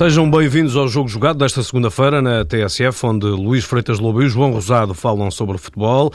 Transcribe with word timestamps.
Sejam 0.00 0.30
bem-vindos 0.30 0.76
ao 0.76 0.88
Jogo 0.88 1.10
Jogado 1.10 1.40
desta 1.40 1.62
segunda-feira 1.62 2.22
na 2.22 2.42
TSF, 2.42 3.04
onde 3.04 3.26
Luís 3.26 3.66
Freitas 3.66 3.98
Lobo 3.98 4.22
e 4.22 4.30
João 4.30 4.50
Rosado 4.50 4.94
falam 4.94 5.30
sobre 5.30 5.58
futebol. 5.58 6.10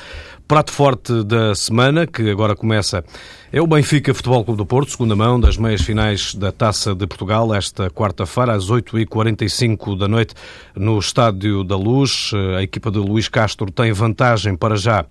Prato 0.47 0.71
forte 0.71 1.23
da 1.23 1.53
semana, 1.53 2.07
que 2.07 2.27
agora 2.31 2.55
começa, 2.55 3.05
é 3.53 3.61
o 3.61 3.67
Benfica 3.67 4.11
Futebol 4.11 4.43
Clube 4.43 4.57
do 4.57 4.65
Porto, 4.65 4.89
segunda 4.89 5.15
mão 5.15 5.39
das 5.39 5.55
meias 5.55 5.83
finais 5.83 6.33
da 6.33 6.51
Taça 6.51 6.95
de 6.95 7.05
Portugal, 7.05 7.53
esta 7.53 7.87
quarta-feira, 7.91 8.53
às 8.53 8.71
8h45 8.71 9.95
da 9.95 10.07
noite, 10.07 10.33
no 10.75 10.97
Estádio 10.97 11.63
da 11.63 11.77
Luz. 11.77 12.31
A 12.57 12.63
equipa 12.63 12.89
de 12.89 12.97
Luís 12.97 13.27
Castro 13.27 13.71
tem 13.71 13.91
vantagem 13.91 14.55
para 14.57 14.77
já 14.77 15.05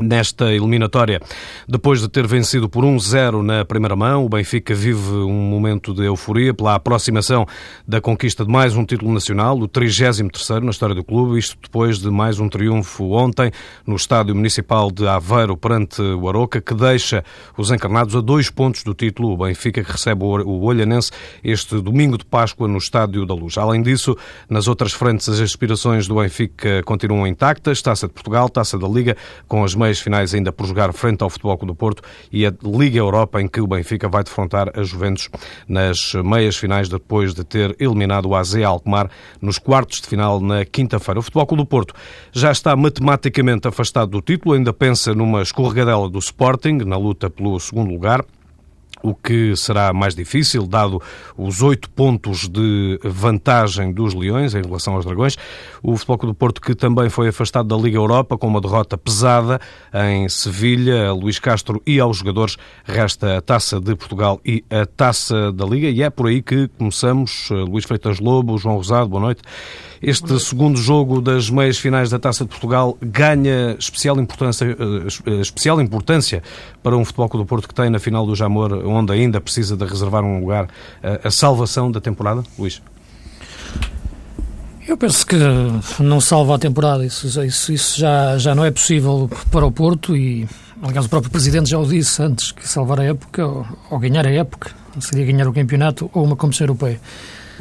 Nesta 0.00 0.50
eliminatória, 0.50 1.20
depois 1.68 2.00
de 2.00 2.08
ter 2.08 2.26
vencido 2.26 2.70
por 2.70 2.84
1-0 2.84 3.42
na 3.42 3.66
primeira 3.66 3.94
mão, 3.94 4.24
o 4.24 4.30
Benfica 4.30 4.74
vive 4.74 5.12
um 5.12 5.42
momento 5.50 5.92
de 5.92 6.04
euforia 6.04 6.54
pela 6.54 6.74
aproximação 6.74 7.46
da 7.86 8.00
conquista 8.00 8.42
de 8.42 8.50
mais 8.50 8.74
um 8.74 8.82
título 8.82 9.12
nacional, 9.12 9.58
o 9.58 9.68
33º 9.68 10.60
na 10.62 10.70
história 10.70 10.94
do 10.94 11.04
clube, 11.04 11.38
isto 11.38 11.58
depois 11.62 11.98
de 11.98 12.08
mais 12.10 12.40
um 12.40 12.48
triunfo 12.48 13.10
ontem 13.12 13.50
no 13.86 13.94
Estádio 13.94 14.34
Municipal 14.34 14.90
de 14.90 15.06
Aveiro 15.06 15.54
perante 15.54 16.00
o 16.00 16.26
Aroca, 16.30 16.62
que 16.62 16.72
deixa 16.72 17.22
os 17.58 17.70
encarnados 17.70 18.16
a 18.16 18.22
dois 18.22 18.48
pontos 18.48 18.82
do 18.82 18.94
título, 18.94 19.32
o 19.32 19.36
Benfica 19.36 19.84
que 19.84 19.92
recebe 19.92 20.24
o 20.24 20.62
Olhanense 20.62 21.10
este 21.44 21.78
domingo 21.78 22.16
de 22.16 22.24
Páscoa 22.24 22.66
no 22.66 22.78
Estádio 22.78 23.26
da 23.26 23.34
Luz. 23.34 23.58
Além 23.58 23.82
disso, 23.82 24.16
nas 24.48 24.66
outras 24.66 24.94
frentes 24.94 25.28
as 25.28 25.40
aspirações 25.40 26.08
do 26.08 26.14
Benfica 26.14 26.82
continuam 26.84 27.26
intactas, 27.26 27.82
Taça 27.82 28.06
de 28.06 28.14
Portugal, 28.14 28.48
Taça 28.48 28.78
da 28.78 28.88
Liga, 28.88 29.14
com 29.46 29.62
as 29.62 29.74
meias 29.74 29.89
meias 29.90 30.00
finais 30.00 30.34
ainda 30.34 30.52
por 30.52 30.66
jogar 30.66 30.92
frente 30.92 31.22
ao 31.22 31.28
Futebol 31.28 31.58
Clube 31.58 31.72
do 31.72 31.74
Porto 31.74 32.02
e 32.30 32.46
a 32.46 32.52
Liga 32.62 32.98
Europa, 32.98 33.40
em 33.42 33.48
que 33.48 33.60
o 33.60 33.66
Benfica 33.66 34.08
vai 34.08 34.22
defrontar 34.22 34.70
a 34.78 34.82
Juventus 34.84 35.28
nas 35.66 36.14
meias 36.14 36.56
finais, 36.56 36.88
depois 36.88 37.34
de 37.34 37.42
ter 37.42 37.74
eliminado 37.80 38.26
o 38.26 38.36
AZ 38.36 38.54
Alkmaar 38.54 39.10
nos 39.40 39.58
quartos 39.58 40.00
de 40.00 40.06
final 40.06 40.40
na 40.40 40.64
quinta-feira. 40.64 41.18
O 41.18 41.22
Futebol 41.22 41.46
Clube 41.46 41.62
do 41.64 41.66
Porto 41.66 41.94
já 42.32 42.52
está 42.52 42.76
matematicamente 42.76 43.66
afastado 43.66 44.10
do 44.12 44.20
título, 44.20 44.54
ainda 44.54 44.72
pensa 44.72 45.12
numa 45.12 45.42
escorregadela 45.42 46.08
do 46.08 46.18
Sporting, 46.18 46.78
na 46.86 46.96
luta 46.96 47.28
pelo 47.28 47.58
segundo 47.58 47.90
lugar 47.90 48.24
o 49.02 49.14
que 49.14 49.54
será 49.56 49.92
mais 49.92 50.14
difícil, 50.14 50.66
dado 50.66 51.00
os 51.36 51.62
oito 51.62 51.88
pontos 51.90 52.48
de 52.48 52.98
vantagem 53.04 53.92
dos 53.92 54.14
Leões 54.14 54.54
em 54.54 54.62
relação 54.62 54.94
aos 54.94 55.04
Dragões. 55.04 55.36
O 55.82 55.96
Futebol 55.96 56.18
Clube 56.18 56.34
do 56.34 56.38
Porto, 56.38 56.60
que 56.60 56.74
também 56.74 57.08
foi 57.08 57.28
afastado 57.28 57.68
da 57.68 57.76
Liga 57.76 57.96
Europa 57.96 58.36
com 58.36 58.46
uma 58.46 58.60
derrota 58.60 58.96
pesada 58.96 59.60
em 59.92 60.28
Sevilha, 60.28 61.12
Luís 61.12 61.38
Castro 61.38 61.82
e 61.86 61.98
aos 61.98 62.18
jogadores 62.18 62.56
resta 62.84 63.38
a 63.38 63.40
Taça 63.40 63.80
de 63.80 63.94
Portugal 63.94 64.40
e 64.44 64.64
a 64.70 64.86
Taça 64.86 65.52
da 65.52 65.64
Liga. 65.64 65.88
E 65.88 66.02
é 66.02 66.10
por 66.10 66.26
aí 66.26 66.42
que 66.42 66.68
começamos. 66.68 67.48
Luís 67.50 67.84
Freitas 67.84 68.18
Lobo, 68.20 68.58
João 68.58 68.76
Rosado, 68.76 69.08
boa 69.08 69.22
noite. 69.22 69.42
Este 70.02 70.40
segundo 70.40 70.78
jogo 70.78 71.20
das 71.20 71.50
meias 71.50 71.76
finais 71.76 72.08
da 72.08 72.18
Taça 72.18 72.44
de 72.44 72.48
Portugal 72.48 72.96
ganha 73.02 73.76
especial 73.78 74.18
importância, 74.18 74.64
eh, 74.64 75.40
especial 75.42 75.78
importância 75.78 76.42
para 76.82 76.96
um 76.96 77.04
Futebol 77.04 77.28
do 77.28 77.44
Porto 77.44 77.68
que 77.68 77.74
tem 77.74 77.90
na 77.90 77.98
final 77.98 78.24
do 78.24 78.34
Jamor, 78.34 78.72
onde 78.86 79.12
ainda 79.12 79.42
precisa 79.42 79.76
de 79.76 79.84
reservar 79.84 80.24
um 80.24 80.40
lugar, 80.40 80.68
eh, 81.02 81.20
a 81.22 81.30
salvação 81.30 81.90
da 81.90 82.00
temporada, 82.00 82.42
Luís? 82.58 82.80
Eu 84.88 84.96
penso 84.96 85.26
que 85.26 85.36
não 85.98 86.18
salva 86.18 86.54
a 86.54 86.58
temporada, 86.58 87.04
isso, 87.04 87.26
isso, 87.44 87.70
isso 87.70 88.00
já, 88.00 88.38
já 88.38 88.54
não 88.54 88.64
é 88.64 88.70
possível 88.70 89.30
para 89.50 89.66
o 89.66 89.70
Porto 89.70 90.16
e, 90.16 90.48
aliás, 90.82 91.04
o 91.04 91.08
próprio 91.10 91.30
Presidente 91.30 91.68
já 91.68 91.78
o 91.78 91.86
disse 91.86 92.22
antes, 92.22 92.52
que 92.52 92.66
salvar 92.66 93.00
a 93.00 93.04
época 93.04 93.46
ou, 93.46 93.66
ou 93.90 93.98
ganhar 93.98 94.26
a 94.26 94.30
época 94.30 94.70
seria 94.98 95.26
ganhar 95.26 95.46
o 95.46 95.52
campeonato 95.52 96.10
ou 96.14 96.24
uma 96.24 96.36
competição 96.36 96.64
europeia 96.64 96.98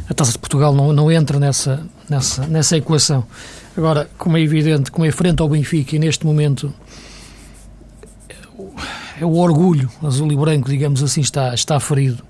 a 0.10 0.14
Taça 0.14 0.32
de 0.32 0.40
Portugal 0.40 0.74
não, 0.74 0.92
não 0.92 1.12
entra 1.12 1.40
nessa, 1.40 1.86
nessa, 2.10 2.48
nessa 2.48 2.76
equação. 2.78 3.24
Agora, 3.78 4.10
como 4.18 4.38
é 4.38 4.42
evidente, 4.42 4.92
como 4.92 5.06
é 5.06 5.12
frente 5.12 5.42
ao 5.42 5.48
Benfica 5.48 5.96
e 5.96 6.00
neste 6.00 6.26
momento 6.26 6.74
é 9.22 9.26
o 9.26 9.36
orgulho 9.36 9.90
azul 10.02 10.32
e 10.32 10.36
branco, 10.36 10.68
digamos 10.70 11.04
assim, 11.04 11.22
está, 11.22 11.54
está 11.54 11.80
ferido. 11.80 12.24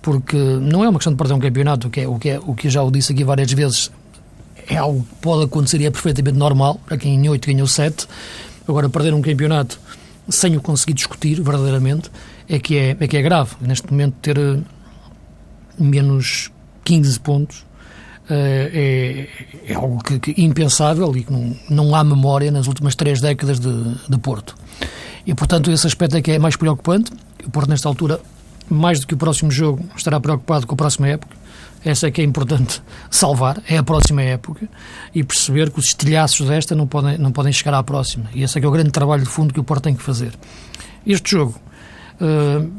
Porque 0.00 0.36
não 0.36 0.84
é 0.84 0.88
uma 0.88 0.98
questão 0.98 1.12
de 1.12 1.16
perder 1.16 1.34
um 1.34 1.40
campeonato, 1.40 1.88
o 1.88 1.90
que, 1.90 2.00
é, 2.00 2.08
o, 2.08 2.18
que 2.18 2.30
é, 2.30 2.38
o 2.38 2.54
que 2.54 2.68
eu 2.68 2.70
já 2.70 2.82
o 2.82 2.90
disse 2.90 3.12
aqui 3.12 3.24
várias 3.24 3.52
vezes, 3.52 3.90
é 4.68 4.76
algo 4.76 5.00
que 5.00 5.14
pode 5.20 5.44
acontecer 5.44 5.80
e 5.80 5.86
é 5.86 5.90
perfeitamente 5.90 6.38
normal, 6.38 6.80
para 6.86 6.96
quem 6.96 7.14
em 7.14 7.28
8 7.28 7.46
ganhou 7.46 7.66
7. 7.66 8.06
Agora, 8.68 8.88
perder 8.88 9.12
um 9.12 9.22
campeonato 9.22 9.80
sem 10.28 10.56
o 10.56 10.60
conseguir 10.60 10.94
discutir 10.94 11.42
verdadeiramente 11.42 12.10
é 12.48 12.58
que 12.58 12.76
é, 12.76 12.96
é, 12.98 13.08
que 13.08 13.16
é 13.16 13.22
grave. 13.22 13.56
Neste 13.60 13.90
momento, 13.90 14.14
ter 14.20 14.38
eh, 14.38 14.58
menos 15.78 16.50
15 16.88 17.20
pontos 17.20 17.66
eh, 18.30 19.28
é, 19.66 19.72
é 19.72 19.74
algo 19.74 20.02
que, 20.02 20.18
que, 20.18 20.42
impensável 20.42 21.14
e 21.14 21.22
que 21.22 21.30
não, 21.30 21.54
não 21.68 21.94
há 21.94 22.02
memória 22.02 22.50
nas 22.50 22.66
últimas 22.66 22.94
três 22.94 23.20
décadas 23.20 23.60
de, 23.60 23.94
de 24.08 24.18
Porto. 24.18 24.54
E, 25.26 25.34
portanto, 25.34 25.70
esse 25.70 25.86
aspecto 25.86 26.16
é 26.16 26.22
que 26.22 26.32
é 26.32 26.38
mais 26.38 26.56
preocupante. 26.56 27.12
O 27.44 27.50
Porto, 27.50 27.68
nesta 27.68 27.88
altura, 27.88 28.20
mais 28.70 29.00
do 29.00 29.06
que 29.06 29.12
o 29.12 29.16
próximo 29.18 29.50
jogo, 29.50 29.84
estará 29.94 30.18
preocupado 30.18 30.66
com 30.66 30.72
a 30.72 30.76
próxima 30.76 31.08
época. 31.08 31.36
Essa 31.84 32.08
é 32.08 32.10
que 32.10 32.22
é 32.22 32.24
importante 32.24 32.82
salvar, 33.10 33.62
é 33.68 33.76
a 33.76 33.82
próxima 33.82 34.22
época, 34.22 34.66
e 35.14 35.22
perceber 35.22 35.70
que 35.70 35.78
os 35.78 35.86
estilhaços 35.88 36.48
desta 36.48 36.74
não 36.74 36.86
podem, 36.86 37.18
não 37.18 37.32
podem 37.32 37.52
chegar 37.52 37.74
à 37.74 37.82
próxima. 37.82 38.30
E 38.34 38.42
esse 38.42 38.56
é 38.56 38.60
que 38.60 38.66
é 38.66 38.68
o 38.68 38.72
grande 38.72 38.90
trabalho 38.90 39.24
de 39.24 39.28
fundo 39.28 39.52
que 39.52 39.60
o 39.60 39.64
Porto 39.64 39.84
tem 39.84 39.94
que 39.94 40.02
fazer. 40.02 40.32
Este 41.06 41.32
jogo 41.32 41.58
uh, 42.20 42.70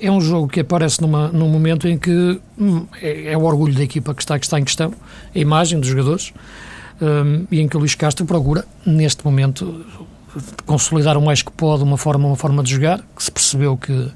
é 0.00 0.10
um 0.10 0.20
jogo 0.20 0.48
que 0.48 0.60
aparece 0.60 1.00
numa, 1.00 1.28
num 1.28 1.48
momento 1.48 1.88
em 1.88 1.98
que 1.98 2.40
hum, 2.58 2.86
é, 3.00 3.32
é, 3.32 3.38
o 3.38 3.42
orgulho 3.42 3.74
da 3.74 3.82
equipa 3.82 4.14
que 4.14 4.22
está, 4.22 4.38
que 4.38 4.44
está 4.44 4.58
em 4.58 4.64
questão, 4.64 4.92
a 5.34 5.38
imagem 5.38 5.78
dos 5.78 5.88
jogadores, 5.88 6.32
um, 7.00 7.46
e 7.50 7.60
em 7.60 7.68
que 7.68 7.76
o 7.76 7.80
Luís 7.80 7.94
Castro 7.94 8.24
procura, 8.26 8.64
neste 8.84 9.24
momento, 9.24 9.84
consolidar 10.66 11.16
o 11.16 11.22
mais 11.22 11.42
que 11.42 11.50
pode 11.50 11.82
uma 11.82 11.96
forma, 11.96 12.26
uma 12.26 12.36
forma 12.36 12.62
de 12.62 12.72
jogar, 12.72 13.00
que 13.16 13.22
se 13.22 13.30
percebeu 13.30 13.76
que, 13.76 14.10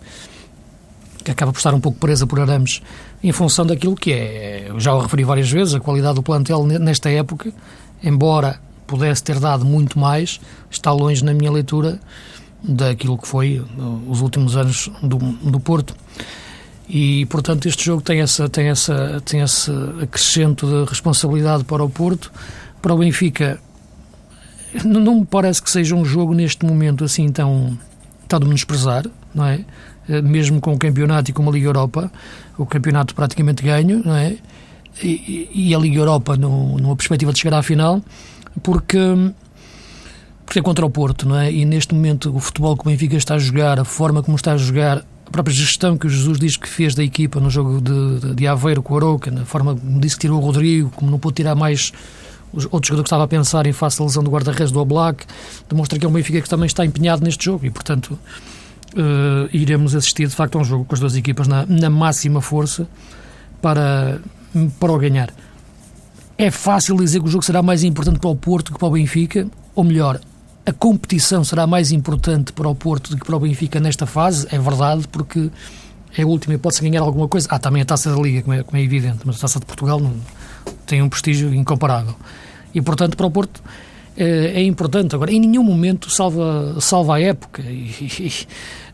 que 1.24 1.30
acaba 1.30 1.52
por 1.52 1.58
estar 1.58 1.74
um 1.74 1.80
pouco 1.80 1.98
presa 1.98 2.26
por 2.26 2.40
arames 2.40 2.82
em 3.22 3.32
função 3.32 3.66
daquilo 3.66 3.96
que 3.96 4.12
é, 4.12 4.66
eu 4.68 4.78
já 4.78 4.94
o 4.94 5.00
referi 5.00 5.24
várias 5.24 5.50
vezes, 5.50 5.74
a 5.74 5.80
qualidade 5.80 6.14
do 6.16 6.22
plantel 6.22 6.64
nesta 6.64 7.10
época, 7.10 7.52
embora 8.02 8.60
pudesse 8.86 9.22
ter 9.22 9.38
dado 9.38 9.64
muito 9.64 9.98
mais, 9.98 10.40
está 10.70 10.92
longe 10.92 11.24
na 11.24 11.34
minha 11.34 11.50
leitura 11.50 12.00
daquilo 12.62 13.16
que 13.16 13.26
foi 13.26 13.60
uh, 13.60 14.02
os 14.08 14.20
últimos 14.20 14.56
anos 14.56 14.90
do, 15.02 15.18
do 15.18 15.60
Porto. 15.60 15.94
E, 16.88 17.26
portanto, 17.26 17.66
este 17.66 17.84
jogo 17.84 18.02
tem, 18.02 18.20
essa, 18.20 18.48
tem, 18.48 18.68
essa, 18.68 19.22
tem 19.24 19.40
esse 19.40 19.70
acrescento 20.02 20.66
de 20.66 20.88
responsabilidade 20.88 21.64
para 21.64 21.84
o 21.84 21.90
Porto. 21.90 22.32
Para 22.80 22.94
o 22.94 22.98
Benfica, 22.98 23.60
não, 24.84 25.00
não 25.00 25.20
me 25.20 25.26
parece 25.26 25.62
que 25.62 25.70
seja 25.70 25.94
um 25.94 26.04
jogo 26.04 26.32
neste 26.32 26.64
momento 26.64 27.04
assim 27.04 27.28
tão, 27.28 27.78
tão 28.26 28.40
de 28.40 28.46
menosprezar, 28.46 29.04
não 29.34 29.44
é? 29.44 29.64
Uh, 30.08 30.22
mesmo 30.22 30.60
com 30.60 30.72
o 30.72 30.78
campeonato 30.78 31.30
e 31.30 31.34
com 31.34 31.46
a 31.46 31.52
Liga 31.52 31.66
Europa, 31.66 32.10
o 32.56 32.64
campeonato 32.64 33.14
praticamente 33.14 33.62
ganho, 33.62 34.02
não 34.04 34.16
é? 34.16 34.36
E, 35.02 35.50
e 35.54 35.74
a 35.74 35.78
Liga 35.78 35.98
Europa 35.98 36.36
no, 36.36 36.78
numa 36.78 36.96
perspectiva 36.96 37.32
de 37.32 37.38
chegar 37.38 37.58
à 37.58 37.62
final, 37.62 38.02
porque 38.62 38.98
porque 40.48 40.60
é 40.60 40.62
contra 40.62 40.84
o 40.86 40.88
Porto, 40.88 41.28
não 41.28 41.38
é? 41.38 41.52
E 41.52 41.66
neste 41.66 41.94
momento 41.94 42.34
o 42.34 42.40
futebol 42.40 42.74
que 42.74 42.80
o 42.80 42.84
Benfica 42.86 43.16
está 43.16 43.34
a 43.34 43.38
jogar, 43.38 43.78
a 43.78 43.84
forma 43.84 44.22
como 44.22 44.34
está 44.34 44.54
a 44.54 44.56
jogar, 44.56 45.04
a 45.26 45.30
própria 45.30 45.54
gestão 45.54 45.98
que 45.98 46.06
o 46.06 46.10
Jesus 46.10 46.38
diz 46.38 46.56
que 46.56 46.66
fez 46.66 46.94
da 46.94 47.04
equipa 47.04 47.38
no 47.38 47.50
jogo 47.50 47.82
de, 47.82 48.34
de 48.34 48.46
Aveiro 48.46 48.82
com 48.82 48.94
o 48.94 48.96
Arouca, 48.96 49.30
na 49.30 49.44
forma 49.44 49.76
como 49.76 50.00
disse 50.00 50.14
que 50.16 50.22
tirou 50.22 50.38
o 50.38 50.40
Rodrigo, 50.40 50.90
como 50.96 51.10
não 51.10 51.18
pôde 51.18 51.34
tirar 51.34 51.54
mais 51.54 51.92
os 52.50 52.64
outros 52.64 52.88
jogadores 52.88 53.02
que 53.02 53.08
estava 53.08 53.24
a 53.24 53.28
pensar 53.28 53.66
em 53.66 53.74
face 53.74 53.98
da 53.98 54.06
lesão 54.06 54.24
do 54.24 54.30
guarda-redes 54.30 54.72
do 54.72 54.80
Oblak, 54.80 55.26
demonstra 55.68 55.98
que 55.98 56.06
é 56.06 56.08
um 56.08 56.12
Benfica 56.12 56.40
que 56.40 56.48
também 56.48 56.66
está 56.66 56.82
empenhado 56.82 57.22
neste 57.22 57.44
jogo 57.44 57.66
e, 57.66 57.70
portanto, 57.70 58.18
uh, 58.94 59.50
iremos 59.52 59.94
assistir 59.94 60.28
de 60.28 60.34
facto 60.34 60.56
a 60.56 60.62
um 60.62 60.64
jogo 60.64 60.86
com 60.86 60.94
as 60.94 61.00
duas 61.00 61.14
equipas 61.14 61.46
na, 61.46 61.66
na 61.66 61.90
máxima 61.90 62.40
força 62.40 62.88
para, 63.60 64.18
para 64.80 64.92
o 64.92 64.98
ganhar. 64.98 65.28
É 66.38 66.50
fácil 66.50 66.96
dizer 66.96 67.20
que 67.20 67.26
o 67.26 67.30
jogo 67.30 67.44
será 67.44 67.62
mais 67.62 67.84
importante 67.84 68.18
para 68.18 68.30
o 68.30 68.34
Porto 68.34 68.72
que 68.72 68.78
para 68.78 68.88
o 68.88 68.92
Benfica, 68.92 69.46
ou 69.74 69.84
melhor, 69.84 70.18
a 70.68 70.72
competição 70.72 71.42
será 71.42 71.66
mais 71.66 71.92
importante 71.92 72.52
para 72.52 72.68
o 72.68 72.74
Porto 72.74 73.10
do 73.10 73.16
que 73.16 73.24
para 73.24 73.36
o 73.36 73.40
Benfica 73.40 73.80
nesta 73.80 74.04
fase, 74.04 74.46
é 74.50 74.58
verdade, 74.58 75.08
porque 75.08 75.50
é 76.16 76.22
a 76.22 76.26
última 76.26 76.54
e 76.54 76.58
pode-se 76.58 76.82
ganhar 76.82 77.00
alguma 77.00 77.26
coisa. 77.26 77.48
Ah, 77.50 77.58
também 77.58 77.80
a 77.80 77.86
taça 77.86 78.14
da 78.14 78.20
Liga, 78.20 78.42
como 78.42 78.52
é, 78.52 78.62
como 78.62 78.76
é 78.76 78.82
evidente, 78.82 79.20
mas 79.24 79.36
a 79.36 79.40
taça 79.40 79.58
de 79.58 79.64
Portugal 79.64 79.98
não, 79.98 80.14
tem 80.84 81.00
um 81.00 81.08
prestígio 81.08 81.54
incomparável. 81.54 82.14
E, 82.74 82.82
portanto, 82.82 83.16
para 83.16 83.26
o 83.26 83.30
Porto 83.30 83.62
é, 84.14 84.60
é 84.60 84.62
importante. 84.62 85.14
Agora, 85.14 85.32
em 85.32 85.40
nenhum 85.40 85.62
momento 85.62 86.10
salva, 86.10 86.76
salva 86.80 87.16
a 87.16 87.20
época. 87.20 87.62
E, 87.62 88.46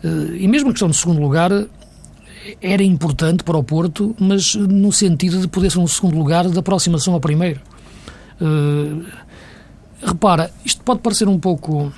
e, 0.05 0.45
e, 0.45 0.47
mesmo 0.47 0.69
a 0.69 0.73
questão 0.73 0.89
do 0.89 0.95
segundo 0.95 1.21
lugar 1.21 1.51
era 2.63 2.85
importante 2.85 3.43
para 3.43 3.57
o 3.57 3.65
Porto, 3.65 4.15
mas 4.17 4.55
no 4.55 4.93
sentido 4.93 5.41
de 5.41 5.49
poder 5.49 5.73
ser 5.73 5.81
um 5.81 5.89
segundo 5.89 6.17
lugar 6.17 6.49
de 6.49 6.57
aproximação 6.57 7.15
ao 7.15 7.21
primeiro. 7.21 7.61
Uh, 8.41 9.05
Repara, 10.05 10.51
isto 10.65 10.83
pode 10.83 11.01
parecer 11.01 11.27
um 11.29 11.39
pouco, 11.39 11.93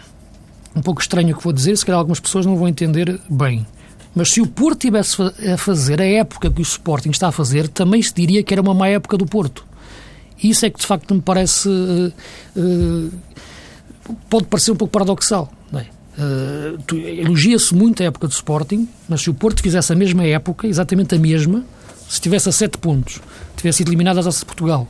um 0.74 0.80
pouco 0.80 1.00
estranho 1.00 1.34
o 1.34 1.38
que 1.38 1.42
vou 1.42 1.52
dizer, 1.52 1.76
se 1.76 1.84
calhar 1.84 1.98
algumas 1.98 2.20
pessoas 2.20 2.46
não 2.46 2.56
vão 2.56 2.68
entender 2.68 3.20
bem, 3.28 3.66
Mas 4.14 4.30
se 4.30 4.40
o 4.40 4.46
Porto 4.46 4.80
tivesse 4.80 5.20
a 5.22 5.56
fazer 5.58 6.00
a 6.00 6.06
época 6.06 6.50
que 6.50 6.60
o 6.60 6.62
Sporting 6.62 7.10
está 7.10 7.28
a 7.28 7.32
fazer, 7.32 7.68
também 7.68 8.00
se 8.00 8.14
diria 8.14 8.42
que 8.42 8.54
era 8.54 8.62
uma 8.62 8.72
má 8.72 8.88
época 8.88 9.16
do 9.18 9.26
Porto. 9.26 9.64
Isso 10.42 10.64
é 10.64 10.70
que 10.70 10.78
de 10.78 10.86
facto 10.86 11.14
me 11.14 11.20
parece. 11.20 11.68
Uh, 11.68 12.12
uh, 12.56 13.12
pode 14.30 14.46
parecer 14.46 14.70
um 14.70 14.76
pouco 14.76 14.92
paradoxal. 14.92 15.50
É? 15.74 15.86
Uh, 16.18 16.96
Elogia-se 16.96 17.74
muito 17.74 18.02
a 18.02 18.06
época 18.06 18.28
do 18.28 18.32
Sporting, 18.32 18.88
mas 19.08 19.22
se 19.22 19.30
o 19.30 19.34
Porto 19.34 19.62
fizesse 19.62 19.92
a 19.92 19.96
mesma 19.96 20.24
época, 20.24 20.66
exatamente 20.66 21.14
a 21.14 21.18
mesma, 21.18 21.64
se 22.08 22.20
tivesse 22.20 22.48
a 22.48 22.52
7 22.52 22.78
pontos, 22.78 23.20
tivesse 23.56 23.82
eliminado 23.82 24.16
da 24.16 24.22
Taça 24.22 24.40
de 24.40 24.46
Portugal, 24.46 24.88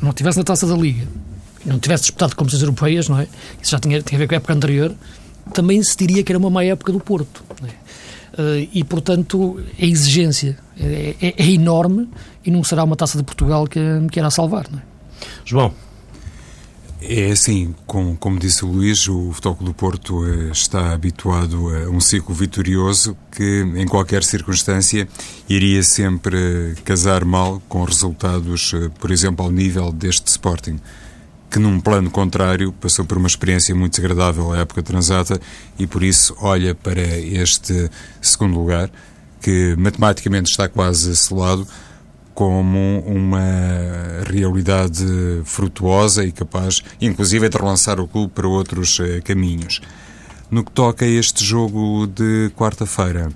não 0.00 0.12
tivesse 0.12 0.38
na 0.38 0.44
Taça 0.44 0.66
da 0.66 0.74
Liga, 0.74 1.06
não 1.64 1.78
tivesse 1.78 2.04
disputado 2.04 2.36
competições 2.36 2.62
europeias, 2.62 3.08
não 3.08 3.18
é? 3.18 3.28
Isso 3.60 3.70
já 3.70 3.78
tinha, 3.78 4.02
tinha 4.02 4.18
a 4.18 4.20
ver 4.20 4.28
com 4.28 4.34
a 4.34 4.36
época 4.36 4.52
anterior, 4.52 4.94
também 5.52 5.82
se 5.82 5.96
diria 5.96 6.22
que 6.22 6.32
era 6.32 6.38
uma 6.38 6.50
má 6.50 6.64
época 6.64 6.92
do 6.92 7.00
Porto. 7.00 7.44
É? 7.62 7.84
Uh, 8.40 8.68
e, 8.72 8.82
portanto, 8.82 9.62
a 9.80 9.84
exigência 9.84 10.58
é, 10.78 11.14
é, 11.20 11.34
é, 11.38 11.50
enorme 11.52 12.08
e 12.44 12.50
não 12.50 12.64
será 12.64 12.82
uma 12.82 12.96
taça 12.96 13.16
de 13.16 13.22
Portugal 13.22 13.66
que, 13.66 13.80
que 14.10 14.18
irá 14.18 14.30
salvar. 14.30 14.66
Não 14.70 14.78
é? 14.78 14.82
João. 15.44 15.72
É 17.06 17.32
assim, 17.32 17.74
como, 17.86 18.16
como 18.16 18.38
disse 18.38 18.64
o 18.64 18.68
Luís, 18.68 19.06
o 19.08 19.30
Futebol 19.32 19.58
do 19.60 19.74
Porto 19.74 20.26
eh, 20.26 20.50
está 20.50 20.94
habituado 20.94 21.68
a 21.68 21.90
um 21.90 22.00
ciclo 22.00 22.34
vitorioso 22.34 23.14
que, 23.30 23.60
em 23.76 23.86
qualquer 23.86 24.24
circunstância, 24.24 25.06
iria 25.46 25.82
sempre 25.82 26.74
casar 26.82 27.22
mal 27.22 27.60
com 27.68 27.84
resultados, 27.84 28.72
eh, 28.72 28.90
por 28.98 29.10
exemplo, 29.10 29.44
ao 29.44 29.52
nível 29.52 29.92
deste 29.92 30.28
Sporting 30.28 30.80
que 31.54 31.60
num 31.60 31.78
plano 31.78 32.10
contrário 32.10 32.72
passou 32.72 33.04
por 33.04 33.16
uma 33.16 33.28
experiência 33.28 33.72
muito 33.76 33.94
desagradável 33.94 34.52
à 34.52 34.58
época 34.58 34.82
transata 34.82 35.40
e 35.78 35.86
por 35.86 36.02
isso 36.02 36.34
olha 36.40 36.74
para 36.74 37.00
este 37.00 37.88
segundo 38.20 38.58
lugar, 38.58 38.90
que 39.40 39.76
matematicamente 39.78 40.50
está 40.50 40.68
quase 40.68 41.14
selado, 41.14 41.64
como 42.34 43.04
uma 43.06 43.38
realidade 44.28 45.06
frutuosa 45.44 46.24
e 46.24 46.32
capaz, 46.32 46.82
inclusive, 47.00 47.48
de 47.48 47.56
relançar 47.56 48.00
o 48.00 48.08
clube 48.08 48.32
para 48.34 48.48
outros 48.48 48.98
eh, 48.98 49.20
caminhos. 49.20 49.80
No 50.50 50.64
que 50.64 50.72
toca 50.72 51.04
a 51.04 51.08
este 51.08 51.44
jogo 51.44 52.08
de 52.08 52.50
quarta-feira, 52.56 53.30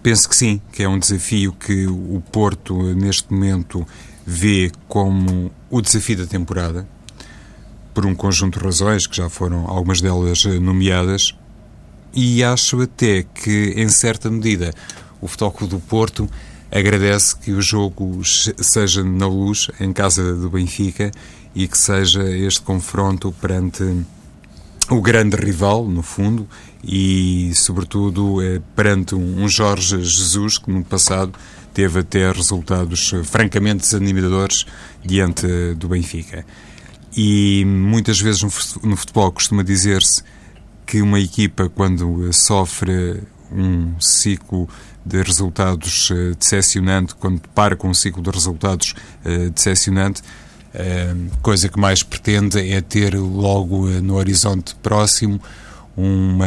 penso 0.00 0.28
que 0.28 0.36
sim, 0.36 0.62
que 0.70 0.84
é 0.84 0.88
um 0.88 0.96
desafio 0.96 1.52
que 1.54 1.88
o 1.88 2.22
Porto, 2.30 2.80
neste 2.94 3.32
momento, 3.32 3.84
vê 4.24 4.70
como 4.86 5.50
o 5.68 5.80
desafio 5.80 6.18
da 6.18 6.26
temporada, 6.26 6.86
por 7.92 8.06
um 8.06 8.14
conjunto 8.14 8.58
de 8.58 8.64
razões, 8.64 9.06
que 9.06 9.16
já 9.16 9.28
foram 9.28 9.66
algumas 9.68 10.00
delas 10.00 10.44
eh, 10.46 10.58
nomeadas, 10.58 11.34
e 12.14 12.42
acho 12.42 12.80
até 12.82 13.22
que, 13.22 13.74
em 13.76 13.88
certa 13.88 14.30
medida, 14.30 14.72
o 15.20 15.28
Futebol 15.28 15.68
do 15.68 15.80
Porto 15.80 16.28
agradece 16.70 17.36
que 17.36 17.52
o 17.52 17.60
jogo 17.60 18.20
seja 18.24 19.02
na 19.04 19.26
luz, 19.26 19.70
em 19.80 19.92
casa 19.92 20.34
do 20.34 20.50
Benfica, 20.50 21.10
e 21.54 21.66
que 21.66 21.76
seja 21.76 22.22
este 22.22 22.60
confronto 22.60 23.32
perante 23.40 24.04
o 24.88 25.00
grande 25.00 25.36
rival, 25.36 25.86
no 25.86 26.02
fundo, 26.02 26.48
e, 26.82 27.52
sobretudo, 27.54 28.42
eh, 28.42 28.60
perante 28.74 29.14
um 29.14 29.48
Jorge 29.48 30.02
Jesus 30.02 30.58
que, 30.58 30.70
no 30.70 30.84
passado, 30.84 31.32
teve 31.72 32.00
até 32.00 32.30
resultados 32.32 33.12
eh, 33.12 33.22
francamente 33.22 33.82
desanimadores 33.82 34.66
diante 35.04 35.74
do 35.74 35.88
Benfica. 35.88 36.44
E 37.16 37.64
muitas 37.64 38.20
vezes 38.20 38.42
no 38.82 38.96
futebol 38.96 39.32
costuma 39.32 39.62
dizer-se 39.62 40.22
que 40.86 41.02
uma 41.02 41.20
equipa, 41.20 41.68
quando 41.68 42.32
sofre 42.32 43.22
um 43.52 44.00
ciclo 44.00 44.68
de 45.04 45.22
resultados 45.22 46.10
uh, 46.10 46.34
decepcionante, 46.36 47.14
quando 47.14 47.40
para 47.54 47.74
com 47.74 47.88
um 47.88 47.94
ciclo 47.94 48.22
de 48.22 48.30
resultados 48.30 48.94
uh, 49.24 49.50
decepcionante, 49.50 50.22
uh, 50.22 51.30
coisa 51.42 51.68
que 51.68 51.78
mais 51.78 52.02
pretende 52.02 52.72
é 52.72 52.80
ter 52.80 53.16
logo 53.16 53.88
no 53.88 54.14
horizonte 54.14 54.74
próximo 54.76 55.40
uma, 55.96 56.46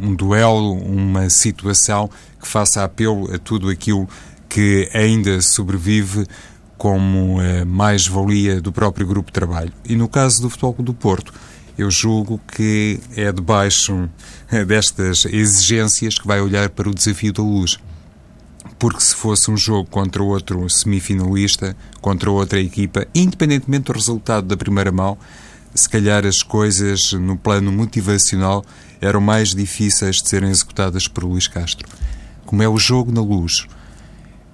um 0.00 0.14
duelo, 0.14 0.72
uma 0.72 1.30
situação 1.30 2.10
que 2.40 2.46
faça 2.46 2.82
apelo 2.82 3.32
a 3.32 3.38
tudo 3.38 3.68
aquilo 3.70 4.08
que 4.48 4.88
ainda 4.92 5.40
sobrevive 5.40 6.26
como 6.84 7.40
eh, 7.40 7.64
mais-valia 7.64 8.60
do 8.60 8.70
próprio 8.70 9.06
grupo 9.06 9.30
de 9.30 9.32
trabalho. 9.32 9.72
E 9.86 9.96
no 9.96 10.06
caso 10.06 10.42
do 10.42 10.50
Futebol 10.50 10.74
do 10.80 10.92
Porto, 10.92 11.32
eu 11.78 11.90
julgo 11.90 12.38
que 12.46 13.00
é 13.16 13.32
debaixo 13.32 14.06
eh, 14.52 14.66
destas 14.66 15.24
exigências 15.24 16.18
que 16.18 16.26
vai 16.26 16.42
olhar 16.42 16.68
para 16.68 16.86
o 16.86 16.94
desafio 16.94 17.32
da 17.32 17.42
luz. 17.42 17.78
Porque 18.78 19.00
se 19.00 19.14
fosse 19.14 19.50
um 19.50 19.56
jogo 19.56 19.88
contra 19.88 20.22
outro 20.22 20.68
semifinalista, 20.68 21.74
contra 22.02 22.30
outra 22.30 22.60
equipa, 22.60 23.06
independentemente 23.14 23.84
do 23.84 23.94
resultado 23.94 24.46
da 24.46 24.54
primeira 24.54 24.92
mão, 24.92 25.16
se 25.74 25.88
calhar 25.88 26.26
as 26.26 26.42
coisas 26.42 27.14
no 27.14 27.34
plano 27.34 27.72
motivacional 27.72 28.62
eram 29.00 29.22
mais 29.22 29.54
difíceis 29.54 30.16
de 30.16 30.28
serem 30.28 30.50
executadas 30.50 31.08
por 31.08 31.24
Luís 31.24 31.48
Castro. 31.48 31.88
Como 32.44 32.62
é 32.62 32.68
o 32.68 32.76
jogo 32.76 33.10
na 33.10 33.22
luz, 33.22 33.66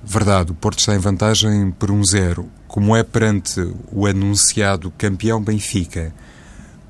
Verdade, 0.03 0.53
o 0.53 0.55
Porto 0.55 0.79
está 0.79 0.95
em 0.95 0.99
vantagem 0.99 1.71
por 1.73 1.91
um 1.91 2.03
zero. 2.05 2.49
Como 2.67 2.97
é 2.97 3.03
perante 3.03 3.61
o 3.93 4.07
anunciado 4.07 4.93
campeão 4.97 5.43
Benfica, 5.43 6.15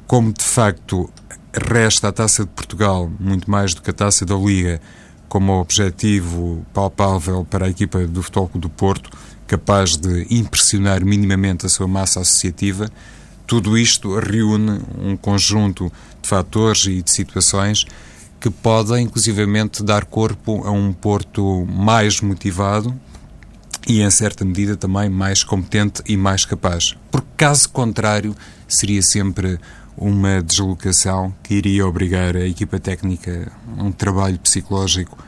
como 0.07 0.33
de 0.33 0.45
facto 0.45 1.11
resta 1.53 2.09
a 2.09 2.13
Taça 2.13 2.45
de 2.45 2.51
Portugal, 2.51 3.11
muito 3.19 3.51
mais 3.51 3.75
do 3.75 3.83
que 3.83 3.91
a 3.91 3.93
Taça 3.93 4.25
da 4.25 4.37
Liga, 4.37 4.81
como 5.29 5.61
objetivo 5.61 6.65
palpável 6.73 7.45
para 7.45 7.67
a 7.67 7.71
equipa 7.71 8.07
do 8.07 8.23
Futebol 8.23 8.51
do 8.55 8.69
Porto, 8.69 9.11
capaz 9.47 9.97
de 9.97 10.27
impressionar 10.31 11.05
minimamente 11.05 11.67
a 11.67 11.69
sua 11.69 11.89
massa 11.89 12.21
associativa, 12.21 12.91
tudo 13.47 13.77
isto 13.77 14.17
reúne 14.19 14.81
um 14.97 15.17
conjunto 15.17 15.91
de 16.23 16.29
fatores 16.29 16.87
e 16.87 17.03
de 17.03 17.11
situações 17.11 17.85
que 18.41 18.49
podem, 18.51 19.05
inclusivamente, 19.05 19.83
dar 19.83 20.07
corpo 20.07 20.67
a 20.67 20.71
um 20.71 20.93
Porto 20.93 21.67
mais 21.67 22.21
motivado 22.21 22.99
e, 23.87 24.01
em 24.01 24.11
certa 24.11 24.45
medida, 24.45 24.77
também 24.77 25.11
mais 25.11 25.45
competente 25.45 26.03
e 26.07 26.17
mais 26.17 26.45
capaz. 26.45 26.97
Porque, 27.11 27.29
caso 27.37 27.69
contrário, 27.69 28.35
seria 28.67 29.03
sempre 29.03 29.61
uma 29.97 30.43
deslocação 30.43 31.35
que 31.43 31.55
iria 31.55 31.87
obrigar 31.87 32.35
a 32.35 32.47
equipa 32.47 32.81
técnica 32.81 33.53
a 33.77 33.83
um 33.83 33.93
trabalho 33.93 34.39
psicológico 34.39 35.19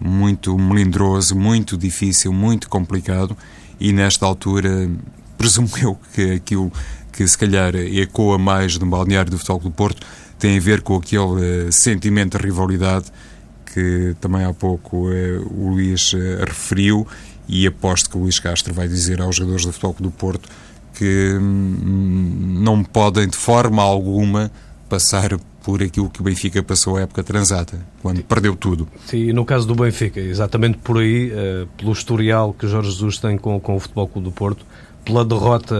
muito 0.00 0.58
melindroso, 0.58 1.36
muito 1.36 1.76
difícil, 1.76 2.32
muito 2.32 2.68
complicado 2.68 3.36
e, 3.78 3.92
nesta 3.92 4.26
altura, 4.26 4.90
presumo 5.38 5.68
eu 5.80 5.98
que 6.12 6.32
aquilo 6.32 6.72
que 7.12 7.26
se 7.26 7.38
calhar 7.38 7.74
ecoa 7.74 8.36
mais 8.36 8.76
no 8.76 8.86
balneário 8.86 9.30
do 9.30 9.38
Futebol 9.38 9.60
do 9.60 9.70
Porto 9.70 10.06
tem 10.38 10.56
a 10.58 10.60
ver 10.60 10.82
com 10.82 10.96
aquele 10.96 11.68
uh, 11.68 11.72
sentimento 11.72 12.38
de 12.38 12.44
rivalidade 12.44 13.06
que 13.72 14.14
também 14.20 14.44
há 14.44 14.52
pouco 14.52 15.08
uh, 15.08 15.46
o 15.50 15.70
Luís 15.70 16.12
uh, 16.12 16.44
referiu 16.46 17.06
e 17.48 17.66
aposto 17.66 18.10
que 18.10 18.16
o 18.16 18.20
Luís 18.20 18.38
Castro 18.38 18.74
vai 18.74 18.88
dizer 18.88 19.20
aos 19.20 19.36
jogadores 19.36 19.64
do 19.64 19.72
Futebol 19.72 19.96
do 20.00 20.10
Porto 20.10 20.48
que 20.94 21.34
hum, 21.34 22.58
não 22.60 22.82
podem 22.82 23.28
de 23.28 23.36
forma 23.36 23.82
alguma 23.82 24.50
passar 24.88 25.38
por 25.62 25.82
aquilo 25.82 26.08
que 26.08 26.20
o 26.20 26.24
Benfica 26.24 26.62
passou 26.62 26.96
a 26.96 27.02
época 27.02 27.24
transata, 27.24 27.76
quando 28.00 28.22
perdeu 28.22 28.54
tudo. 28.54 28.88
Sim, 29.04 29.32
no 29.32 29.44
caso 29.44 29.66
do 29.66 29.74
Benfica, 29.74 30.20
exatamente 30.20 30.78
por 30.78 30.98
aí, 30.98 31.32
pelo 31.76 31.90
historial 31.90 32.54
que 32.54 32.68
Jorge 32.68 32.92
Jesus 32.92 33.18
tem 33.18 33.36
com, 33.36 33.58
com 33.58 33.74
o 33.74 33.80
Futebol 33.80 34.06
Clube 34.06 34.28
do 34.28 34.32
Porto, 34.32 34.64
pela 35.04 35.24
derrota 35.24 35.74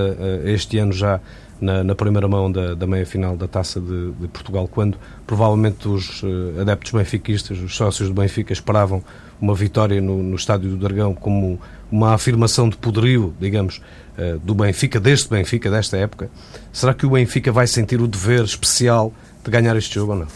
este 0.44 0.76
ano 0.78 0.92
já 0.92 1.20
na, 1.60 1.82
na 1.82 1.94
primeira 1.94 2.28
mão 2.28 2.50
da, 2.50 2.74
da 2.74 2.86
meia-final 2.86 3.36
da 3.36 3.48
Taça 3.48 3.80
de, 3.80 4.12
de, 4.12 4.28
Portugal, 4.28 4.68
quando 4.68 4.98
provavelmente 5.26 5.88
os 5.88 6.22
uh, 6.22 6.60
adeptos 6.60 6.92
benfiquistas, 6.92 7.58
os 7.58 7.74
sócios 7.74 8.08
do 8.08 8.14
Benfica, 8.14 8.52
esperavam 8.52 9.02
uma 9.40 9.54
vitória 9.54 10.00
no, 10.00 10.22
no 10.22 10.36
Estádio 10.36 10.70
do 10.70 10.76
Dragão 10.76 11.14
como 11.14 11.58
uma 11.90 12.14
afirmação 12.14 12.68
de 12.68 12.76
poderio, 12.76 13.34
digamos, 13.40 13.80
uh, 14.18 14.38
do 14.40 14.54
Benfica, 14.54 15.00
deste 15.00 15.28
Benfica, 15.30 15.70
desta 15.70 15.96
época. 15.96 16.30
Será 16.72 16.92
que 16.92 17.06
o 17.06 17.10
Benfica 17.10 17.50
vai 17.50 17.66
sentir 17.66 18.00
o 18.00 18.06
dever 18.06 18.44
especial 18.44 19.12
de 19.44 19.50
ganhar 19.50 19.76
este 19.76 19.94
jogo 19.94 20.12
ou 20.12 20.18
não? 20.18 20.26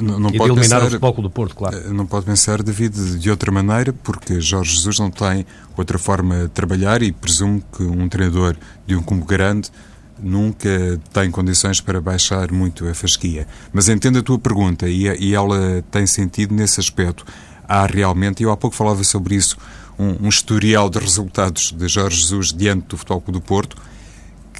Não, 0.00 0.20
não 0.20 0.30
e 0.30 0.38
pode 0.38 0.52
de 0.52 0.58
eliminar 0.58 0.60
pensar, 0.60 0.82
o 0.82 1.00
Futebol 1.00 1.22
do 1.22 1.30
Porto, 1.30 1.56
claro. 1.56 1.76
Eh, 1.76 1.88
não 1.88 2.06
pode 2.06 2.24
pensar, 2.24 2.62
David, 2.62 3.18
de 3.18 3.30
outra 3.30 3.50
maneira, 3.50 3.92
porque 3.92 4.40
Jorge 4.40 4.76
Jesus 4.76 4.98
não 4.98 5.10
tem 5.10 5.44
outra 5.76 5.98
forma 5.98 6.42
de 6.42 6.48
trabalhar 6.48 7.02
e 7.02 7.10
presumo 7.10 7.62
que 7.76 7.82
um 7.82 8.08
treinador 8.08 8.56
de 8.86 8.94
um 8.94 9.02
clube 9.02 9.24
grande 9.24 9.70
nunca 10.22 11.00
tem 11.12 11.30
condições 11.30 11.80
para 11.80 12.00
baixar 12.00 12.50
muito 12.52 12.86
a 12.88 12.94
fasquia. 12.94 13.46
Mas 13.72 13.88
entendo 13.88 14.18
a 14.18 14.22
tua 14.22 14.38
pergunta 14.38 14.88
e, 14.88 15.06
e 15.18 15.34
ela 15.34 15.84
tem 15.90 16.06
sentido 16.06 16.54
nesse 16.54 16.80
aspecto. 16.80 17.24
Há 17.68 17.86
realmente, 17.86 18.42
eu 18.42 18.50
há 18.50 18.56
pouco 18.56 18.76
falava 18.76 19.02
sobre 19.04 19.34
isso, 19.34 19.56
um, 19.98 20.26
um 20.26 20.28
historial 20.28 20.88
de 20.88 20.98
resultados 20.98 21.72
de 21.72 21.88
Jorge 21.88 22.20
Jesus 22.20 22.52
diante 22.52 22.86
do 22.88 22.96
Futebol 22.96 23.22
do 23.28 23.40
Porto, 23.40 23.76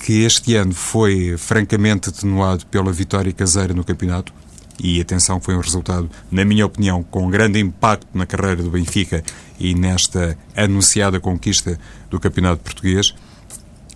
que 0.04 0.22
este 0.22 0.54
ano 0.54 0.74
foi 0.74 1.36
francamente 1.36 2.08
atenuado 2.08 2.64
pela 2.66 2.92
vitória 2.92 3.32
caseira 3.32 3.74
no 3.74 3.84
campeonato, 3.84 4.32
e 4.82 4.98
atenção, 5.00 5.40
foi 5.40 5.54
um 5.54 5.60
resultado, 5.60 6.10
na 6.30 6.42
minha 6.42 6.64
opinião, 6.64 7.02
com 7.02 7.28
grande 7.28 7.60
impacto 7.60 8.06
na 8.14 8.24
carreira 8.24 8.62
do 8.62 8.70
Benfica 8.70 9.22
e 9.58 9.74
nesta 9.74 10.38
anunciada 10.56 11.20
conquista 11.20 11.78
do 12.08 12.18
Campeonato 12.18 12.62
Português. 12.62 13.14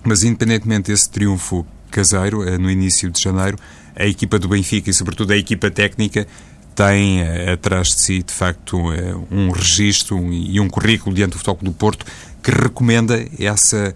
Mas, 0.05 0.23
independentemente 0.23 0.93
desse 0.93 1.09
triunfo 1.09 1.67
caseiro, 1.91 2.47
eh, 2.47 2.59
no 2.59 2.71
início 2.71 3.11
de 3.11 3.21
janeiro, 3.21 3.59
a 3.97 4.05
equipa 4.05 4.39
do 4.39 4.49
Benfica 4.49 4.91
e, 4.91 4.93
sobretudo, 4.95 5.33
a 5.33 5.37
equipa 5.37 5.71
técnica 5.71 6.27
tem 6.75 7.23
eh, 7.23 7.53
atrás 7.53 7.89
de 7.89 8.01
si, 8.01 8.23
de 8.23 8.33
facto, 8.33 8.93
eh, 8.93 9.15
um 9.31 9.51
registro 9.51 10.33
e 10.33 10.59
um 10.61 10.69
currículo 10.69 11.15
diante 11.15 11.33
do 11.33 11.39
Futebol 11.39 11.59
do 11.63 11.73
Porto 11.73 12.05
que 12.45 12.51
recomenda 12.51 13.27
essa 13.41 13.95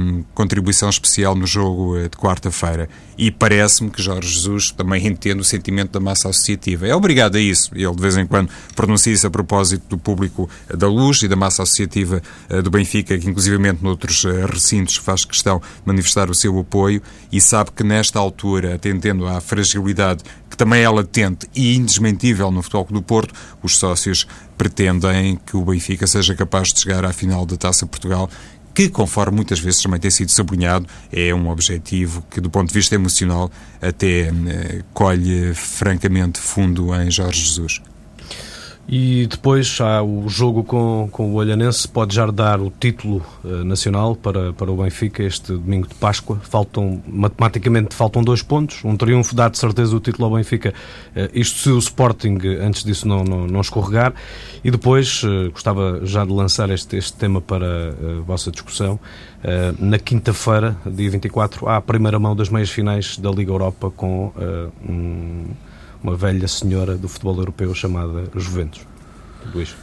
um, 0.00 0.24
contribuição 0.34 0.88
especial 0.88 1.34
no 1.34 1.46
jogo 1.46 1.98
eh, 1.98 2.08
de 2.08 2.16
quarta-feira. 2.16 2.88
E 3.16 3.30
parece-me 3.30 3.90
que 3.90 4.02
Jorge 4.02 4.28
Jesus 4.28 4.70
também 4.70 5.06
entende 5.06 5.40
o 5.40 5.44
sentimento 5.44 5.92
da 5.92 6.00
massa 6.00 6.28
associativa. 6.28 6.86
É 6.86 6.94
obrigado 6.94 7.36
a 7.36 7.40
isso. 7.40 7.70
Ele, 7.74 7.94
de 7.94 8.00
vez 8.00 8.16
em 8.16 8.26
quando, 8.26 8.48
pronuncia 8.74 9.12
isso 9.12 9.26
a 9.26 9.30
propósito 9.30 9.84
do 9.88 9.98
público 9.98 10.48
da 10.66 10.88
Luz 10.88 11.22
e 11.22 11.28
da 11.28 11.36
massa 11.36 11.62
associativa 11.62 12.22
uh, 12.50 12.62
do 12.62 12.70
Benfica, 12.70 13.16
que, 13.16 13.28
inclusivamente, 13.28 13.84
noutros 13.84 14.24
recintos, 14.50 14.96
faz 14.96 15.24
questão 15.24 15.58
de 15.58 15.64
manifestar 15.84 16.28
o 16.28 16.34
seu 16.34 16.58
apoio 16.58 17.02
e 17.30 17.40
sabe 17.40 17.70
que, 17.70 17.84
nesta 17.84 18.18
altura, 18.18 18.74
atendendo 18.74 19.26
à 19.26 19.40
fragilidade 19.40 20.24
que 20.54 20.58
também 20.58 20.82
é 20.84 20.88
latente 20.88 21.48
e 21.52 21.74
indesmentível 21.74 22.48
no 22.52 22.62
Futebol 22.62 22.86
do 22.88 23.02
Porto, 23.02 23.34
os 23.60 23.76
sócios 23.76 24.24
pretendem 24.56 25.36
que 25.44 25.56
o 25.56 25.64
Benfica 25.64 26.06
seja 26.06 26.32
capaz 26.32 26.72
de 26.72 26.80
chegar 26.80 27.04
à 27.04 27.12
final 27.12 27.44
da 27.44 27.56
Taça 27.56 27.84
Portugal 27.84 28.30
que, 28.72 28.88
conforme 28.88 29.36
muitas 29.36 29.58
vezes 29.58 29.82
também 29.82 29.98
tem 29.98 30.12
sido 30.12 30.30
sublinhado, 30.30 30.86
é 31.12 31.34
um 31.34 31.48
objetivo 31.48 32.24
que, 32.30 32.40
do 32.40 32.48
ponto 32.50 32.68
de 32.68 32.74
vista 32.74 32.94
emocional, 32.94 33.50
até 33.82 34.28
eh, 34.28 34.82
colhe 34.92 35.54
francamente 35.54 36.38
fundo 36.38 36.94
em 36.94 37.10
Jorge 37.10 37.40
Jesus. 37.40 37.82
E 38.86 39.26
depois 39.26 39.80
há 39.80 40.02
o 40.02 40.28
jogo 40.28 40.62
com, 40.62 41.08
com 41.10 41.32
o 41.32 41.34
Olhanense, 41.34 41.88
pode 41.88 42.14
já 42.14 42.26
dar 42.26 42.60
o 42.60 42.70
título 42.70 43.24
uh, 43.42 43.64
nacional 43.64 44.14
para, 44.14 44.52
para 44.52 44.70
o 44.70 44.76
Benfica 44.76 45.22
este 45.22 45.52
domingo 45.52 45.88
de 45.88 45.94
Páscoa. 45.94 46.38
Faltam, 46.42 47.02
matematicamente, 47.06 47.94
faltam 47.94 48.22
dois 48.22 48.42
pontos. 48.42 48.84
Um 48.84 48.94
triunfo 48.94 49.34
dá 49.34 49.48
de 49.48 49.56
certeza 49.58 49.96
o 49.96 50.00
título 50.00 50.26
ao 50.26 50.34
Benfica, 50.34 50.74
uh, 51.16 51.30
isto 51.32 51.60
se 51.60 51.70
o 51.70 51.78
Sporting 51.78 52.38
antes 52.60 52.84
disso 52.84 53.08
não, 53.08 53.24
não, 53.24 53.46
não 53.46 53.60
escorregar. 53.62 54.12
E 54.62 54.70
depois, 54.70 55.22
uh, 55.22 55.50
gostava 55.50 56.04
já 56.04 56.22
de 56.22 56.32
lançar 56.32 56.68
este, 56.68 56.96
este 56.96 57.14
tema 57.14 57.40
para 57.40 57.64
a 57.64 58.20
vossa 58.20 58.50
discussão. 58.50 59.00
na 59.78 59.98
quinta-feira, 59.98 60.76
dia 60.86 61.10
24, 61.10 61.68
há 61.68 61.76
a 61.76 61.80
primeira 61.80 62.18
mão 62.18 62.36
das 62.36 62.50
meias 62.50 62.70
finais 62.70 63.16
da 63.16 63.30
Liga 63.30 63.50
Europa 63.50 63.90
com 63.90 64.32
um 64.86 65.46
uma 66.04 66.14
velha 66.14 66.46
senhora 66.46 66.96
do 66.96 67.08
futebol 67.08 67.38
europeu 67.38 67.74
chamada 67.74 68.24
Juventus. 68.36 68.82
Luís. 69.54 69.74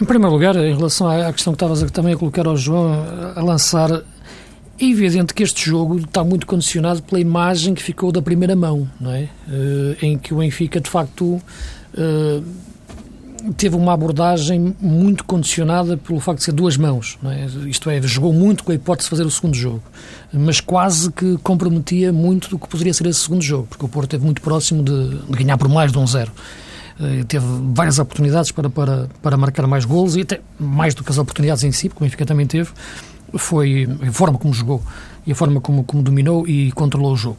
Em 0.00 0.04
primeiro 0.04 0.32
lugar, 0.32 0.54
em 0.56 0.76
relação 0.76 1.08
à 1.08 1.32
questão 1.32 1.54
que 1.54 1.56
estavas 1.56 1.90
também 1.90 2.12
a 2.12 2.16
colocar 2.16 2.46
ao 2.46 2.56
João, 2.56 2.92
a 3.34 3.42
lançar, 3.42 3.90
é 3.90 4.84
evidente 4.84 5.32
que 5.32 5.42
este 5.42 5.64
jogo 5.64 5.98
está 5.98 6.22
muito 6.22 6.46
condicionado 6.46 7.02
pela 7.02 7.18
imagem 7.18 7.74
que 7.74 7.82
ficou 7.82 8.12
da 8.12 8.20
primeira 8.20 8.54
mão, 8.54 8.86
não 9.00 9.10
é? 9.10 9.30
Uh, 9.48 9.96
em 10.02 10.18
que 10.18 10.34
o 10.34 10.38
Benfica, 10.38 10.78
de 10.78 10.90
facto, 10.90 11.24
uh, 11.24 12.44
teve 13.56 13.76
uma 13.76 13.92
abordagem 13.92 14.74
muito 14.80 15.24
condicionada 15.24 15.96
pelo 15.96 16.20
facto 16.20 16.38
de 16.38 16.44
ser 16.44 16.52
duas 16.52 16.76
mãos, 16.76 17.18
é? 17.24 17.68
isto 17.68 17.88
é, 17.90 18.00
jogou 18.02 18.32
muito 18.32 18.64
com 18.64 18.72
a 18.72 18.74
hipótese 18.74 19.06
de 19.06 19.10
fazer 19.10 19.24
o 19.24 19.30
segundo 19.30 19.54
jogo, 19.54 19.82
mas 20.32 20.60
quase 20.60 21.10
que 21.10 21.36
comprometia 21.38 22.12
muito 22.12 22.48
do 22.48 22.58
que 22.58 22.68
poderia 22.68 22.92
ser 22.92 23.06
esse 23.06 23.20
segundo 23.20 23.42
jogo, 23.42 23.66
porque 23.68 23.84
o 23.84 23.88
Porto 23.88 24.06
esteve 24.06 24.24
muito 24.24 24.40
próximo 24.40 24.82
de, 24.82 25.18
de 25.18 25.32
ganhar 25.32 25.56
por 25.58 25.68
mais 25.68 25.92
de 25.92 25.98
um 25.98 26.06
zero. 26.06 26.32
Uh, 26.98 27.24
teve 27.26 27.44
várias 27.74 27.98
oportunidades 27.98 28.50
para, 28.50 28.70
para, 28.70 29.08
para 29.20 29.36
marcar 29.36 29.66
mais 29.66 29.84
golos 29.84 30.16
e 30.16 30.22
até 30.22 30.40
mais 30.58 30.94
do 30.94 31.04
que 31.04 31.10
as 31.10 31.18
oportunidades 31.18 31.62
em 31.62 31.70
si, 31.70 31.88
porque 31.88 32.02
o 32.02 32.06
Benfica 32.06 32.24
também 32.24 32.46
teve, 32.46 32.70
foi 33.34 33.86
a 34.00 34.12
forma 34.12 34.38
como 34.38 34.54
jogou 34.54 34.82
e 35.26 35.32
a 35.32 35.34
forma 35.34 35.60
como, 35.60 35.84
como 35.84 36.02
dominou 36.02 36.48
e 36.48 36.72
controlou 36.72 37.12
o 37.12 37.16
jogo. 37.16 37.38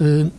Uh, 0.00 0.30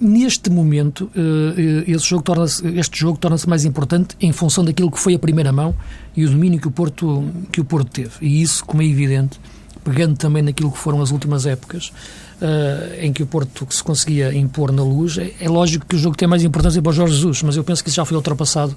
Neste 0.00 0.48
momento, 0.48 1.10
eh, 1.16 1.84
eh, 1.88 1.90
esse 1.90 2.06
jogo 2.06 2.22
torna 2.22 2.44
este 2.44 3.00
jogo 3.00 3.18
torna-se 3.18 3.48
mais 3.48 3.64
importante 3.64 4.16
em 4.20 4.30
função 4.32 4.64
daquilo 4.64 4.92
que 4.92 4.98
foi 4.98 5.14
a 5.14 5.18
primeira 5.18 5.50
mão 5.50 5.74
e 6.16 6.24
o 6.24 6.30
domínio 6.30 6.60
que 6.60 6.68
o 6.68 6.70
Porto, 6.70 7.24
que 7.50 7.60
o 7.60 7.64
Porto 7.64 7.90
teve. 7.90 8.12
E 8.20 8.40
isso, 8.40 8.64
como 8.64 8.80
é 8.80 8.86
evidente, 8.86 9.40
pegando 9.82 10.16
também 10.16 10.40
naquilo 10.40 10.70
que 10.70 10.78
foram 10.78 11.02
as 11.02 11.10
últimas 11.10 11.46
épocas, 11.46 11.92
Uh, 12.38 12.94
em 13.04 13.12
que 13.12 13.20
o 13.20 13.26
Porto 13.26 13.66
se 13.68 13.82
conseguia 13.82 14.32
impor 14.32 14.70
na 14.70 14.80
luz, 14.80 15.18
é, 15.18 15.32
é, 15.40 15.48
lógico 15.48 15.84
que 15.84 15.96
o 15.96 15.98
jogo 15.98 16.16
tem 16.16 16.28
mais 16.28 16.44
importância 16.44 16.80
para 16.80 16.90
o 16.90 16.92
Jorge 16.92 17.16
Jesus, 17.16 17.42
mas 17.42 17.56
eu 17.56 17.64
penso 17.64 17.82
que 17.82 17.88
isso 17.88 17.96
já 17.96 18.04
foi 18.04 18.16
ultrapassado 18.16 18.76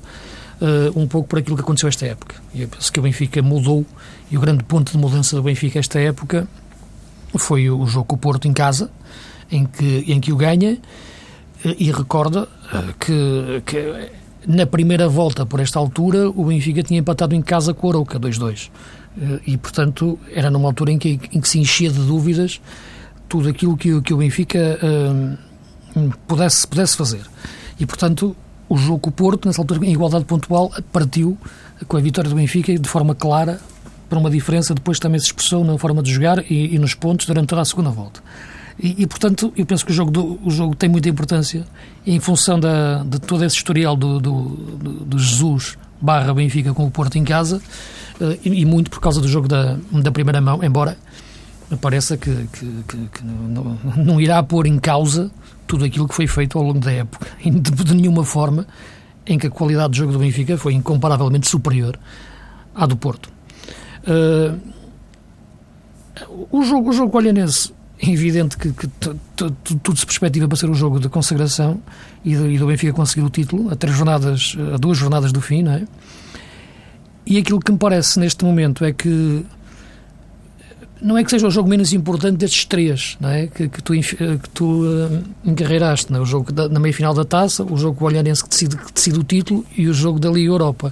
um 0.95 1.07
pouco 1.07 1.29
por 1.29 1.37
aquilo 1.37 1.55
que 1.55 1.61
aconteceu 1.61 1.87
esta 1.87 2.07
época. 2.07 2.33
E 2.55 2.63
eu 2.63 2.67
penso 2.67 2.91
que 2.91 2.99
o 2.99 3.03
Benfica 3.03 3.39
mudou, 3.43 3.85
e 4.31 4.37
o 4.37 4.41
grande 4.41 4.63
ponto 4.63 4.91
de 4.91 4.97
mudança 4.97 5.35
do 5.35 5.43
Benfica 5.43 5.77
esta 5.77 5.99
época 5.99 6.47
foi 7.37 7.69
o 7.69 7.85
jogo 7.85 8.05
com 8.05 8.15
o 8.15 8.17
Porto 8.17 8.47
em 8.47 8.53
casa, 8.53 8.89
em 9.51 9.63
que, 9.63 10.05
em 10.07 10.19
que 10.19 10.33
o 10.33 10.35
ganha 10.35 10.79
e 11.77 11.91
recorda 11.91 12.47
eh, 12.73 12.93
que, 12.99 13.61
que, 13.65 14.11
na 14.47 14.65
primeira 14.65 15.07
volta, 15.07 15.45
por 15.45 15.59
esta 15.59 15.79
altura, 15.79 16.29
o 16.29 16.45
Benfica 16.45 16.81
tinha 16.83 16.99
empatado 16.99 17.35
em 17.35 17.41
casa 17.41 17.73
com 17.73 17.87
o 17.87 17.89
Arouca, 17.89 18.19
2-2. 18.19 18.69
Eh, 19.19 19.39
e, 19.47 19.57
portanto, 19.57 20.19
era 20.33 20.49
numa 20.49 20.67
altura 20.67 20.91
em 20.91 20.97
que, 20.97 21.19
em 21.31 21.39
que 21.39 21.47
se 21.47 21.59
enchia 21.59 21.89
de 21.89 21.99
dúvidas 21.99 22.61
tudo 23.27 23.47
aquilo 23.49 23.77
que, 23.77 24.01
que 24.01 24.13
o 24.13 24.17
Benfica 24.17 24.77
uh, 24.83 26.11
pudesse, 26.27 26.67
pudesse 26.67 26.97
fazer. 26.97 27.21
E, 27.79 27.85
portanto, 27.85 28.35
o 28.67 28.77
jogo 28.77 28.99
com 28.99 29.09
o 29.09 29.13
Porto, 29.13 29.47
nessa 29.47 29.61
altura, 29.61 29.85
em 29.85 29.93
igualdade 29.93 30.25
pontual, 30.25 30.69
partiu 30.91 31.37
com 31.87 31.95
a 31.95 32.01
vitória 32.01 32.29
do 32.29 32.35
Benfica 32.35 32.77
de 32.77 32.89
forma 32.89 33.15
clara 33.15 33.61
para 34.09 34.19
uma 34.19 34.29
diferença, 34.29 34.75
depois 34.75 34.99
também 34.99 35.17
se 35.19 35.27
expressou 35.27 35.63
na 35.63 35.77
forma 35.77 36.03
de 36.03 36.11
jogar 36.11 36.43
e, 36.51 36.75
e 36.75 36.79
nos 36.79 36.93
pontos 36.93 37.25
durante 37.25 37.47
toda 37.47 37.61
a 37.61 37.65
segunda 37.65 37.89
volta. 37.89 38.21
E, 38.81 39.03
e, 39.03 39.07
portanto, 39.07 39.53
eu 39.55 39.63
penso 39.63 39.85
que 39.85 39.91
o 39.91 39.93
jogo, 39.93 40.09
do, 40.09 40.39
o 40.43 40.49
jogo 40.49 40.75
tem 40.75 40.89
muita 40.89 41.07
importância 41.07 41.63
em 42.05 42.19
função 42.19 42.59
da, 42.59 43.03
de 43.03 43.19
todo 43.19 43.45
esse 43.45 43.55
historial 43.55 43.95
do, 43.95 44.19
do, 44.19 44.41
do 45.05 45.19
Jesus 45.19 45.77
barra 46.01 46.33
Benfica 46.33 46.73
com 46.73 46.87
o 46.87 46.91
Porto 46.91 47.15
em 47.17 47.23
casa 47.23 47.61
eh, 48.19 48.39
e, 48.43 48.61
e, 48.61 48.65
muito 48.65 48.89
por 48.89 48.99
causa 48.99 49.21
do 49.21 49.27
jogo 49.27 49.47
da, 49.47 49.77
da 49.91 50.11
primeira 50.11 50.41
mão, 50.41 50.63
embora 50.63 50.97
pareça 51.79 52.17
que, 52.17 52.33
que, 52.51 52.65
que, 52.87 52.97
que 52.97 53.23
não, 53.23 53.77
não, 53.95 54.19
irá 54.19 54.41
pôr 54.41 54.65
em 54.65 54.79
causa 54.79 55.31
tudo 55.67 55.85
aquilo 55.85 56.07
que 56.07 56.15
foi 56.15 56.27
feito 56.27 56.57
ao 56.57 56.63
longo 56.63 56.79
da 56.79 56.91
época, 56.91 57.27
de, 57.39 57.59
de 57.59 57.95
nenhuma 57.95 58.25
forma 58.25 58.65
em 59.27 59.37
que 59.37 59.45
a 59.45 59.51
qualidade 59.51 59.91
do 59.91 59.95
jogo 59.95 60.11
do 60.11 60.19
Benfica 60.19 60.57
foi 60.57 60.73
incomparavelmente 60.73 61.47
superior 61.47 61.97
à 62.73 62.87
do 62.87 62.97
Porto. 62.97 63.31
Uh, 64.07 64.59
o 66.51 66.63
jogo, 66.63 66.89
o 66.89 66.93
jogo 66.93 67.15
olhanense 67.15 67.71
é 68.01 68.09
evidente 68.09 68.57
que, 68.57 68.73
que 68.73 68.87
tudo 69.35 69.97
se 69.97 70.05
perspectiva 70.05 70.47
para 70.47 70.57
ser 70.57 70.69
um 70.69 70.73
jogo 70.73 70.99
de 70.99 71.07
consagração 71.07 71.79
e 72.25 72.35
do, 72.35 72.49
e 72.49 72.57
do 72.57 72.65
Benfica 72.65 72.93
conseguir 72.93 73.23
o 73.23 73.29
título 73.29 73.71
a 73.71 73.75
três 73.75 73.95
jornadas, 73.95 74.57
a 74.73 74.77
duas 74.77 74.97
jornadas 74.97 75.31
do 75.31 75.39
fim, 75.39 75.61
não 75.61 75.73
é? 75.73 75.83
E 77.25 77.37
aquilo 77.37 77.59
que 77.59 77.71
me 77.71 77.77
parece 77.77 78.19
neste 78.19 78.43
momento 78.43 78.83
é 78.83 78.91
que 78.91 79.45
não 80.99 81.17
é 81.17 81.23
que 81.23 81.29
seja 81.29 81.47
o 81.47 81.51
jogo 81.51 81.69
menos 81.69 81.93
importante 81.93 82.37
destes 82.37 82.65
três, 82.65 83.17
não 83.19 83.29
é? 83.29 83.47
Que, 83.47 83.69
que 83.69 83.83
tu, 83.83 83.93
que 83.93 84.49
tu 84.51 84.83
uh, 84.83 85.23
encarreiraste, 85.45 86.11
é? 86.13 86.19
O 86.19 86.25
jogo 86.25 86.51
da, 86.51 86.67
na 86.67 86.79
meia-final 86.79 87.13
da 87.13 87.23
Taça, 87.23 87.63
o 87.63 87.77
jogo 87.77 87.99
com 87.99 88.05
o 88.05 88.07
Olhanense 88.07 88.43
que 88.43 88.49
decide, 88.49 88.77
que 88.77 88.93
decide 88.93 89.19
o 89.19 89.23
título 89.23 89.65
e 89.77 89.87
o 89.87 89.93
jogo 89.93 90.19
da 90.19 90.29
Liga 90.29 90.49
Europa. 90.49 90.91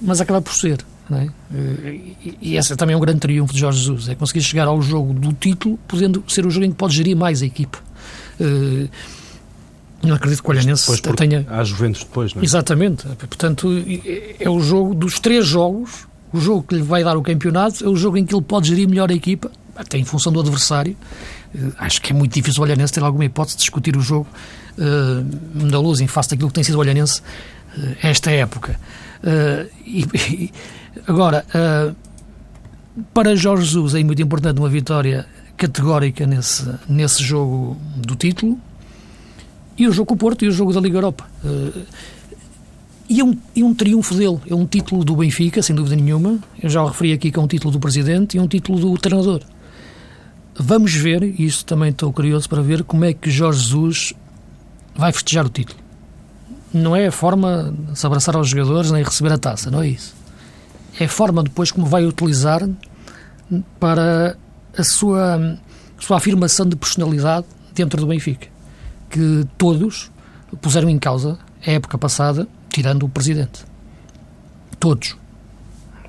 Mas 0.00 0.20
acaba 0.20 0.40
por 0.40 0.54
ser. 0.54 0.78
É? 1.10 1.28
E 2.42 2.56
esse 2.56 2.72
é 2.72 2.76
também 2.76 2.96
um 2.96 3.00
grande 3.00 3.20
triunfo 3.20 3.52
de 3.52 3.60
Jorge 3.60 3.78
Jesus, 3.78 4.08
é 4.08 4.14
conseguir 4.14 4.42
chegar 4.42 4.66
ao 4.66 4.82
jogo 4.82 5.14
do 5.14 5.32
título, 5.32 5.78
podendo 5.86 6.24
ser 6.26 6.44
o 6.44 6.50
jogo 6.50 6.66
em 6.66 6.70
que 6.70 6.76
pode 6.76 6.96
gerir 6.96 7.16
mais 7.16 7.42
a 7.42 7.46
equipe. 7.46 7.78
Eh, 8.40 8.88
não 10.02 10.16
acredito 10.16 10.42
que 10.42 10.48
o 10.48 10.52
Olhanense 10.52 11.02
tenha... 11.16 11.46
Há 11.48 11.62
Juventus 11.62 12.02
depois, 12.02 12.34
não 12.34 12.42
é? 12.42 12.44
Exatamente. 12.44 13.06
Portanto, 13.06 13.68
é 14.40 14.50
o 14.50 14.60
jogo 14.60 14.94
dos 14.94 15.20
três 15.20 15.46
jogos, 15.46 16.06
o 16.32 16.40
jogo 16.40 16.64
que 16.64 16.74
lhe 16.74 16.82
vai 16.82 17.04
dar 17.04 17.16
o 17.16 17.22
campeonato, 17.22 17.84
é 17.84 17.88
o 17.88 17.96
jogo 17.96 18.16
em 18.16 18.26
que 18.26 18.34
ele 18.34 18.42
pode 18.42 18.68
gerir 18.68 18.88
melhor 18.88 19.10
a 19.10 19.14
equipa, 19.14 19.50
até 19.76 19.98
em 19.98 20.04
função 20.04 20.32
do 20.32 20.40
adversário. 20.40 20.96
Eh, 21.54 21.70
acho 21.78 22.02
que 22.02 22.12
é 22.12 22.16
muito 22.16 22.34
difícil 22.34 22.60
o 22.60 22.64
Olhanense 22.64 22.92
ter 22.92 23.02
alguma 23.04 23.24
hipótese 23.24 23.56
de 23.56 23.62
discutir 23.62 23.96
o 23.96 24.00
jogo 24.00 24.26
da 25.54 25.80
luz 25.80 26.00
em 26.00 26.06
face 26.06 26.28
daquilo 26.28 26.48
que 26.50 26.54
tem 26.54 26.62
sido 26.62 26.74
o 26.74 26.80
Olhanense 26.80 27.22
esta 28.02 28.30
época. 28.30 28.78
Uh, 29.22 29.70
e, 29.84 30.52
Agora, 31.06 31.44
uh, 31.54 31.94
para 33.12 33.36
Jorge 33.36 33.64
Jesus 33.64 33.94
é 33.94 34.02
muito 34.02 34.22
importante 34.22 34.58
uma 34.58 34.68
vitória 34.68 35.26
categórica 35.56 36.26
nesse, 36.26 36.68
nesse 36.88 37.22
jogo 37.22 37.76
do 37.96 38.14
título 38.14 38.58
e 39.76 39.86
o 39.86 39.92
jogo 39.92 40.08
com 40.08 40.14
o 40.14 40.16
Porto 40.16 40.44
e 40.44 40.48
o 40.48 40.52
jogo 40.52 40.72
da 40.72 40.80
Liga 40.80 40.96
Europa. 40.96 41.28
Uh, 41.44 41.84
e 43.08 43.20
é 43.20 43.24
um, 43.24 43.36
é 43.56 43.62
um 43.62 43.72
triunfo 43.72 44.14
dele, 44.14 44.38
é 44.48 44.54
um 44.54 44.66
título 44.66 45.04
do 45.04 45.14
Benfica, 45.14 45.62
sem 45.62 45.76
dúvida 45.76 45.94
nenhuma. 45.94 46.38
Eu 46.60 46.68
já 46.68 46.82
o 46.82 46.88
referi 46.88 47.12
aqui 47.12 47.30
que 47.30 47.38
é 47.38 47.42
um 47.42 47.46
título 47.46 47.70
do 47.70 47.78
presidente 47.78 48.36
e 48.36 48.40
um 48.40 48.48
título 48.48 48.80
do 48.80 48.98
treinador. 48.98 49.42
Vamos 50.58 50.92
ver, 50.94 51.22
e 51.22 51.44
isto 51.44 51.64
também 51.66 51.90
estou 51.90 52.12
curioso 52.12 52.48
para 52.48 52.62
ver, 52.62 52.82
como 52.82 53.04
é 53.04 53.12
que 53.12 53.30
Jorge 53.30 53.60
Jesus 53.60 54.12
vai 54.94 55.12
festejar 55.12 55.46
o 55.46 55.50
título. 55.50 55.85
Não 56.76 56.94
é 56.94 57.06
a 57.06 57.12
forma 57.12 57.72
de 57.90 57.98
se 57.98 58.06
abraçar 58.06 58.36
aos 58.36 58.48
jogadores 58.48 58.90
nem 58.90 59.02
receber 59.02 59.32
a 59.32 59.38
taça, 59.38 59.70
não 59.70 59.82
é 59.82 59.88
isso. 59.88 60.14
É 60.98 61.04
a 61.04 61.08
forma 61.08 61.42
depois 61.42 61.70
como 61.70 61.86
vai 61.86 62.04
utilizar 62.04 62.68
para 63.80 64.36
a 64.76 64.84
sua, 64.84 65.58
a 65.98 66.02
sua 66.02 66.16
afirmação 66.18 66.66
de 66.66 66.76
personalidade 66.76 67.46
dentro 67.74 68.00
do 68.00 68.06
Benfica. 68.06 68.48
Que 69.10 69.46
todos 69.56 70.10
puseram 70.60 70.88
em 70.88 70.98
causa 70.98 71.38
a 71.66 71.70
época 71.70 71.96
passada, 71.96 72.46
tirando 72.68 73.04
o 73.04 73.08
presidente. 73.08 73.64
Todos 74.78 75.16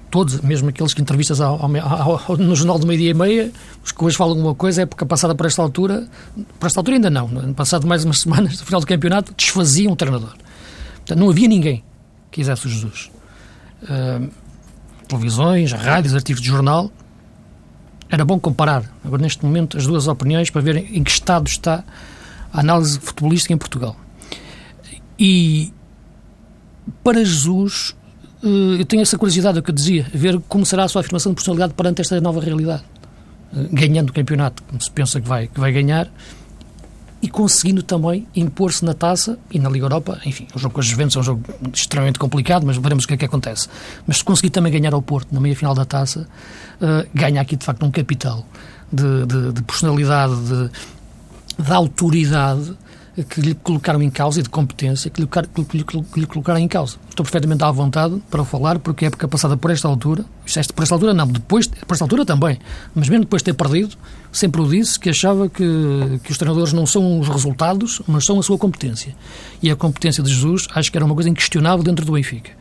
todos, 0.09 0.41
mesmo 0.41 0.69
aqueles 0.69 0.93
que 0.93 1.01
entrevistas 1.01 1.41
ao, 1.41 1.59
ao, 1.61 2.21
ao, 2.27 2.37
no 2.37 2.55
jornal 2.55 2.79
do 2.79 2.87
meio-dia 2.87 3.11
e 3.11 3.13
meia, 3.13 3.51
os 3.83 3.91
que 3.91 4.03
hoje 4.03 4.17
falam 4.17 4.33
alguma 4.33 4.55
coisa, 4.55 4.81
é 4.81 4.83
época 4.83 5.05
passada 5.05 5.35
por 5.35 5.45
esta 5.45 5.61
altura, 5.61 6.07
por 6.59 6.65
esta 6.65 6.79
altura 6.79 6.97
ainda 6.97 7.09
não, 7.09 7.53
passado 7.53 7.85
mais 7.85 8.03
umas 8.03 8.19
semanas, 8.21 8.59
no 8.59 8.65
final 8.65 8.81
do 8.81 8.87
campeonato, 8.87 9.33
desfaziam 9.35 9.93
o 9.93 9.95
treinador. 9.95 10.35
Portanto, 11.07 11.19
não 11.19 11.29
havia 11.29 11.47
ninguém 11.47 11.77
que 12.29 12.41
quisesse 12.41 12.67
o 12.67 12.69
Jesus. 12.69 13.09
Uh, 13.83 14.29
televisões, 15.07 15.71
rádios, 15.71 16.13
artigos 16.13 16.41
de 16.41 16.49
jornal. 16.49 16.91
Era 18.09 18.25
bom 18.25 18.37
comparar, 18.37 18.83
agora 19.05 19.21
neste 19.21 19.45
momento, 19.45 19.77
as 19.77 19.87
duas 19.87 20.07
opiniões 20.07 20.49
para 20.49 20.61
ver 20.61 20.77
em 20.77 21.03
que 21.03 21.11
estado 21.11 21.47
está 21.47 21.83
a 22.51 22.59
análise 22.59 22.99
futebolística 22.99 23.53
em 23.53 23.57
Portugal. 23.57 23.95
E 25.17 25.73
para 27.03 27.23
Jesus, 27.23 27.95
eh, 28.43 28.79
eu 28.79 28.85
tenho 28.85 29.01
essa 29.01 29.17
curiosidade, 29.17 29.57
é 29.57 29.59
o 29.59 29.63
que 29.63 29.71
eu 29.71 29.75
dizia, 29.75 30.05
ver 30.13 30.39
como 30.47 30.65
será 30.65 30.85
a 30.85 30.87
sua 30.87 31.01
afirmação 31.01 31.33
de 31.33 31.35
personalidade 31.35 31.73
perante 31.73 32.01
esta 32.01 32.19
nova 32.21 32.39
realidade. 32.39 32.83
Eh, 33.53 33.67
ganhando 33.71 34.09
o 34.09 34.13
campeonato, 34.13 34.63
como 34.63 34.81
se 34.81 34.91
pensa 34.91 35.19
que 35.19 35.27
vai, 35.27 35.47
que 35.47 35.59
vai 35.59 35.73
ganhar, 35.73 36.09
e 37.21 37.27
conseguindo 37.27 37.81
também 37.81 38.27
impor-se 38.35 38.85
na 38.85 38.93
taça 38.93 39.39
e 39.51 39.59
na 39.59 39.69
Liga 39.69 39.85
Europa. 39.85 40.19
Enfim, 40.25 40.47
o 40.53 40.59
jogo 40.59 40.75
com 40.75 40.81
as 40.81 40.85
Juventus 40.85 41.15
é 41.15 41.19
um 41.19 41.23
jogo 41.23 41.43
extremamente 41.73 42.19
complicado, 42.19 42.65
mas 42.65 42.77
veremos 42.77 43.05
o 43.05 43.07
que 43.07 43.15
é 43.15 43.17
que 43.17 43.25
acontece. 43.25 43.67
Mas 44.05 44.17
se 44.17 44.23
conseguir 44.23 44.51
também 44.51 44.71
ganhar 44.71 44.93
ao 44.93 45.01
Porto 45.01 45.33
na 45.33 45.39
meia-final 45.39 45.73
da 45.73 45.85
taça, 45.85 46.27
uh, 46.81 47.07
ganha 47.13 47.41
aqui 47.41 47.55
de 47.55 47.65
facto 47.65 47.83
um 47.85 47.91
capital 47.91 48.45
de, 48.91 49.25
de, 49.25 49.53
de 49.53 49.63
personalidade, 49.63 50.35
de, 50.35 51.63
de 51.63 51.71
autoridade 51.71 52.77
que 53.23 53.41
lhe 53.41 53.55
colocaram 53.55 54.01
em 54.01 54.09
causa 54.09 54.39
e 54.39 54.43
de 54.43 54.49
competência 54.49 55.09
que 55.09 55.21
lhe, 55.21 55.27
que 55.27 55.77
lhe, 55.77 55.83
que 55.83 56.19
lhe 56.19 56.25
colocaram 56.27 56.59
em 56.59 56.67
causa. 56.67 56.97
Estou 57.09 57.23
perfeitamente 57.23 57.63
à 57.63 57.71
vontade 57.71 58.21
para 58.29 58.45
falar, 58.45 58.77
porque 58.79 59.05
a 59.05 59.07
época 59.07 59.27
passada 59.27 59.57
por 59.57 59.71
esta 59.71 59.87
altura, 59.87 60.23
esta, 60.45 60.73
por 60.73 60.83
esta 60.83 60.93
altura 60.93 61.13
não, 61.13 61.27
depois, 61.27 61.67
por 61.67 61.93
esta 61.93 62.05
altura 62.05 62.25
também, 62.25 62.59
mas 62.93 63.09
mesmo 63.09 63.25
depois 63.25 63.41
de 63.41 63.45
ter 63.45 63.53
perdido, 63.53 63.95
sempre 64.31 64.61
o 64.61 64.69
disse 64.69 64.99
que 64.99 65.09
achava 65.09 65.49
que, 65.49 65.63
que 66.23 66.31
os 66.31 66.37
treinadores 66.37 66.73
não 66.73 66.85
são 66.85 67.19
os 67.19 67.27
resultados, 67.27 68.01
mas 68.07 68.23
são 68.23 68.39
a 68.39 68.43
sua 68.43 68.57
competência. 68.57 69.15
E 69.61 69.71
a 69.71 69.75
competência 69.75 70.21
de 70.23 70.31
Jesus 70.31 70.67
acho 70.75 70.91
que 70.91 70.97
era 70.97 71.05
uma 71.05 71.15
coisa 71.15 71.29
inquestionável 71.29 71.83
dentro 71.83 72.05
do 72.05 72.11
Benfica. 72.11 72.51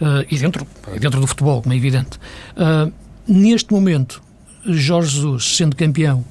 Uh, 0.00 0.26
e 0.30 0.38
dentro, 0.38 0.66
dentro 0.98 1.20
do 1.20 1.26
futebol, 1.26 1.62
como 1.62 1.72
é 1.72 1.76
evidente. 1.76 2.18
Uh, 2.56 2.92
neste 3.28 3.72
momento, 3.72 4.22
Jorge 4.66 5.16
Jesus, 5.16 5.56
sendo 5.56 5.76
campeão, 5.76 6.24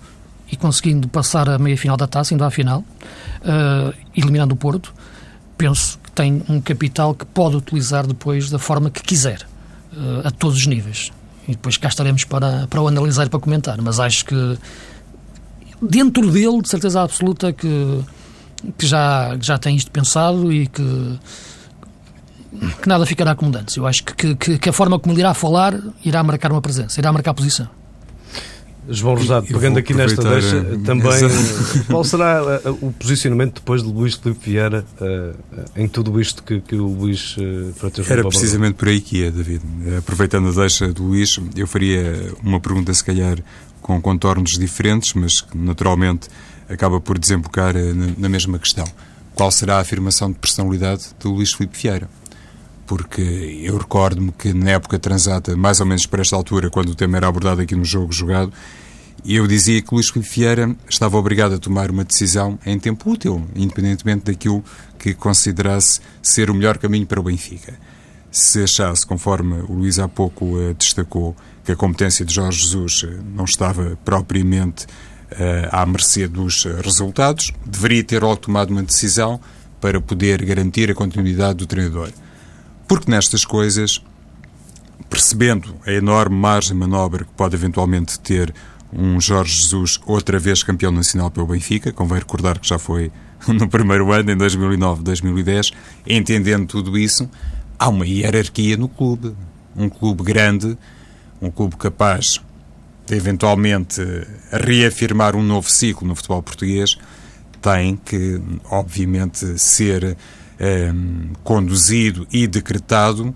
e 0.52 0.56
conseguindo 0.56 1.08
passar 1.08 1.48
a 1.50 1.58
meia-final 1.58 1.96
da 1.96 2.08
taça, 2.08 2.34
indo 2.34 2.44
à 2.44 2.50
final, 2.50 2.84
uh, 3.42 3.94
eliminando 4.16 4.54
o 4.54 4.58
Porto, 4.58 4.94
penso 5.58 6.00
que 6.04 6.12
tem 6.12 6.44
um 6.50 6.62
capital 6.62 7.14
que 7.14 7.26
pode 7.26 7.56
utilizar 7.56 8.06
depois 8.08 8.50
da 8.50 8.60
forma 8.60 8.90
que 8.90 9.02
quiser, 9.02 9.46
uh, 9.94 10.28
a 10.28 10.32
todos 10.32 10.58
os 10.58 10.68
níveis. 10.68 11.12
E 11.48 11.52
depois 11.52 11.78
cá 11.78 11.88
estaremos 11.88 12.24
para, 12.24 12.68
para 12.68 12.82
o 12.82 12.88
analisar 12.88 13.26
e 13.26 13.30
para 13.30 13.40
comentar. 13.40 13.82
Mas 13.82 14.00
acho 14.00 14.26
que 14.26 14.58
dentro 15.82 16.30
dele, 16.32 16.62
de 16.62 16.70
certeza 16.70 17.02
absoluta, 17.02 17.52
que, 17.52 18.04
que 18.78 18.86
já, 18.86 19.36
já 19.42 19.58
tem 19.58 19.76
isto 19.76 19.90
pensado 19.90 20.52
e 20.52 20.68
que 20.68 21.20
que 22.82 22.88
nada 22.88 23.06
ficará 23.06 23.36
como 23.36 23.56
antes. 23.56 23.78
Eu 23.78 23.86
acho 23.86 24.04
que, 24.04 24.36
que, 24.36 24.58
que, 24.58 24.70
a 24.70 24.74
forma 24.74 25.00
como 25.00 25.14
ele 25.14 25.22
irá 25.22 25.34
falar 25.34 25.80
irá 26.04 26.24
marcar 26.24 26.52
uma 26.52 26.62
presença, 26.62 27.00
irá 27.00 27.12
marcar 27.12 27.34
posição. 27.34 27.68
João 28.90 29.16
Rosado, 29.16 29.48
pegando 29.48 29.80
aqui 29.80 29.94
nesta 29.94 30.22
deixa, 30.22 30.60
a... 30.60 30.86
também 30.86 31.14
qual 31.88 32.04
será 32.04 32.42
uh, 32.44 32.78
o 32.82 32.92
posicionamento 32.92 33.56
depois 33.56 33.84
de 33.84 33.90
Luís 33.90 34.16
Filipe 34.16 34.52
Vieira 34.52 34.86
uh, 35.00 35.36
em 35.76 35.88
tudo 35.88 36.20
isto 36.20 36.44
que, 36.44 36.60
que 36.60 36.76
o 36.76 36.88
Luís 36.88 37.38
uh, 37.38 37.74
Era 38.10 38.28
precisamente 38.28 38.76
por 38.76 38.88
aí 38.88 39.00
que 39.00 39.20
ia, 39.20 39.32
David. 39.32 39.62
Aproveitando 39.98 40.50
a 40.50 40.52
deixa 40.52 40.92
do 40.92 41.04
Luís, 41.04 41.40
eu 41.56 41.68
faria 41.68 42.34
uma 42.44 42.60
pergunta, 42.60 42.94
se 42.94 43.04
calhar, 43.04 43.38
com 43.82 44.02
contornos 44.02 44.52
diferentes, 44.52 45.14
mas 45.14 45.42
que 45.42 45.58
naturalmente 45.58 46.28
acaba 46.68 47.00
por 47.00 47.18
desembocar 47.18 47.74
na, 47.74 48.08
na 48.18 48.30
mesma 48.30 48.60
questão. 48.60 48.86
Qual 49.36 49.52
será 49.52 49.78
a 49.78 49.80
afirmação 49.80 50.32
de 50.32 50.38
personalidade 50.38 51.04
de 51.18 51.28
Luís 51.28 51.54
Filipe 51.54 51.78
Vieira? 51.80 52.10
Porque 52.90 53.22
eu 53.22 53.78
recordo-me 53.78 54.32
que 54.32 54.52
na 54.52 54.72
época 54.72 54.98
transata, 54.98 55.56
mais 55.56 55.80
ou 55.80 55.86
menos 55.86 56.08
para 56.08 56.24
esta 56.24 56.36
altura, 56.36 56.72
quando 56.72 56.90
o 56.90 56.96
tema 56.96 57.18
era 57.18 57.28
abordado 57.28 57.62
aqui 57.62 57.76
no 57.76 57.86
jogo 57.86 58.12
jogado, 58.12 58.52
eu 59.24 59.46
dizia 59.46 59.80
que 59.80 59.94
Luís 59.94 60.10
Filipe 60.10 60.28
Vieira 60.34 60.76
estava 60.90 61.16
obrigado 61.16 61.54
a 61.54 61.60
tomar 61.60 61.92
uma 61.92 62.04
decisão 62.04 62.58
em 62.66 62.80
tempo 62.80 63.12
útil, 63.12 63.46
independentemente 63.56 64.32
daquilo 64.32 64.64
que 64.98 65.14
considerasse 65.14 66.02
ser 66.20 66.50
o 66.50 66.56
melhor 66.56 66.80
caminho 66.80 67.06
para 67.06 67.20
o 67.20 67.24
Benfica. 67.24 67.76
Se 68.32 68.64
achasse, 68.64 69.06
conforme 69.06 69.62
o 69.70 69.74
Luís 69.74 70.00
há 70.00 70.08
pouco 70.08 70.58
uh, 70.58 70.74
destacou, 70.74 71.36
que 71.64 71.72
a 71.72 71.76
competência 71.76 72.26
de 72.26 72.34
Jorge 72.34 72.60
Jesus 72.60 73.04
uh, 73.04 73.24
não 73.36 73.46
estava 73.46 74.00
propriamente 74.04 74.86
uh, 74.86 75.70
à 75.72 75.86
mercê 75.86 76.28
dos 76.28 76.64
resultados, 76.84 77.54
deveria 77.64 78.04
ter 78.04 78.24
logo 78.24 78.38
tomado 78.38 78.72
uma 78.72 78.82
decisão 78.82 79.40
para 79.80 80.02
poder 80.02 80.44
garantir 80.44 80.90
a 80.90 80.96
continuidade 80.96 81.60
do 81.60 81.68
treinador. 81.68 82.10
Porque 82.90 83.10
nestas 83.10 83.46
coisas, 83.46 84.04
percebendo 85.08 85.76
a 85.86 85.92
enorme 85.92 86.36
margem 86.36 86.74
de 86.74 86.80
manobra 86.80 87.24
que 87.24 87.32
pode 87.34 87.56
eventualmente 87.56 88.20
ter 88.20 88.52
um 88.92 89.22
Jorge 89.22 89.62
Jesus 89.62 90.00
outra 90.08 90.40
vez 90.40 90.64
campeão 90.64 90.92
nacional 90.92 91.30
pelo 91.30 91.46
Benfica, 91.46 91.94
convém 91.94 92.18
recordar 92.18 92.58
que 92.58 92.68
já 92.68 92.80
foi 92.80 93.12
no 93.48 93.70
primeiro 93.70 94.12
ano, 94.12 94.32
em 94.32 94.36
2009, 94.36 95.04
2010, 95.04 95.72
entendendo 96.08 96.66
tudo 96.66 96.98
isso, 96.98 97.30
há 97.78 97.88
uma 97.90 98.08
hierarquia 98.08 98.76
no 98.76 98.90
clube. 98.90 99.36
Um 99.76 99.88
clube 99.88 100.24
grande, 100.24 100.76
um 101.40 101.52
clube 101.52 101.78
capaz 101.78 102.42
de 103.06 103.16
eventualmente 103.16 104.02
reafirmar 104.52 105.36
um 105.36 105.44
novo 105.44 105.70
ciclo 105.70 106.08
no 106.08 106.16
futebol 106.16 106.42
português, 106.42 106.98
tem 107.62 107.96
que, 107.96 108.42
obviamente, 108.72 109.60
ser 109.60 110.18
eh, 110.60 110.92
conduzido 111.44 112.28
e 112.32 112.46
decretado 112.46 113.34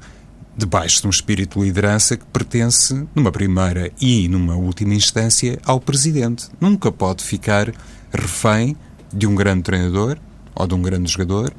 debaixo 0.55 1.01
de 1.01 1.07
um 1.07 1.09
espírito 1.09 1.59
de 1.59 1.65
liderança 1.65 2.15
que 2.15 2.25
pertence, 2.25 3.07
numa 3.15 3.31
primeira 3.31 3.91
e 3.99 4.27
numa 4.27 4.55
última 4.55 4.93
instância, 4.93 5.59
ao 5.65 5.79
Presidente. 5.79 6.47
Nunca 6.59 6.91
pode 6.91 7.23
ficar 7.23 7.73
refém 8.11 8.75
de 9.11 9.25
um 9.25 9.35
grande 9.35 9.63
treinador, 9.63 10.17
ou 10.53 10.67
de 10.67 10.75
um 10.75 10.81
grande 10.81 11.11
jogador, 11.11 11.53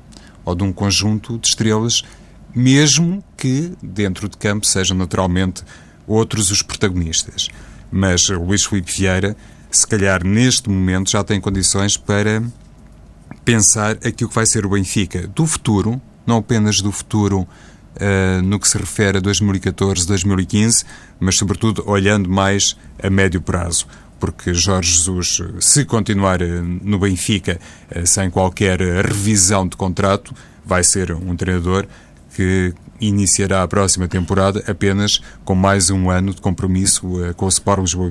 ou 0.45 0.55
de 0.55 0.63
um 0.63 0.73
conjunto 0.73 1.39
de 1.39 1.49
estrelas, 1.49 2.03
mesmo 2.55 3.25
que 3.37 3.73
dentro 3.83 4.29
de 4.29 4.37
campo 4.37 4.67
sejam 4.67 4.97
naturalmente 4.97 5.65
outros 6.07 6.51
os 6.51 6.63
protagonistas. 6.63 7.49
Mas 7.91 8.29
Luís 8.29 8.65
Filipe 8.65 8.93
Vieira, 8.93 9.37
se 9.71 9.87
calhar 9.87 10.25
neste 10.25 10.69
momento, 10.69 11.11
já 11.11 11.25
tem 11.25 11.41
condições 11.41 11.97
para 11.97 12.43
pensar 13.45 13.93
aquilo 14.05 14.29
que 14.29 14.35
vai 14.35 14.47
ser 14.47 14.65
o 14.65 14.71
Benfica 14.71 15.27
do 15.29 15.47
futuro, 15.47 16.01
não 16.27 16.39
apenas 16.39 16.81
do 16.81 16.91
futuro 16.91 17.41
uh, 17.41 18.43
no 18.43 18.59
que 18.59 18.67
se 18.67 18.79
refere 18.79 19.19
a 19.19 19.21
2014, 19.21 20.07
2015, 20.07 20.85
mas 21.21 21.37
sobretudo 21.37 21.85
olhando 21.87 22.29
mais 22.29 22.77
a 23.03 23.11
médio 23.11 23.41
prazo. 23.41 23.87
Porque 24.19 24.55
Jorge 24.55 24.93
Jesus, 24.93 25.43
se 25.61 25.85
continuar 25.85 26.41
eh, 26.41 26.63
no 26.63 26.99
Benfica 26.99 27.61
uh, 27.95 28.07
sem 28.07 28.31
qualquer 28.31 28.81
revisão 28.81 29.69
de 29.69 29.77
contrato, 29.77 30.35
vai 30.65 30.83
ser 30.83 31.13
um 31.13 31.37
treinador 31.37 31.87
que 32.35 32.73
iniciará 33.01 33.63
a 33.63 33.69
próxima 33.69 34.09
temporada 34.09 34.65
apenas 34.67 35.21
com 35.45 35.55
mais 35.55 35.91
um 35.91 36.09
ano 36.11 36.33
de 36.33 36.41
compromisso 36.41 37.03
com 37.37 37.45
o 37.45 37.49
Sport 37.49 37.81
Lisboa 37.81 38.11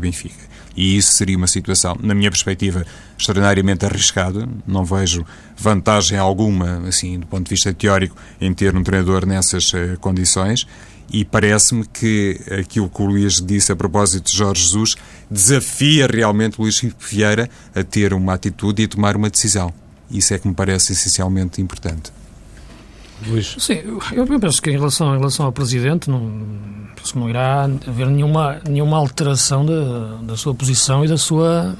e 0.75 0.97
isso 0.97 1.13
seria 1.13 1.37
uma 1.37 1.47
situação, 1.47 1.97
na 2.01 2.15
minha 2.15 2.31
perspectiva, 2.31 2.85
extraordinariamente 3.17 3.85
arriscada. 3.85 4.47
Não 4.65 4.83
vejo 4.83 5.25
vantagem 5.57 6.17
alguma, 6.17 6.87
assim, 6.87 7.19
do 7.19 7.27
ponto 7.27 7.45
de 7.45 7.49
vista 7.51 7.73
teórico, 7.73 8.15
em 8.41 8.53
ter 8.53 8.75
um 8.75 8.83
treinador 8.83 9.25
nessas 9.25 9.71
uh, 9.73 9.97
condições. 9.99 10.67
E 11.11 11.23
parece-me 11.23 11.85
que 11.85 12.39
aquilo 12.59 12.89
que 12.89 13.01
o 13.01 13.05
Luís 13.05 13.39
disse 13.39 13.71
a 13.71 13.75
propósito 13.75 14.31
de 14.31 14.37
Jorge 14.37 14.63
Jesus 14.63 14.95
desafia 15.29 16.07
realmente 16.07 16.59
Luís 16.59 16.81
Vieira 16.99 17.49
a 17.75 17.83
ter 17.83 18.13
uma 18.13 18.33
atitude 18.33 18.81
e 18.81 18.85
a 18.85 18.87
tomar 18.87 19.15
uma 19.15 19.29
decisão. 19.29 19.71
Isso 20.09 20.33
é 20.33 20.39
que 20.39 20.47
me 20.47 20.55
parece 20.55 20.93
essencialmente 20.93 21.61
importante. 21.61 22.11
Luís. 23.29 23.55
Sim, 23.59 23.73
eu, 24.13 24.25
eu 24.25 24.39
penso 24.39 24.61
que 24.61 24.69
em 24.69 24.73
relação, 24.73 25.13
em 25.13 25.17
relação 25.17 25.45
ao 25.45 25.51
Presidente 25.51 26.09
não, 26.09 26.31
penso 26.95 27.13
que 27.13 27.19
não 27.19 27.29
irá 27.29 27.63
haver 27.63 28.07
nenhuma, 28.07 28.59
nenhuma 28.67 28.97
alteração 28.97 29.65
da, 29.65 30.15
da 30.21 30.37
sua 30.37 30.53
posição 30.53 31.03
e 31.03 31.07
da 31.07 31.17
sua, 31.17 31.75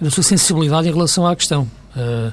da 0.00 0.10
sua 0.10 0.22
sensibilidade 0.22 0.88
em 0.88 0.92
relação 0.92 1.26
à 1.26 1.34
questão. 1.34 1.68
Uh, 1.96 2.32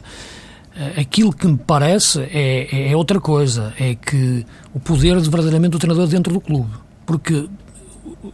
Aquilo 1.00 1.32
que 1.32 1.46
me 1.48 1.58
parece 1.58 2.20
é, 2.32 2.90
é, 2.92 2.96
outra 2.96 3.20
coisa, 3.20 3.72
é 3.80 3.94
que 3.94 4.44
o 4.74 4.80
poder 4.80 5.22
de 5.22 5.30
verdadeiramente 5.30 5.74
do 5.74 5.80
treinador 5.80 6.08
dentro 6.08 6.34
do 6.34 6.42
clube. 6.42 6.70
Porque 7.06 7.48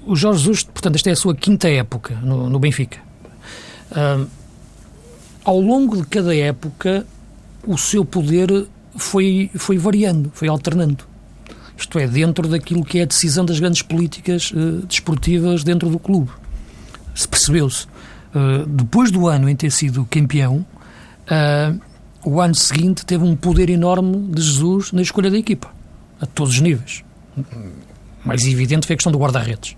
o 0.06 0.16
Jorge 0.16 0.40
Jesus, 0.40 0.64
portanto, 0.64 0.96
esta 0.96 1.10
é 1.10 1.14
a 1.14 1.18
sua 1.18 1.36
quinta 1.36 1.70
época 1.70 2.16
no, 2.24 2.50
no 2.50 2.58
Benfica. 2.58 2.98
Uh, 3.92 4.26
ao 5.44 5.60
longo 5.60 5.98
de 5.98 6.08
cada 6.08 6.34
época, 6.34 7.06
o 7.68 7.78
seu 7.78 8.06
poder 8.06 8.68
foi, 8.96 9.50
foi 9.56 9.78
variando, 9.78 10.32
foi 10.34 10.48
alternando. 10.48 11.06
Isto 11.78 11.98
é, 11.98 12.08
dentro 12.08 12.48
daquilo 12.48 12.84
que 12.84 13.00
é 13.00 13.04
a 13.04 13.06
decisão 13.06 13.46
das 13.46 13.60
grandes 13.60 13.82
políticas 13.82 14.52
uh, 14.52 14.86
desportivas 14.86 15.64
dentro 15.64 15.90
do 15.90 15.98
clube. 15.98 16.30
Se 17.16 17.28
percebeu-se. 17.28 17.86
Uh, 18.36 18.66
depois 18.68 19.12
do 19.12 19.28
ano 19.28 19.48
em 19.50 19.56
ter 19.56 19.72
sido 19.72 20.06
campeão, 20.06 20.66
uh, 21.26 21.80
o 22.24 22.42
ano 22.42 22.54
seguinte 22.54 23.06
teve 23.06 23.24
um 23.24 23.36
poder 23.36 23.70
enorme 23.70 24.18
de 24.34 24.42
Jesus 24.42 24.92
na 24.92 25.02
escolha 25.02 25.32
da 25.32 25.38
equipa, 25.38 25.70
a 26.20 26.26
todos 26.26 26.56
os 26.56 26.62
níveis. 26.62 27.04
Mais 28.26 28.46
evidente 28.46 28.86
foi 28.86 28.96
a 28.96 28.98
questão 28.98 29.12
do 29.12 29.18
guarda-redes. 29.18 29.78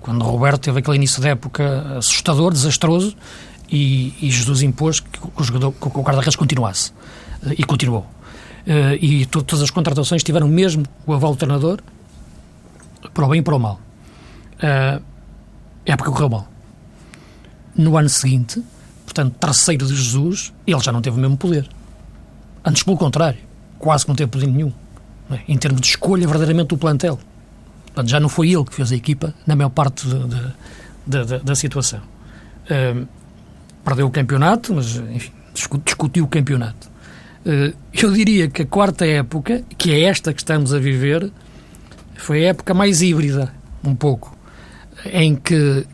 Quando 0.00 0.22
Roberto 0.22 0.60
teve 0.60 0.80
aquele 0.80 0.96
início 0.96 1.22
da 1.22 1.30
época 1.30 1.96
assustador, 1.96 2.52
desastroso, 2.52 3.16
e, 3.70 4.12
e 4.20 4.30
Jesus 4.30 4.62
impôs 4.62 5.00
que 5.00 5.18
o, 5.34 5.42
jogador, 5.42 5.72
que 5.72 5.86
o 5.86 6.02
guarda-redes 6.02 6.36
continuasse. 6.36 6.92
E 7.56 7.64
continuou. 7.64 8.06
E 9.00 9.26
todas 9.26 9.62
as 9.62 9.70
contratações 9.70 10.22
tiveram 10.22 10.48
mesmo 10.48 10.84
o 11.06 11.12
aval 11.12 11.32
do 11.32 11.38
treinador, 11.38 11.80
para 13.14 13.24
o 13.24 13.28
bem 13.28 13.40
e 13.40 13.42
para 13.42 13.56
o 13.56 13.58
mal. 13.58 13.80
A 14.62 15.00
época 15.84 16.10
correu 16.10 16.28
mal. 16.28 16.48
No 17.74 17.96
ano 17.96 18.08
seguinte, 18.08 18.62
portanto, 19.04 19.34
terceiro 19.38 19.86
de 19.86 19.96
Jesus, 19.96 20.52
ele 20.66 20.80
já 20.80 20.92
não 20.92 21.00
teve 21.00 21.16
o 21.16 21.20
mesmo 21.20 21.36
poder. 21.36 21.68
Antes, 22.64 22.82
pelo 22.82 22.96
contrário, 22.96 23.38
quase 23.78 24.04
que 24.04 24.10
não 24.10 24.16
teve 24.16 24.30
poder 24.30 24.46
nenhum, 24.46 24.72
é? 25.30 25.40
em 25.48 25.56
termos 25.56 25.80
de 25.80 25.86
escolha 25.86 26.26
verdadeiramente 26.26 26.68
do 26.68 26.76
plantel. 26.76 27.18
Portanto, 27.86 28.08
já 28.08 28.20
não 28.20 28.28
foi 28.28 28.50
ele 28.50 28.64
que 28.64 28.74
fez 28.74 28.92
a 28.92 28.96
equipa 28.96 29.34
na 29.46 29.56
maior 29.56 29.70
parte 29.70 30.06
de, 30.06 30.28
de, 31.06 31.24
de, 31.24 31.38
da 31.38 31.54
situação. 31.54 32.00
Uh, 32.00 33.08
perdeu 33.82 34.06
o 34.06 34.10
campeonato, 34.10 34.74
mas, 34.74 34.96
enfim, 34.96 35.32
discutiu 35.84 36.24
o 36.24 36.28
campeonato. 36.28 36.89
Uh, 37.44 37.74
eu 37.92 38.12
diria 38.12 38.48
que 38.48 38.62
a 38.62 38.66
quarta 38.66 39.06
época, 39.06 39.62
que 39.78 39.92
é 39.92 40.02
esta 40.02 40.32
que 40.32 40.40
estamos 40.40 40.74
a 40.74 40.78
viver, 40.78 41.30
foi 42.16 42.44
a 42.44 42.48
época 42.50 42.74
mais 42.74 43.00
híbrida, 43.00 43.52
um 43.82 43.94
pouco, 43.94 44.36
em 45.10 45.34
que 45.34 45.86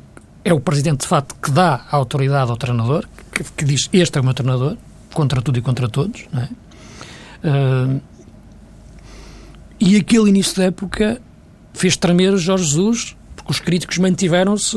é 0.44 0.52
o 0.52 0.60
presidente, 0.60 1.02
de 1.02 1.06
facto, 1.06 1.34
que 1.40 1.50
dá 1.50 1.86
a 1.90 1.96
autoridade 1.96 2.50
ao 2.50 2.56
treinador, 2.56 3.06
que, 3.32 3.44
que 3.44 3.64
diz: 3.64 3.88
Este 3.92 4.18
é 4.18 4.20
o 4.20 4.24
meu 4.24 4.34
treinador, 4.34 4.76
contra 5.12 5.40
tudo 5.40 5.58
e 5.58 5.62
contra 5.62 5.88
todos. 5.88 6.24
Não 6.32 6.42
é? 6.42 6.48
Uh, 7.44 8.00
e 9.78 9.96
aquele 9.96 10.30
início 10.30 10.56
da 10.56 10.64
época 10.64 11.20
fez 11.72 11.96
tremer 11.96 12.36
Jorge 12.36 12.64
Jesus, 12.64 13.16
porque 13.36 13.52
os 13.52 13.60
críticos 13.60 13.98
mantiveram-se, 13.98 14.76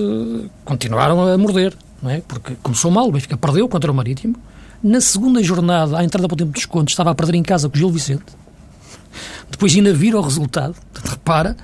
continuaram 0.65 1.21
a 1.21 1.37
morder, 1.37 1.73
não 2.01 2.11
é? 2.11 2.21
Porque 2.21 2.55
começou 2.61 2.91
mal, 2.91 3.07
o 3.07 3.11
Benfica 3.11 3.37
perdeu 3.37 3.67
contra 3.67 3.91
o 3.91 3.95
Marítimo. 3.95 4.35
Na 4.81 5.01
segunda 5.01 5.43
jornada, 5.43 5.97
à 5.97 6.03
entrada 6.03 6.27
para 6.27 6.35
o 6.35 6.37
tempo 6.37 6.51
de 6.51 6.59
desconto, 6.59 6.89
estava 6.89 7.11
a 7.11 7.15
perder 7.15 7.35
em 7.35 7.43
casa 7.43 7.67
com 7.67 7.75
o 7.75 7.77
Gil 7.77 7.91
Vicente. 7.91 8.25
Depois 9.51 9.75
ainda 9.75 9.93
vira 9.93 10.17
o 10.17 10.21
resultado, 10.21 10.75
repara. 11.03 11.57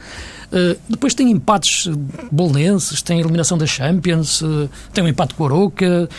Eh, 0.51 0.77
depois 0.87 1.13
tem 1.13 1.31
empates 1.31 1.87
bolonenses, 2.31 3.01
tem 3.01 3.17
a 3.17 3.19
eliminação 3.19 3.57
da 3.57 3.65
Champions, 3.65 4.41
uh, 4.41 4.69
tem 4.93 5.03
um 5.03 5.07
empate 5.07 5.33
com 5.33 5.43
a 5.43 5.47
Aroca, 5.47 6.09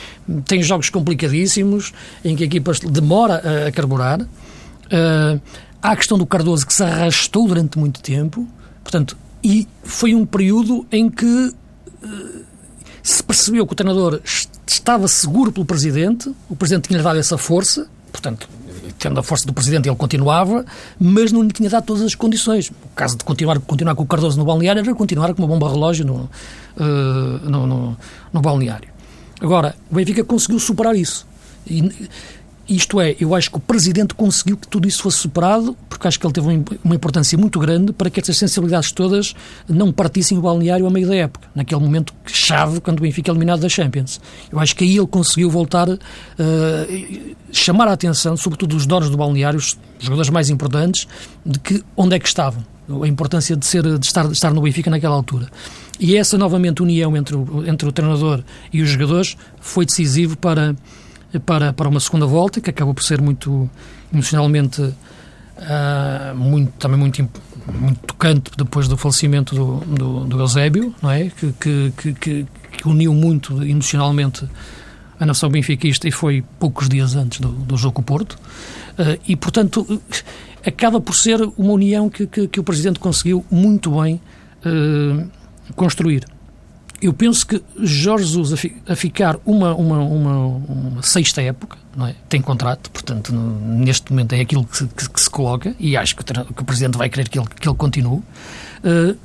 tem 0.46 0.62
jogos 0.62 0.90
complicadíssimos 0.90 1.92
em 2.24 2.36
que 2.36 2.42
a 2.42 2.46
equipa 2.46 2.72
demora 2.90 3.42
a, 3.64 3.68
a 3.68 3.72
carburar. 3.72 4.20
Uh, 4.20 5.40
há 5.82 5.90
a 5.90 5.96
questão 5.96 6.18
do 6.18 6.26
Cardoso 6.26 6.66
que 6.66 6.74
se 6.74 6.82
arrastou 6.82 7.48
durante 7.48 7.78
muito 7.78 8.00
tempo, 8.00 8.46
portanto, 8.82 9.16
e 9.42 9.66
foi 9.82 10.14
um 10.14 10.26
período 10.26 10.86
em 10.90 11.08
que 11.08 11.54
se 13.02 13.22
percebeu 13.22 13.66
que 13.66 13.72
o 13.72 13.76
treinador 13.76 14.20
estava 14.66 15.06
seguro 15.08 15.52
pelo 15.52 15.64
presidente, 15.64 16.32
o 16.48 16.56
presidente 16.56 16.88
tinha-lhe 16.88 17.04
dado 17.04 17.18
essa 17.18 17.38
força, 17.38 17.86
portanto, 18.10 18.48
tendo 18.98 19.18
a 19.20 19.22
força 19.22 19.46
do 19.46 19.52
Presidente, 19.52 19.88
ele 19.88 19.96
continuava, 19.96 20.64
mas 20.98 21.32
não 21.32 21.42
lhe 21.42 21.52
tinha 21.52 21.68
dado 21.68 21.84
todas 21.84 22.02
as 22.02 22.14
condições. 22.14 22.70
O 22.70 22.74
caso 22.94 23.16
de 23.16 23.24
continuar, 23.24 23.58
continuar 23.60 23.94
com 23.94 24.02
o 24.02 24.06
Cardoso 24.06 24.38
no 24.38 24.44
balneário 24.44 24.80
era 24.80 24.94
continuar 24.94 25.34
com 25.34 25.42
uma 25.42 25.48
bomba 25.48 25.68
relógio 25.68 26.04
no, 26.04 26.30
uh, 26.76 27.48
no, 27.48 27.66
no, 27.66 27.96
no 28.32 28.40
balneário. 28.40 28.88
Agora, 29.40 29.74
o 29.90 29.94
Benfica 29.94 30.24
conseguiu 30.24 30.58
superar 30.58 30.96
isso. 30.96 31.26
E, 31.66 32.08
isto 32.68 33.00
é, 33.00 33.14
eu 33.20 33.34
acho 33.34 33.50
que 33.50 33.56
o 33.56 33.60
Presidente 33.60 34.14
conseguiu 34.14 34.56
que 34.56 34.66
tudo 34.66 34.88
isso 34.88 35.02
fosse 35.02 35.18
superado, 35.18 35.76
porque 35.88 36.06
acho 36.08 36.18
que 36.18 36.26
ele 36.26 36.32
teve 36.32 36.64
uma 36.84 36.94
importância 36.94 37.38
muito 37.38 37.58
grande 37.60 37.92
para 37.92 38.10
que 38.10 38.18
estas 38.18 38.36
sensibilidades 38.36 38.90
todas 38.90 39.34
não 39.68 39.92
partissem 39.92 40.36
o 40.36 40.40
balneário 40.40 40.86
a 40.86 40.90
meio 40.90 41.06
da 41.06 41.14
época, 41.14 41.48
naquele 41.54 41.80
momento 41.80 42.12
chave, 42.26 42.80
quando 42.80 42.98
o 42.98 43.02
Benfica 43.02 43.30
é 43.30 43.32
eliminado 43.32 43.60
da 43.60 43.68
Champions. 43.68 44.20
Eu 44.50 44.58
acho 44.58 44.74
que 44.74 44.84
aí 44.84 44.96
ele 44.96 45.06
conseguiu 45.06 45.48
voltar, 45.48 45.88
uh, 45.88 45.98
chamar 47.52 47.88
a 47.88 47.92
atenção, 47.92 48.36
sobretudo 48.36 48.74
dos 48.74 48.86
donos 48.86 49.10
do 49.10 49.16
balneário, 49.16 49.58
os 49.58 49.78
jogadores 50.00 50.30
mais 50.30 50.50
importantes, 50.50 51.06
de 51.44 51.58
que 51.60 51.84
onde 51.96 52.16
é 52.16 52.18
que 52.18 52.26
estavam, 52.26 52.64
a 53.02 53.06
importância 53.06 53.56
de, 53.56 53.64
ser, 53.64 53.82
de, 53.82 54.06
estar, 54.06 54.26
de 54.26 54.32
estar 54.32 54.52
no 54.52 54.60
Benfica 54.60 54.90
naquela 54.90 55.14
altura. 55.14 55.48
E 55.98 56.16
essa, 56.16 56.36
novamente, 56.36 56.82
união 56.82 57.16
entre 57.16 57.36
o, 57.36 57.64
entre 57.66 57.88
o 57.88 57.92
treinador 57.92 58.42
e 58.72 58.82
os 58.82 58.88
jogadores 58.88 59.36
foi 59.60 59.86
decisivo 59.86 60.36
para 60.36 60.74
para, 61.44 61.72
para 61.72 61.88
uma 61.88 62.00
segunda 62.00 62.26
volta, 62.26 62.60
que 62.60 62.70
acabou 62.70 62.94
por 62.94 63.02
ser 63.02 63.20
muito 63.20 63.68
emocionalmente 64.12 64.80
uh, 64.82 66.34
muito, 66.34 66.72
também 66.78 66.98
muito, 66.98 67.28
muito 67.72 68.00
tocante 68.06 68.50
depois 68.56 68.88
do 68.88 68.96
falecimento 68.96 69.54
do, 69.54 69.76
do, 69.86 70.24
do 70.24 70.40
Eusébio, 70.40 70.94
não 71.02 71.10
é? 71.10 71.30
Que, 71.30 71.52
que, 71.52 71.92
que, 71.96 72.12
que, 72.14 72.46
uniu 72.84 73.12
muito 73.14 73.62
emocionalmente 73.62 74.46
a 75.18 75.26
nação 75.26 75.48
benfiquista 75.48 76.06
e 76.06 76.12
foi 76.12 76.44
poucos 76.58 76.88
dias 76.88 77.16
antes 77.16 77.40
do, 77.40 77.48
do 77.48 77.76
jogo 77.76 77.94
com 77.94 78.02
o 78.02 78.04
Porto. 78.04 78.32
Uh, 78.32 79.18
e, 79.26 79.34
portanto, 79.34 80.00
acaba 80.64 81.00
por 81.00 81.14
ser 81.14 81.40
uma 81.56 81.72
união 81.72 82.08
que, 82.08 82.26
que, 82.26 82.60
o 82.60 82.64
Presidente 82.64 82.98
conseguiu 82.98 83.44
muito 83.50 83.90
bem 84.00 84.20
uh, 84.64 85.28
construir 85.74 86.24
eu 87.00 87.12
penso 87.12 87.46
que 87.46 87.62
Jorge 87.78 88.24
Jesus 88.24 88.52
a, 88.52 88.56
fi, 88.56 88.76
a 88.88 88.96
ficar 88.96 89.36
uma, 89.44 89.74
uma, 89.74 89.98
uma, 89.98 90.46
uma, 90.46 91.02
sexta 91.02 91.42
época, 91.42 91.76
é? 92.00 92.14
tem 92.28 92.40
contrato, 92.40 92.90
portanto, 92.90 93.34
no, 93.34 93.78
neste 93.78 94.10
momento 94.10 94.32
é 94.32 94.40
aquilo 94.40 94.64
que, 94.64 94.86
que, 94.86 95.10
que, 95.10 95.20
se 95.20 95.28
coloca, 95.28 95.74
e 95.78 95.96
acho 95.96 96.16
que 96.16 96.22
o, 96.22 96.54
que 96.54 96.62
o 96.62 96.64
Presidente 96.64 96.96
vai 96.96 97.08
querer 97.08 97.28
que 97.28 97.38
ele, 97.38 97.48
que 97.48 97.68
ele 97.68 97.76
continue. 97.76 98.22
Uh, 98.84 99.16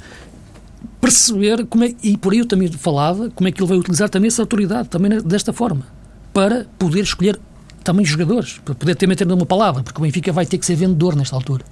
perceber 0.99 1.65
como 1.65 1.83
é, 1.83 1.95
e 2.03 2.15
por 2.15 2.31
aí 2.31 2.39
eu 2.39 2.45
também 2.45 2.71
falava, 2.71 3.29
como 3.31 3.47
é 3.47 3.51
que 3.51 3.61
ele 3.61 3.67
vai 3.67 3.77
utilizar 3.77 4.09
também 4.09 4.27
essa 4.27 4.41
autoridade, 4.41 4.87
também 4.89 5.19
desta 5.21 5.51
forma, 5.51 5.85
para 6.31 6.65
poder 6.77 7.01
escolher 7.01 7.39
também 7.83 8.05
jogadores, 8.05 8.59
para 8.63 8.75
poder 8.75 8.95
ter 8.95 9.07
uma 9.25 9.45
palavra, 9.45 9.81
porque 9.81 9.99
o 9.99 10.03
Benfica 10.03 10.31
vai 10.31 10.45
ter 10.45 10.57
que 10.57 10.65
ser 10.65 10.75
vendedor 10.75 11.15
nesta 11.15 11.35
altura. 11.35 11.65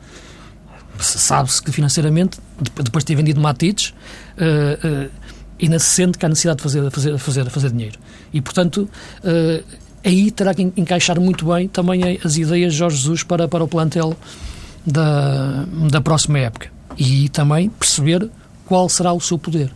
Sabe-se 0.99 1.61
que 1.61 1.71
financeiramente, 1.71 2.39
depois 2.59 3.03
de 3.03 3.05
ter 3.05 3.15
vendido 3.15 3.39
Matites, 3.39 3.93
uh, 4.37 5.05
uh, 5.05 5.09
ainda 5.65 5.79
se 5.79 5.87
sente 5.87 6.17
que 6.17 6.25
há 6.25 6.29
necessidade 6.29 6.57
de 6.57 6.63
fazer, 6.63 6.91
fazer, 6.91 7.17
fazer, 7.17 7.49
fazer 7.49 7.71
dinheiro. 7.71 7.99
E, 8.33 8.41
portanto, 8.41 8.89
uh, 9.23 9.63
aí 10.03 10.31
terá 10.31 10.53
que 10.53 10.61
encaixar 10.75 11.19
muito 11.19 11.45
bem 11.45 11.67
também 11.67 12.19
as 12.23 12.37
ideias 12.37 12.73
de 12.73 12.79
Jorge 12.79 12.97
Jesus 12.97 13.23
para, 13.23 13.47
para 13.47 13.63
o 13.63 13.67
plantel 13.67 14.15
da, 14.85 15.65
da 15.89 16.01
próxima 16.01 16.39
época. 16.39 16.69
E 16.97 17.29
também 17.29 17.69
perceber 17.69 18.29
qual 18.65 18.87
será 18.89 19.13
o 19.13 19.19
seu 19.19 19.37
poder. 19.37 19.71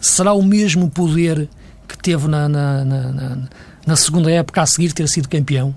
Será 0.00 0.32
o 0.32 0.42
mesmo 0.42 0.90
poder 0.90 1.48
que 1.86 1.96
teve 1.96 2.28
na, 2.28 2.48
na, 2.48 2.84
na, 2.84 3.38
na 3.86 3.96
segunda 3.96 4.30
época 4.30 4.62
a 4.62 4.66
seguir 4.66 4.92
ter 4.92 5.08
sido 5.08 5.28
campeão? 5.28 5.74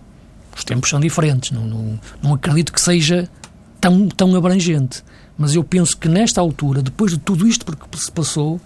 Os 0.56 0.64
tempos 0.64 0.90
são 0.90 1.00
diferentes, 1.00 1.52
não, 1.52 1.66
não, 1.66 2.00
não 2.24 2.34
acredito 2.34 2.72
que 2.72 2.80
seja 2.80 3.30
tão, 3.80 4.08
tão 4.08 4.36
abrangente. 4.36 5.04
Mas 5.38 5.54
eu 5.54 5.64
penso 5.64 5.98
que 5.98 6.08
nesta 6.08 6.40
altura, 6.40 6.82
depois 6.82 7.12
de 7.12 7.18
tudo 7.18 7.46
isto 7.46 7.66
que 7.66 8.00
se 8.00 8.12
passou, 8.12 8.60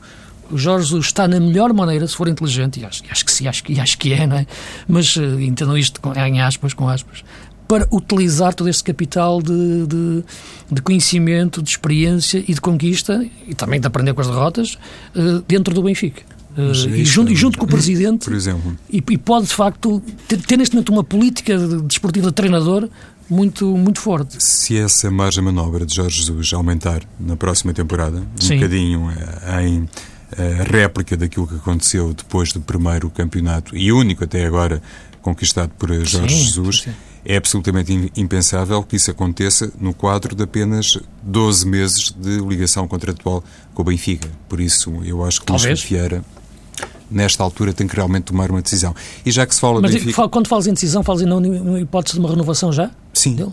o 0.51 0.57
Jorge 0.57 0.87
Jesus 0.87 1.05
está 1.05 1.27
na 1.27 1.39
melhor 1.39 1.73
maneira, 1.73 2.07
se 2.07 2.15
for 2.15 2.27
inteligente, 2.27 2.79
e 2.79 2.85
acho, 2.85 3.03
acho 3.09 3.25
que 3.25 3.31
sim, 3.31 3.47
acho, 3.47 3.63
e 3.69 3.79
acho 3.79 3.97
que 3.97 4.13
é, 4.13 4.25
não 4.25 4.37
é? 4.37 4.47
Mas 4.87 5.15
uh, 5.15 5.39
entendam 5.39 5.77
isto 5.77 5.99
com, 6.01 6.13
em 6.13 6.41
aspas, 6.41 6.73
com 6.73 6.87
aspas, 6.87 7.23
para 7.67 7.87
utilizar 7.91 8.53
todo 8.53 8.67
este 8.67 8.83
capital 8.83 9.41
de, 9.41 9.85
de, 9.85 10.23
de, 10.71 10.81
conhecimento, 10.81 11.61
de 11.61 11.69
experiência 11.69 12.43
e 12.47 12.53
de 12.53 12.59
conquista, 12.59 13.23
e 13.47 13.53
também 13.53 13.79
de 13.79 13.85
aprender 13.85 14.13
com 14.13 14.21
as 14.21 14.27
derrotas, 14.27 14.77
uh, 15.15 15.43
dentro 15.47 15.73
do 15.73 15.83
Benfica. 15.83 16.23
Uh, 16.57 16.71
e, 16.95 17.05
junto, 17.05 17.31
e, 17.31 17.35
junto, 17.35 17.59
com 17.59 17.65
o 17.65 17.67
Presidente, 17.67 18.25
por 18.25 18.33
exemplo. 18.33 18.75
E, 18.91 18.97
e 18.97 19.17
pode, 19.17 19.45
de 19.45 19.53
facto, 19.53 20.01
ter, 20.27 20.41
ter, 20.41 20.57
neste 20.57 20.75
momento 20.75 20.91
uma 20.91 21.03
política 21.03 21.57
desportiva 21.83 22.25
de, 22.25 22.31
de 22.31 22.35
treinador 22.35 22.89
muito, 23.29 23.77
muito 23.77 23.99
forte. 23.99 24.43
Se 24.43 24.75
essa 24.75 25.11
margem 25.11 25.43
de 25.43 25.51
manobra 25.51 25.85
de 25.85 25.95
Jorge 25.95 26.23
Jesus 26.23 26.51
aumentar 26.53 27.01
na 27.19 27.35
próxima 27.35 27.73
temporada, 27.73 28.23
Sim. 28.37 28.55
um 28.55 28.57
bocadinho 28.57 29.11
em 29.61 29.87
réplica 30.63 31.17
daquilo 31.17 31.47
que 31.47 31.55
aconteceu 31.55 32.13
depois 32.13 32.53
do 32.53 32.61
primeiro 32.61 33.09
campeonato 33.09 33.75
e 33.75 33.91
único 33.91 34.23
até 34.23 34.45
agora 34.45 34.81
conquistado 35.21 35.71
por 35.77 35.89
Jorge 36.05 36.35
sim, 36.35 36.43
Jesus. 36.45 36.81
Sim. 36.81 36.93
é 37.25 37.37
absolutamente 37.37 38.11
impensável 38.15 38.81
que 38.83 38.95
isso 38.95 39.11
aconteça 39.11 39.71
no 39.79 39.93
quadro 39.93 40.35
de 40.35 40.43
apenas 40.43 40.97
12 41.23 41.67
meses 41.67 42.13
de 42.17 42.39
ligação 42.39 42.87
contratual 42.87 43.43
com 43.73 43.81
o 43.81 43.85
Benfica. 43.85 44.29
Por 44.47 44.59
isso, 44.59 44.93
eu 45.03 45.23
acho 45.23 45.41
que 45.41 45.51
Luís 45.51 45.83
Vieira 45.83 46.23
nesta 47.09 47.43
altura 47.43 47.73
tem 47.73 47.87
que 47.87 47.95
realmente 47.95 48.25
tomar 48.25 48.51
uma 48.51 48.61
decisão. 48.61 48.95
E 49.25 49.31
já 49.31 49.45
que 49.45 49.53
se 49.53 49.61
fala 49.61 49.81
Mas 49.81 49.91
Benfica... 49.91 50.29
quando 50.29 50.47
falas 50.47 50.67
em 50.67 50.73
decisão, 50.73 51.03
falas 51.03 51.21
em 51.21 51.81
hipótese 51.81 52.13
de 52.15 52.19
uma 52.19 52.29
renovação 52.29 52.71
já? 52.71 52.91
Sim. 53.13 53.51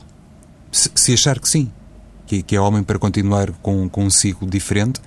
Se, 0.70 0.90
se, 0.94 1.12
achar 1.14 1.40
que 1.40 1.48
sim, 1.48 1.70
que, 2.26 2.42
que, 2.42 2.54
é 2.54 2.60
homem 2.60 2.82
para 2.82 2.98
continuar 2.98 3.50
com, 3.62 3.88
com 3.88 4.04
um 4.04 4.10
ciclo 4.10 4.48
diferente 4.48 5.00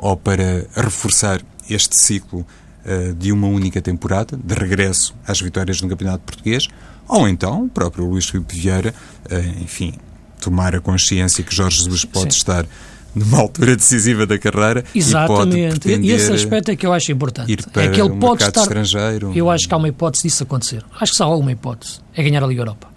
ou 0.00 0.16
para 0.16 0.66
reforçar 0.74 1.42
este 1.68 2.00
ciclo 2.00 2.40
uh, 2.40 3.14
de 3.14 3.30
uma 3.30 3.46
única 3.46 3.80
temporada, 3.82 4.36
de 4.36 4.54
regresso 4.54 5.14
às 5.26 5.40
vitórias 5.40 5.80
no 5.82 5.88
Campeonato 5.88 6.24
Português, 6.24 6.66
ou 7.06 7.28
então 7.28 7.64
o 7.64 7.68
próprio 7.68 8.06
Luís 8.06 8.26
Filipe 8.28 8.56
Vieira, 8.56 8.94
uh, 9.30 9.62
enfim, 9.62 9.92
tomar 10.40 10.74
a 10.74 10.80
consciência 10.80 11.44
que 11.44 11.54
Jorge 11.54 11.78
Jesus 11.78 12.04
pode 12.06 12.32
Sim. 12.32 12.38
estar 12.38 12.66
numa 13.14 13.38
altura 13.40 13.76
decisiva 13.76 14.24
da 14.24 14.38
carreira 14.38 14.84
Exatamente. 14.94 15.88
e, 15.88 15.96
e 15.96 16.10
esse 16.12 16.32
aspecto 16.32 16.70
é 16.70 16.76
que 16.76 16.86
eu 16.86 16.92
acho 16.92 17.12
importante. 17.12 17.52
Ir 17.52 17.62
para 17.70 17.84
é 17.84 17.88
que 17.88 18.00
ele 18.00 18.16
pode 18.16 18.42
estar 18.42 18.62
estrangeiro. 18.62 19.32
Eu 19.34 19.50
acho 19.50 19.68
que 19.68 19.74
há 19.74 19.76
uma 19.76 19.88
hipótese 19.88 20.22
disso 20.22 20.44
acontecer. 20.44 20.82
Acho 20.98 21.12
que 21.12 21.18
só 21.18 21.24
há 21.24 21.36
uma 21.36 21.52
hipótese. 21.52 21.98
É 22.14 22.22
ganhar 22.22 22.42
a 22.42 22.46
Liga 22.46 22.62
Europa. 22.62 22.89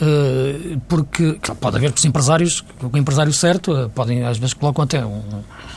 Uh, 0.00 0.80
porque 0.86 1.40
pode 1.60 1.76
haver 1.76 1.92
os 1.92 2.04
empresários, 2.04 2.64
o 2.80 2.96
empresário 2.96 3.32
certo, 3.32 3.72
uh, 3.72 3.88
podem 3.88 4.22
às 4.22 4.38
vezes 4.38 4.54
colocam 4.54 4.84
até 4.84 5.04
um, 5.04 5.10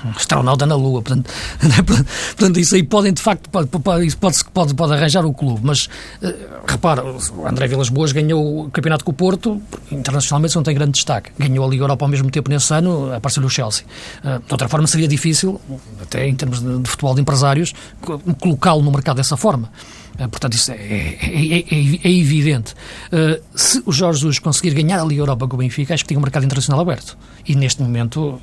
um 0.06 0.10
astronauta 0.16 0.64
na 0.68 0.76
Lua, 0.76 1.02
portanto, 1.02 1.32
portanto 2.38 2.60
isso 2.60 2.76
aí 2.76 2.84
podem 2.84 3.14
de 3.14 3.22
facto, 3.22 3.50
pode, 3.50 3.68
pode, 3.68 4.16
pode, 4.54 4.76
pode, 4.76 4.94
arranjar 4.94 5.26
o 5.26 5.34
clube, 5.34 5.62
mas 5.64 5.90
uh, 6.22 6.34
repara, 6.68 7.04
o 7.04 7.48
André 7.48 7.68
Vilas 7.68 7.90
Boas 7.90 8.12
ganhou 8.12 8.66
o 8.66 8.70
campeonato 8.70 9.04
com 9.04 9.10
o 9.10 9.14
Porto, 9.16 9.60
internacionalmente 9.92 10.56
não 10.56 10.62
tem 10.62 10.76
grande 10.76 10.92
destaque, 10.92 11.32
ganhou 11.40 11.66
a 11.66 11.68
Liga 11.68 11.84
Europa 11.84 12.06
ao 12.06 12.10
mesmo 12.10 12.30
tempo 12.30 12.48
nesse 12.48 12.72
ano, 12.76 13.12
apareceu 13.12 13.44
o 13.44 13.50
Chelsea. 13.50 13.86
de 14.24 14.52
outra 14.52 14.70
forma 14.70 14.86
seria 14.86 15.08
difícil, 15.08 15.60
até 16.00 16.28
em 16.28 16.36
termos 16.36 16.62
de 16.62 16.88
futebol 16.88 17.16
de 17.16 17.22
empresários, 17.22 17.74
colocá-lo 18.40 18.84
no 18.84 18.92
mercado 18.92 19.18
dessa 19.18 19.36
forma. 19.36 19.72
Eh, 20.18 20.28
portanto, 20.28 20.54
isso 20.54 20.72
é, 20.72 20.76
é, 20.76 21.60
é, 21.60 22.00
é 22.04 22.12
evidente. 22.12 22.74
Uh, 23.12 23.42
se 23.56 23.82
o 23.86 23.92
Jorge 23.92 24.20
Jesus 24.20 24.40
conseguir 24.40 24.74
ganhar 24.74 25.02
a 25.02 25.06
Liga 25.06 25.22
Europa 25.22 25.48
com 25.48 25.56
o 25.56 25.60
Benfica, 25.60 25.94
acho 25.94 26.04
que 26.04 26.10
tem 26.10 26.18
um 26.18 26.22
mercado 26.22 26.46
internacional 26.46 26.82
aberto. 26.82 27.18
E 27.48 27.56
neste 27.56 27.82
momento, 27.82 28.40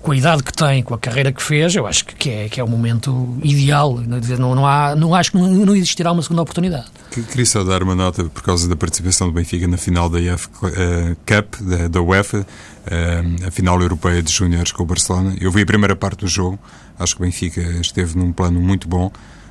com 0.00 0.12
a 0.12 0.16
idade 0.16 0.42
que 0.42 0.52
tem, 0.52 0.82
com 0.82 0.94
a 0.94 0.98
carreira 0.98 1.32
que 1.32 1.42
fez, 1.42 1.74
eu 1.74 1.86
acho 1.86 2.06
que 2.06 2.30
é, 2.30 2.48
que 2.48 2.60
é 2.60 2.64
o 2.64 2.68
momento 2.68 3.36
ideal. 3.42 4.00
Não, 4.38 4.54
não, 4.54 4.66
há, 4.66 4.94
não 4.96 5.14
acho 5.14 5.32
que 5.32 5.38
não, 5.38 5.74
existirá 5.74 6.12
uma 6.12 6.22
segunda 6.22 6.42
oportunidade. 6.42 6.86
Queria 7.10 7.46
só 7.46 7.64
dar 7.64 7.82
uma 7.82 7.94
nota 7.94 8.24
por 8.24 8.42
causa 8.42 8.68
da 8.68 8.76
participação 8.76 9.26
do 9.26 9.32
Benfica 9.32 9.66
na 9.66 9.76
final 9.76 10.08
da 10.08 10.20
IF 10.20 10.48
eh, 10.64 11.16
Cup, 11.26 11.60
da, 11.60 11.88
da 11.88 12.00
UEFA, 12.00 12.40
uh, 12.40 13.46
a 13.46 13.50
final 13.50 13.80
europeia 13.80 14.22
de 14.22 14.32
júniores 14.32 14.72
com 14.72 14.82
o 14.82 14.86
Barcelona. 14.86 15.34
Eu 15.40 15.50
vi 15.50 15.62
a 15.62 15.66
primeira 15.66 15.96
parte 15.96 16.20
do 16.20 16.28
jogo, 16.28 16.58
acho 16.98 17.16
que 17.16 17.22
o 17.22 17.24
Benfica 17.24 17.60
esteve 17.80 18.16
num 18.16 18.32
plano 18.32 18.60
muito 18.60 18.88
bom. 18.88 19.10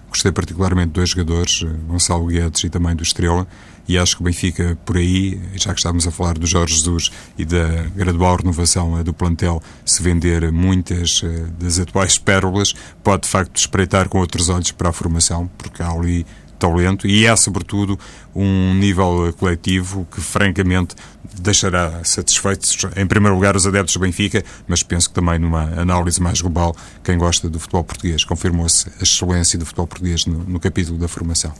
Gostei 0.10 0.32
particularmente 0.32 0.88
de 0.88 0.94
dois 0.94 1.10
jogadores, 1.10 1.64
eh, 1.64 1.68
Gonçalo 1.88 2.26
Guedes 2.28 2.64
e 2.64 2.70
também 2.70 2.96
do 2.96 3.04
Estrela, 3.04 3.48
e 3.88 3.98
acho 3.98 4.16
que 4.16 4.22
o 4.22 4.26
Benfica, 4.26 4.78
por 4.86 4.98
aí, 4.98 5.40
já 5.56 5.74
que 5.74 5.80
estávamos 5.80 6.08
a 6.08 6.12
falar 6.12 6.38
do 6.38 6.46
Jorge 6.46 6.76
Jesus 6.76 7.12
e 7.38 7.46
da 7.46 7.84
gradual 7.96 8.38
renovação 8.38 8.98
eh, 8.98 9.04
do 9.04 9.14
plantel, 9.14 9.62
se 9.86 10.02
vender 10.02 10.52
muitas 10.52 11.22
eh, 11.24 11.46
das 11.60 11.80
atuais 11.80 12.18
pérolas, 12.20 12.74
pode 13.04 13.24
de 13.24 13.30
facto 13.30 13.56
espreitar 13.58 14.10
com 14.10 14.20
outros 14.20 14.50
olhos 14.50 14.72
para 14.72 14.90
a 14.90 14.94
formação, 14.94 15.50
porque 15.58 15.82
há 15.82 15.90
ali 15.90 16.26
talento 16.58 17.08
e 17.08 17.26
é, 17.26 17.36
sobretudo, 17.36 18.00
um 18.36 18.74
nível 18.74 19.34
coletivo 19.38 20.08
que, 20.12 20.20
francamente, 20.20 20.96
deixará 21.40 22.04
satisfeitos, 22.04 22.78
em 22.96 23.06
primeiro 23.06 23.36
lugar, 23.36 23.56
os 23.56 23.66
adeptos 23.66 23.94
do 23.94 24.00
Benfica, 24.00 24.44
mas 24.68 24.84
penso 24.84 25.10
que 25.10 25.16
também 25.16 25.40
numa 25.40 25.64
análise 25.80 26.22
mais 26.22 26.42
global, 26.42 26.76
quem 27.04 27.18
gosta 27.18 27.50
do 27.50 27.60
futebol 27.60 27.84
português. 27.84 28.24
Confirmou-se 28.24 28.90
a 29.00 29.04
excelência 29.04 29.58
do 29.58 29.66
futebol 29.66 29.88
português 29.88 30.26
no, 30.26 30.40
no, 30.40 30.60
capítulo 30.60 30.98
da 30.98 31.08
formação. 31.08 31.54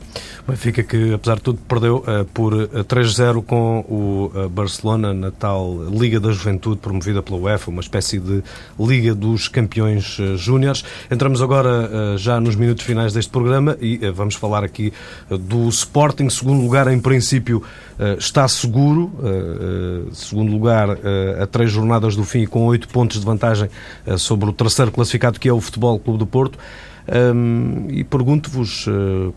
Benfica, 0.48 0.84
que 0.84 1.14
apesar 1.14 1.36
de 1.36 1.42
tudo, 1.42 1.60
perdeu 1.68 1.98
uh, 1.98 2.26
por 2.34 2.54
3-0 2.54 3.40
eh, 3.40 3.44
com 3.46 3.80
o 3.88 4.32
uh, 4.34 4.50
Barcelona 4.50 5.14
na 5.14 5.32
tal 5.32 5.86
Liga 5.90 6.20
da 6.20 6.32
Juventude, 6.32 6.78
promovida 6.78 7.22
pela 7.22 7.38
UEFA, 7.38 7.70
uma 7.70 7.82
espécie 7.82 8.20
de 8.20 8.44
Liga 8.80 9.14
dos 9.14 9.48
Campeões 9.48 10.18
uh, 10.20 10.38
Júniores. 10.38 10.84
Entramos 11.10 11.42
agora 11.42 12.18
já 12.18 12.40
nos 12.40 12.56
minutos 12.56 12.84
finais 12.84 13.14
deste 13.14 13.32
programa 13.32 13.78
e 13.80 13.98
vamos 14.12 14.36
falar 14.36 14.64
aqui 14.64 14.92
do 15.30 15.68
Sporting, 15.70 16.30
segundo 16.30 16.62
lugar, 16.62 16.88
em 16.88 17.00
princípio, 17.00 17.64
está 18.18 18.48
seguro 18.48 19.12
segundo 20.12 20.52
lugar 20.52 20.90
uh, 20.90 21.44
a 21.44 21.48
três 21.48 21.72
jornadas 21.72 22.16
do 22.16 22.24
fim 22.24 22.46
com 22.46 22.66
oito 22.66 22.88
pontos 22.88 23.20
de 23.20 23.26
vantagem 23.26 23.70
uh, 24.06 24.18
sobre 24.18 24.50
o 24.50 24.54
terceiro 24.54 24.92
classificado 24.92 25.40
que 25.40 25.50
é 25.50 25.54
o 25.54 25.60
Futebol 25.62 26.00
Clube 26.00 26.20
do 26.20 26.28
Porto. 26.28 26.58
E 27.90 28.04
pergunto-vos, 28.04 28.86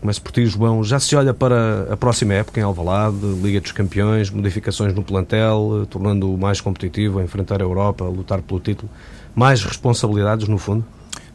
começo 0.01 0.21
por 0.21 0.33
ti, 0.33 0.45
João, 0.45 0.83
já 0.83 0.99
se 0.99 1.15
olha 1.15 1.33
para 1.33 1.87
a 1.89 1.95
próxima 1.95 2.33
época 2.33 2.59
em 2.59 2.63
Alvalade, 2.63 3.15
Liga 3.41 3.61
dos 3.61 3.71
Campeões, 3.71 4.29
modificações 4.29 4.93
no 4.93 5.01
plantel, 5.01 5.87
tornando-o 5.89 6.37
mais 6.37 6.59
competitivo, 6.59 7.21
enfrentar 7.21 7.61
a 7.61 7.63
Europa, 7.63 8.03
lutar 8.03 8.41
pelo 8.41 8.59
título, 8.59 8.91
mais 9.33 9.63
responsabilidades 9.63 10.49
no 10.49 10.57
fundo? 10.57 10.83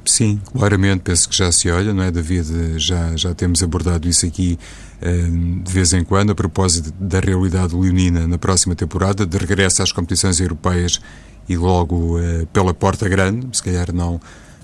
Sim, 0.06 0.40
claramente 0.52 1.00
penso 1.00 1.28
que 1.28 1.36
já 1.36 1.50
se 1.50 1.68
olha, 1.68 1.92
não 1.92 2.02
é, 2.02 2.12
David? 2.12 2.78
Já, 2.78 3.16
já 3.16 3.34
temos 3.34 3.60
abordado 3.62 4.08
isso 4.08 4.24
aqui 4.24 4.56
uh, 5.02 5.62
de 5.62 5.72
vez 5.72 5.92
em 5.92 6.04
quando, 6.04 6.30
a 6.30 6.34
propósito 6.34 6.92
da 6.98 7.18
realidade 7.18 7.74
leonina 7.74 8.26
na 8.26 8.38
próxima 8.38 8.76
temporada, 8.76 9.26
de 9.26 9.36
regresso 9.36 9.82
às 9.82 9.90
competições 9.90 10.38
europeias 10.38 11.00
e 11.48 11.56
logo 11.56 12.18
uh, 12.18 12.46
pela 12.52 12.72
porta 12.72 13.08
grande, 13.08 13.48
se 13.52 13.62
calhar 13.62 13.92
não 13.92 14.20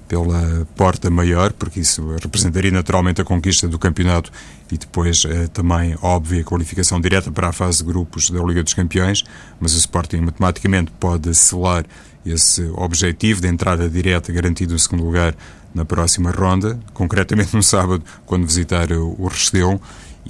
pela 0.06 0.66
porta 0.76 1.10
maior, 1.10 1.52
porque 1.54 1.80
isso 1.80 2.06
representaria 2.22 2.70
naturalmente 2.70 3.20
a 3.20 3.24
conquista 3.24 3.66
do 3.66 3.78
campeonato 3.78 4.30
e 4.70 4.78
depois 4.78 5.24
uh, 5.24 5.48
também, 5.52 5.96
óbvio, 6.02 6.40
a 6.40 6.44
qualificação 6.44 7.00
direta 7.00 7.32
para 7.32 7.48
a 7.48 7.52
fase 7.52 7.78
de 7.78 7.84
grupos 7.84 8.30
da 8.30 8.40
Liga 8.44 8.62
dos 8.62 8.74
Campeões, 8.74 9.24
mas 9.58 9.74
o 9.74 9.78
Sporting 9.78 10.18
matematicamente 10.18 10.92
pode 11.00 11.34
selar 11.34 11.84
esse 12.24 12.62
objetivo 12.74 13.40
de 13.40 13.48
entrada 13.48 13.88
direta 13.88 14.32
garantido 14.32 14.72
no 14.72 14.78
segundo 14.78 15.04
lugar 15.04 15.34
na 15.74 15.84
próxima 15.84 16.30
ronda, 16.30 16.78
concretamente 16.92 17.54
no 17.54 17.62
sábado, 17.62 18.04
quando 18.26 18.46
visitar 18.46 18.92
o 18.92 19.26
Restelo, 19.26 19.80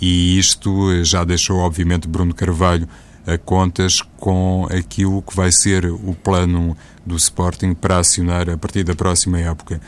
e 0.01 0.39
isto 0.39 1.05
já 1.05 1.25
deixou, 1.25 1.59
obviamente, 1.59 2.09
Bruno 2.09 2.33
Carvalho 2.35 2.89
a 3.27 3.39
contas 3.39 4.01
com 4.17 4.67
aquilo 4.71 5.23
que 5.23 5.35
vai 5.35 5.51
ser 5.53 5.87
o 5.87 6.15
plano 6.23 6.77
do 7.07 7.17
Sporting 7.17 7.75
para 7.75 7.99
acionar 7.99 8.49
a 8.51 8.57
partir 8.57 8.85
da 8.85 8.95
próxima 8.95 9.39
época. 9.39 9.81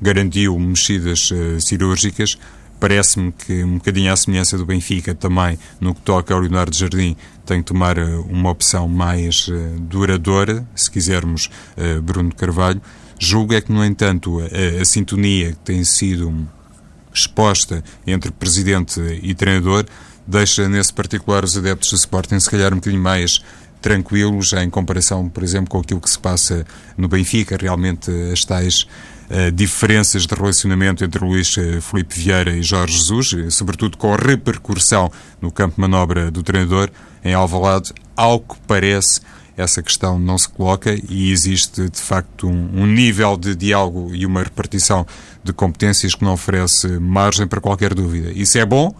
Garantiu 0.00 0.58
mexidas 0.58 1.30
uh, 1.30 1.60
cirúrgicas, 1.60 2.38
parece-me 2.80 3.30
que, 3.30 3.62
um 3.62 3.74
bocadinho 3.74 4.12
à 4.12 4.16
semelhança 4.16 4.56
do 4.56 4.64
Benfica, 4.64 5.14
também 5.14 5.58
no 5.78 5.94
que 5.94 6.00
toca 6.00 6.34
ao 6.34 6.40
Leonardo 6.40 6.74
Jardim, 6.74 7.14
tem 7.44 7.60
que 7.60 7.66
tomar 7.66 7.98
uh, 7.98 8.22
uma 8.22 8.50
opção 8.50 8.88
mais 8.88 9.46
uh, 9.48 9.78
duradoura, 9.80 10.66
se 10.74 10.90
quisermos, 10.90 11.50
uh, 11.76 12.00
Bruno 12.00 12.34
Carvalho. 12.34 12.80
Julgo 13.18 13.52
é 13.52 13.60
que, 13.60 13.70
no 13.70 13.84
entanto, 13.84 14.40
a, 14.40 14.80
a 14.80 14.84
sintonia 14.84 15.50
que 15.50 15.58
tem 15.58 15.84
sido 15.84 16.48
exposta 17.12 17.84
entre 18.06 18.30
presidente 18.30 19.00
e 19.22 19.34
treinador 19.34 19.84
deixa, 20.26 20.68
nesse 20.68 20.92
particular, 20.92 21.44
os 21.44 21.56
adeptos 21.56 21.90
do 21.90 21.96
Sporting 21.96 22.38
se 22.38 22.48
calhar 22.48 22.72
um 22.72 22.76
bocadinho 22.76 23.02
mais 23.02 23.42
tranquilos 23.80 24.52
em 24.52 24.68
comparação, 24.70 25.28
por 25.28 25.42
exemplo, 25.42 25.70
com 25.70 25.78
aquilo 25.78 26.00
que 26.00 26.10
se 26.10 26.18
passa 26.18 26.66
no 26.96 27.08
Benfica. 27.08 27.56
Realmente, 27.60 28.10
as 28.32 28.44
tais 28.44 28.86
uh, 29.30 29.50
diferenças 29.52 30.26
de 30.26 30.34
relacionamento 30.34 31.04
entre 31.04 31.24
Luís 31.24 31.56
uh, 31.56 31.80
Felipe 31.80 32.18
Vieira 32.18 32.50
e 32.50 32.62
Jorge 32.62 32.98
Jesus, 32.98 33.34
eh, 33.34 33.50
sobretudo 33.50 33.96
com 33.96 34.12
a 34.12 34.16
repercussão 34.16 35.10
no 35.40 35.50
campo 35.50 35.76
de 35.76 35.80
manobra 35.80 36.30
do 36.30 36.42
treinador 36.42 36.90
em 37.24 37.32
Alvalade, 37.32 37.92
ao 38.16 38.40
que 38.40 38.56
parece 38.66 39.20
essa 39.56 39.82
questão 39.82 40.18
não 40.18 40.38
se 40.38 40.48
coloca 40.48 40.94
e 41.08 41.30
existe 41.30 41.88
de 41.88 42.00
facto 42.00 42.48
um, 42.48 42.82
um, 42.82 42.86
nível 42.86 43.36
de 43.36 43.54
diálogo 43.54 44.14
e 44.14 44.24
uma 44.24 44.42
repartição 44.42 45.06
de 45.44 45.52
competências 45.52 46.14
que 46.14 46.24
não 46.24 46.32
oferece 46.32 46.88
margem 46.98 47.46
para 47.46 47.60
qualquer 47.60 47.92
dúvida. 47.92 48.32
Isso 48.34 48.56
é 48.56 48.64
bom, 48.64 48.94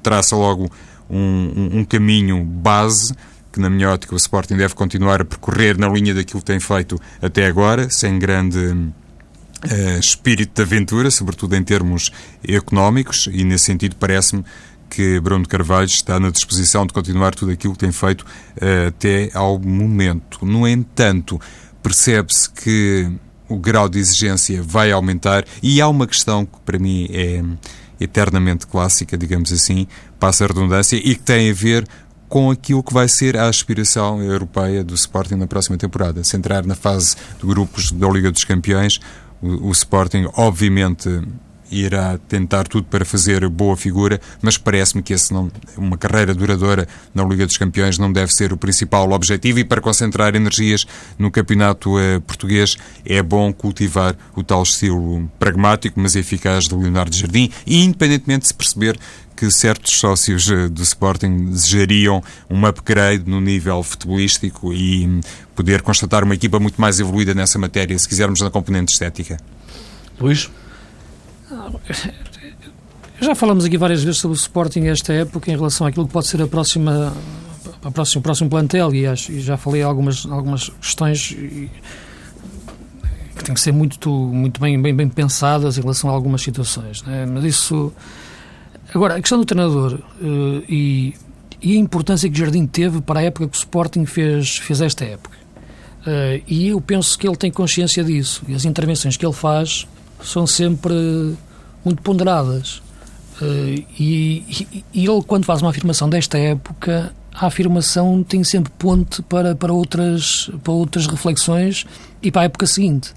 traça 0.00 0.36
logo 0.36 0.70
um, 1.08 1.80
um, 1.80 1.84
caminho 1.84 2.44
base 2.44 3.12
que, 3.52 3.58
na 3.58 3.68
minha 3.68 3.90
ótica, 3.90 4.14
o 4.14 4.16
Sporting 4.16 4.56
deve 4.56 4.74
continuar 4.74 5.22
a 5.22 5.24
percorrer 5.24 5.76
na 5.76 5.88
linha 5.88 6.14
daquilo 6.14 6.40
que 6.40 6.46
tem 6.46 6.60
feito 6.60 7.00
até 7.20 7.46
agora, 7.46 7.90
sem 7.90 8.16
grande 8.16 8.92
espírito 9.98 10.54
de 10.54 10.62
aventura, 10.62 11.10
sobretudo 11.10 11.54
em 11.54 11.62
termos 11.62 12.10
económicos, 12.46 13.28
e 13.32 13.44
nesse 13.44 13.66
sentido 13.66 13.96
parece-me 13.96 14.44
que 14.88 15.20
Bruno 15.20 15.46
Carvalho 15.46 15.86
está 15.86 16.18
na 16.18 16.30
disposição 16.30 16.84
de 16.84 16.92
continuar 16.92 17.34
tudo 17.34 17.52
aquilo 17.52 17.74
que 17.74 17.78
tem 17.78 17.92
feito 17.92 18.22
uh, 18.22 18.88
até 18.88 19.30
ao 19.32 19.58
momento. 19.58 20.44
No 20.44 20.66
entanto, 20.66 21.40
percebe-se 21.82 22.50
que 22.50 23.08
o 23.48 23.56
grau 23.56 23.88
de 23.88 23.98
exigência 23.98 24.62
vai 24.62 24.90
aumentar 24.90 25.44
e 25.62 25.80
há 25.80 25.88
uma 25.88 26.06
questão 26.06 26.44
que 26.44 26.58
para 26.64 26.78
mim 26.78 27.08
é 27.10 27.42
eternamente 28.00 28.66
clássica, 28.66 29.16
digamos 29.16 29.52
assim, 29.52 29.86
passa 30.18 30.44
a 30.44 30.48
redundância, 30.48 30.96
e 30.96 31.14
que 31.14 31.22
tem 31.22 31.50
a 31.50 31.54
ver 31.54 31.86
com 32.28 32.50
aquilo 32.50 32.82
que 32.82 32.94
vai 32.94 33.08
ser 33.08 33.36
a 33.36 33.48
aspiração 33.48 34.22
europeia 34.22 34.84
do 34.84 34.94
Sporting 34.94 35.34
na 35.34 35.48
próxima 35.48 35.76
temporada. 35.76 36.22
Se 36.22 36.36
entrar 36.36 36.64
na 36.64 36.76
fase 36.76 37.16
de 37.40 37.46
grupos 37.46 37.90
da 37.90 38.08
Liga 38.08 38.30
dos 38.30 38.44
Campeões, 38.44 39.00
o, 39.42 39.68
o 39.68 39.72
Sporting, 39.72 40.26
obviamente, 40.34 41.08
irá 41.70 42.18
tentar 42.28 42.66
tudo 42.66 42.84
para 42.84 43.04
fazer 43.04 43.48
boa 43.48 43.76
figura, 43.76 44.20
mas 44.42 44.58
parece-me 44.58 45.02
que 45.02 45.12
esse 45.12 45.32
não, 45.32 45.50
uma 45.76 45.96
carreira 45.96 46.34
duradoura 46.34 46.88
na 47.14 47.22
Liga 47.24 47.46
dos 47.46 47.56
Campeões 47.56 47.96
não 47.96 48.12
deve 48.12 48.32
ser 48.32 48.52
o 48.52 48.56
principal 48.56 49.10
objetivo. 49.12 49.60
E 49.60 49.64
para 49.64 49.80
concentrar 49.80 50.34
energias 50.34 50.86
no 51.18 51.30
campeonato 51.30 51.98
eh, 51.98 52.18
português 52.20 52.76
é 53.04 53.22
bom 53.22 53.52
cultivar 53.52 54.16
o 54.34 54.42
tal 54.42 54.62
estilo 54.62 55.30
pragmático, 55.38 56.00
mas 56.00 56.16
eficaz 56.16 56.66
do 56.66 56.78
Leonardo 56.78 57.14
Jardim. 57.14 57.50
E 57.66 57.84
independentemente 57.84 58.42
de 58.42 58.48
se 58.48 58.54
perceber 58.54 58.98
que 59.40 59.50
certos 59.50 59.98
sócios 59.98 60.50
eh, 60.50 60.68
do 60.68 60.82
Sporting 60.82 61.46
desejariam 61.46 62.22
um 62.50 62.66
upgrade 62.66 63.24
no 63.26 63.40
nível 63.40 63.82
futebolístico 63.82 64.70
e 64.70 65.06
hum, 65.06 65.20
poder 65.56 65.80
constatar 65.80 66.22
uma 66.22 66.34
equipa 66.34 66.60
muito 66.60 66.78
mais 66.78 67.00
evoluída 67.00 67.32
nessa 67.32 67.58
matéria, 67.58 67.98
se 67.98 68.06
quisermos 68.06 68.42
na 68.42 68.50
componente 68.50 68.92
estética. 68.92 69.38
Luís? 70.20 70.50
Já 73.18 73.34
falamos 73.34 73.64
aqui 73.64 73.78
várias 73.78 74.02
vezes 74.02 74.20
sobre 74.20 74.36
o 74.36 74.38
Sporting 74.38 74.84
esta 74.88 75.14
época 75.14 75.50
em 75.50 75.56
relação 75.56 75.86
àquilo 75.86 76.06
que 76.06 76.12
pode 76.12 76.26
ser 76.26 76.42
a 76.42 76.46
próxima, 76.46 77.16
a 77.82 77.90
próximo, 77.90 78.20
o 78.20 78.22
próximo 78.22 78.50
plantel 78.50 78.94
e, 78.94 79.06
acho, 79.06 79.32
e 79.32 79.40
já 79.40 79.56
falei 79.56 79.82
algumas, 79.82 80.26
algumas 80.26 80.68
questões 80.68 81.30
e, 81.30 81.70
que 83.38 83.44
têm 83.44 83.54
que 83.54 83.60
ser 83.60 83.72
muito, 83.72 84.10
muito 84.10 84.60
bem, 84.60 84.80
bem, 84.80 84.94
bem 84.94 85.08
pensadas 85.08 85.78
em 85.78 85.80
relação 85.80 86.10
a 86.10 86.12
algumas 86.12 86.42
situações. 86.42 87.02
Né? 87.04 87.24
Mas 87.24 87.44
isso. 87.44 87.90
Agora, 88.92 89.16
a 89.16 89.20
questão 89.20 89.38
do 89.38 89.44
treinador 89.44 90.00
uh, 90.20 90.64
e, 90.68 91.14
e, 91.62 91.76
a 91.76 91.78
importância 91.78 92.28
que 92.28 92.38
Jardim 92.38 92.66
teve 92.66 93.00
para 93.00 93.20
a 93.20 93.22
época 93.22 93.48
que 93.48 93.56
o 93.56 93.58
Sporting 93.58 94.04
fez, 94.04 94.58
fez 94.58 94.80
esta 94.80 95.04
época. 95.04 95.36
Uh, 96.00 96.42
e 96.46 96.68
eu 96.68 96.80
penso 96.80 97.18
que 97.18 97.26
ele 97.26 97.36
tem 97.36 97.50
consciência 97.50 98.02
disso. 98.02 98.42
E 98.48 98.54
as 98.54 98.64
intervenções 98.64 99.16
que 99.16 99.24
ele 99.24 99.34
faz 99.34 99.86
são 100.22 100.46
sempre 100.46 100.92
muito 101.84 102.02
ponderadas. 102.02 102.82
Uh, 103.40 103.84
e, 103.98 104.44
e, 104.48 104.84
e, 104.92 105.06
ele, 105.06 105.22
quando 105.26 105.44
faz 105.44 105.62
uma 105.62 105.70
afirmação 105.70 106.08
desta 106.08 106.36
época, 106.36 107.12
a 107.32 107.46
afirmação 107.46 108.24
tem 108.24 108.42
sempre 108.42 108.72
ponte 108.76 109.22
para, 109.22 109.54
para, 109.54 109.72
outras, 109.72 110.50
para 110.64 110.72
outras 110.72 111.06
reflexões 111.06 111.86
e 112.20 112.30
para 112.30 112.42
a 112.42 112.44
época 112.46 112.66
seguinte. 112.66 113.12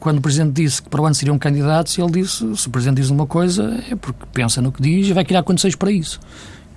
Quando 0.00 0.18
o 0.18 0.20
Presidente 0.20 0.62
disse 0.62 0.82
que 0.82 0.88
para 0.88 1.02
o 1.02 1.06
ano 1.06 1.14
seriam 1.14 1.38
candidatos, 1.38 1.98
ele 1.98 2.22
disse: 2.22 2.56
se 2.56 2.66
o 2.66 2.70
Presidente 2.70 3.00
diz 3.02 3.10
uma 3.10 3.26
coisa, 3.26 3.82
é 3.90 3.94
porque 3.94 4.24
pensa 4.32 4.62
no 4.62 4.72
que 4.72 4.82
diz 4.82 5.08
e 5.08 5.12
vai 5.12 5.24
criar 5.24 5.42
condições 5.42 5.76
para 5.76 5.90
isso. 5.90 6.20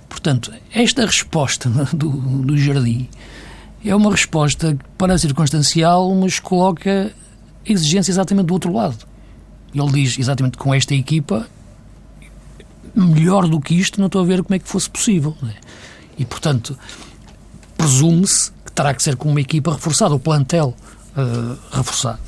Portanto, 0.08 0.52
esta 0.74 1.04
resposta 1.04 1.68
do, 1.92 2.10
do 2.10 2.56
Jardim 2.58 3.08
é 3.84 3.94
uma 3.94 4.10
resposta 4.10 4.76
para 4.96 5.16
circunstancial, 5.18 6.14
mas 6.14 6.38
coloca 6.38 7.12
exigência 7.64 8.10
exatamente 8.10 8.46
do 8.46 8.54
outro 8.54 8.72
lado. 8.72 9.06
Ele 9.74 9.92
diz 9.92 10.18
exatamente 10.18 10.56
com 10.58 10.74
esta 10.74 10.94
equipa, 10.94 11.46
melhor 12.94 13.46
do 13.46 13.60
que 13.60 13.74
isto, 13.74 14.00
não 14.00 14.06
estou 14.06 14.22
a 14.22 14.24
ver 14.24 14.42
como 14.42 14.54
é 14.54 14.58
que 14.58 14.68
fosse 14.68 14.88
possível. 14.88 15.36
E, 16.18 16.24
portanto, 16.24 16.76
presume-se 17.76 18.50
que 18.64 18.72
terá 18.72 18.92
que 18.92 19.02
ser 19.02 19.16
com 19.16 19.30
uma 19.30 19.40
equipa 19.40 19.72
reforçada, 19.72 20.14
o 20.14 20.18
plantel 20.18 20.74
uh, 21.16 21.58
reforçado. 21.70 22.18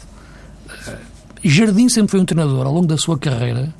Jardim 1.48 1.88
sempre 1.88 2.10
foi 2.10 2.20
um 2.20 2.24
treinador, 2.24 2.66
ao 2.66 2.72
longo 2.72 2.86
da 2.86 2.98
sua 2.98 3.18
carreira, 3.18 3.72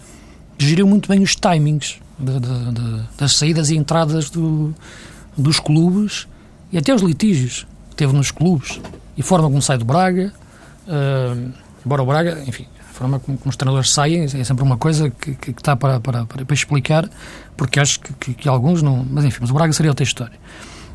que 0.57 0.67
geriu 0.67 0.87
muito 0.87 1.09
bem 1.09 1.23
os 1.23 1.35
timings 1.35 2.01
de, 2.19 2.41
de, 2.41 2.73
de, 2.73 3.03
das 3.19 3.35
saídas 3.37 3.71
e 3.71 3.77
entradas 3.77 4.31
do, 4.31 4.75
dos 5.37 5.61
clubes 5.61 6.27
e 6.73 6.79
até 6.79 6.95
os 6.95 7.03
litígios 7.03 7.67
que 7.91 7.97
teve 7.97 8.13
nos 8.13 8.31
clubes 8.31 8.81
e 9.17 9.21
a 9.21 9.25
forma 9.25 9.49
como 9.49 9.61
sai 9.61 9.79
do 9.79 9.85
Braga. 9.85 10.33
Uh, 10.87 11.53
embora 11.85 12.03
o 12.03 12.07
Braga, 12.07 12.43
enfim, 12.47 12.67
forma 12.93 13.19
como, 13.19 13.39
como, 13.39 13.51
os 13.51 13.57
treinadores 13.57 13.91
saem 13.91 14.25
é 14.25 14.45
sempre 14.45 14.63
uma 14.63 14.77
coisa 14.77 15.11
que, 15.11 15.35
que, 15.35 15.53
que 15.55 15.61
está 15.61 15.75
para, 15.75 15.99
para, 16.01 16.27
para, 16.27 16.45
para, 16.45 16.55
explicar, 16.55 17.09
porque 17.57 17.81
acho 17.81 18.01
que, 18.01 18.13
que, 18.15 18.35
que, 18.35 18.49
alguns 18.49 18.83
não. 18.83 19.07
Mas 19.11 19.25
enfim, 19.25 19.39
mas 19.41 19.51
o 19.51 19.55
Braga 19.55 19.73
seria 19.73 19.91
outra 19.91 20.05
história. 20.05 20.39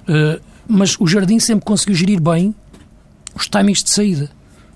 Uh, 0.07 0.39
mas 0.67 0.95
o 0.99 1.07
Jardim 1.07 1.39
sempre 1.39 1.65
conseguiu 1.65 1.95
gerir 1.95 2.21
bem 2.21 2.53
os 3.35 3.47
timings 3.47 3.83
de 3.83 3.89
saída, 3.89 4.29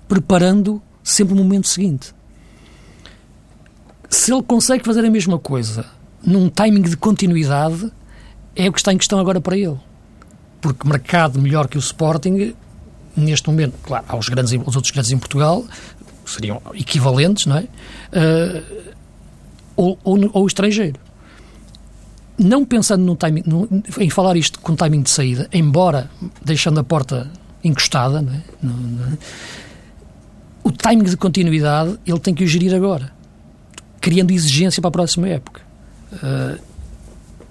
preparando 0.08 0.82
sempre 1.02 1.34
o 1.34 1.36
momento 1.36 1.68
seguinte. 1.68 2.14
Se 4.08 4.32
ele 4.32 4.42
consegue 4.42 4.84
fazer 4.84 5.04
a 5.04 5.10
mesma 5.10 5.38
coisa 5.38 5.86
num 6.24 6.48
timing 6.48 6.82
de 6.82 6.96
continuidade, 6.96 7.90
é 8.54 8.68
o 8.68 8.72
que 8.72 8.78
está 8.78 8.92
em 8.92 8.98
questão 8.98 9.18
agora 9.18 9.40
para 9.40 9.56
ele. 9.56 9.78
Porque 10.60 10.86
mercado 10.86 11.40
melhor 11.40 11.68
que 11.68 11.78
o 11.78 11.80
Sporting, 11.80 12.54
neste 13.16 13.48
momento, 13.48 13.74
claro, 13.82 14.04
há 14.08 14.16
os, 14.16 14.28
grandes, 14.28 14.52
os 14.52 14.76
outros 14.76 14.90
grandes 14.90 15.10
em 15.10 15.18
Portugal, 15.18 15.64
seriam 16.26 16.60
equivalentes, 16.74 17.46
não 17.46 17.56
é? 17.56 17.62
Uh, 17.62 18.92
ou, 19.76 19.98
ou, 20.04 20.30
ou, 20.32 20.46
estrangeiro. 20.46 20.98
Não 22.38 22.64
pensando 22.64 23.04
no 23.04 23.16
timing, 23.16 23.42
no, 23.46 23.68
em 23.98 24.10
falar 24.10 24.36
isto 24.36 24.60
com 24.60 24.74
timing 24.74 25.02
de 25.02 25.10
saída, 25.10 25.48
embora 25.52 26.10
deixando 26.44 26.80
a 26.80 26.84
porta 26.84 27.30
encostada, 27.62 28.20
não 28.20 28.32
é? 28.32 28.42
No, 28.62 28.72
no, 28.72 29.18
o 30.62 30.70
timing 30.70 31.04
de 31.04 31.16
continuidade 31.16 31.98
ele 32.06 32.18
tem 32.18 32.34
que 32.34 32.44
o 32.44 32.46
gerir 32.46 32.74
agora, 32.74 33.12
criando 34.00 34.30
exigência 34.30 34.80
para 34.80 34.88
a 34.88 34.92
próxima 34.92 35.28
época. 35.28 35.62
Uh, 36.12 36.60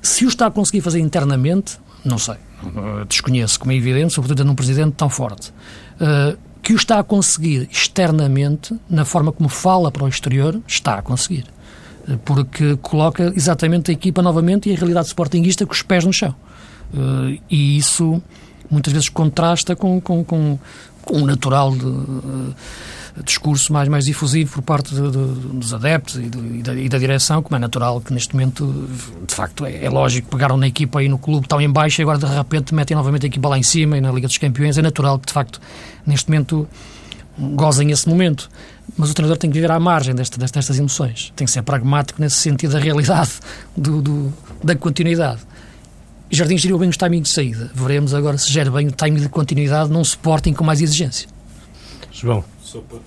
se 0.01 0.25
o 0.25 0.27
está 0.27 0.47
a 0.47 0.51
conseguir 0.51 0.81
fazer 0.81 0.99
internamente, 0.99 1.77
não 2.03 2.17
sei, 2.17 2.35
uh, 2.63 3.05
desconheço, 3.07 3.59
como 3.59 3.71
é 3.71 3.75
evidente, 3.75 4.13
sobretudo 4.13 4.45
num 4.45 4.55
presidente 4.55 4.93
tão 4.93 5.09
forte. 5.09 5.51
Uh, 5.99 6.37
que 6.61 6.73
o 6.73 6.75
está 6.75 6.99
a 6.99 7.03
conseguir 7.03 7.67
externamente, 7.71 8.75
na 8.89 9.05
forma 9.05 9.31
como 9.31 9.49
fala 9.49 9.91
para 9.91 10.03
o 10.03 10.07
exterior, 10.07 10.61
está 10.67 10.95
a 10.95 11.01
conseguir. 11.01 11.45
Porque 12.25 12.75
coloca 12.77 13.31
exatamente 13.35 13.91
a 13.91 13.93
equipa 13.93 14.21
novamente 14.21 14.69
e 14.69 14.73
a 14.73 14.75
realidade 14.75 15.07
sportinguista 15.07 15.65
com 15.65 15.73
os 15.73 15.81
pés 15.81 16.03
no 16.05 16.11
chão. 16.11 16.35
E 17.49 17.77
isso 17.77 18.21
muitas 18.69 18.91
vezes 18.91 19.09
contrasta 19.09 19.75
com, 19.75 20.01
com, 20.01 20.23
com, 20.23 20.59
com 21.03 21.17
um 21.17 21.25
natural 21.25 21.71
de 21.71 21.85
discurso 23.23 23.73
mais, 23.73 23.87
mais 23.87 24.05
difusivo 24.05 24.53
por 24.53 24.61
parte 24.61 24.93
de, 24.93 25.01
de, 25.01 25.57
dos 25.57 25.73
adeptos 25.73 26.15
e, 26.15 26.23
e, 26.23 26.63
da, 26.63 26.73
e, 26.73 26.89
da, 26.89 26.97
direção, 26.97 27.41
como 27.41 27.55
é 27.55 27.59
natural 27.59 27.99
que 28.01 28.13
neste 28.13 28.33
momento, 28.33 28.87
de 29.27 29.33
facto, 29.33 29.65
é, 29.65 29.85
é, 29.85 29.89
lógico, 29.89 30.29
pegaram 30.29 30.57
na 30.57 30.67
equipa 30.67 30.99
aí 30.99 31.09
no 31.09 31.17
clube 31.17 31.47
tão 31.47 31.59
em 31.59 31.69
baixo 31.69 32.01
e 32.01 32.03
agora 32.03 32.17
de 32.17 32.25
repente 32.25 32.73
metem 32.73 32.95
novamente 32.95 33.25
a 33.25 33.27
equipa 33.27 33.49
lá 33.49 33.57
em 33.57 33.63
cima 33.63 33.97
e 33.97 34.01
na 34.01 34.11
Liga 34.11 34.27
dos 34.27 34.37
Campeões, 34.37 34.77
é 34.77 34.81
natural 34.81 35.19
que 35.19 35.27
de 35.27 35.33
facto 35.33 35.59
neste 36.05 36.29
momento 36.29 36.67
gozem 37.37 37.91
esse 37.91 38.07
momento. 38.07 38.49
Mas 38.97 39.11
o 39.11 39.13
treinador 39.13 39.37
tem 39.37 39.49
que 39.49 39.53
viver 39.53 39.71
à 39.71 39.79
margem 39.79 40.15
desta, 40.15 40.37
destas 40.37 40.77
emoções. 40.77 41.31
Tem 41.35 41.45
que 41.45 41.51
ser 41.51 41.61
pragmático 41.61 42.21
nesse 42.21 42.37
sentido 42.37 42.73
da 42.73 42.79
realidade, 42.79 43.31
do, 43.77 44.01
do 44.01 44.33
da 44.63 44.75
continuidade. 44.75 45.41
Jardim 46.31 46.57
geriu 46.57 46.77
bem 46.77 46.89
os 46.89 46.97
timings 46.97 47.29
de 47.29 47.33
saída. 47.33 47.71
Veremos 47.73 48.13
agora 48.13 48.37
se 48.37 48.51
gera 48.51 48.69
bem 48.69 48.87
o 48.87 48.91
timing 48.91 49.21
de 49.21 49.29
continuidade 49.29 49.89
num 49.91 50.01
Sporting 50.01 50.53
com 50.53 50.63
mais 50.63 50.81
exigência. 50.81 51.27
João. 52.11 52.43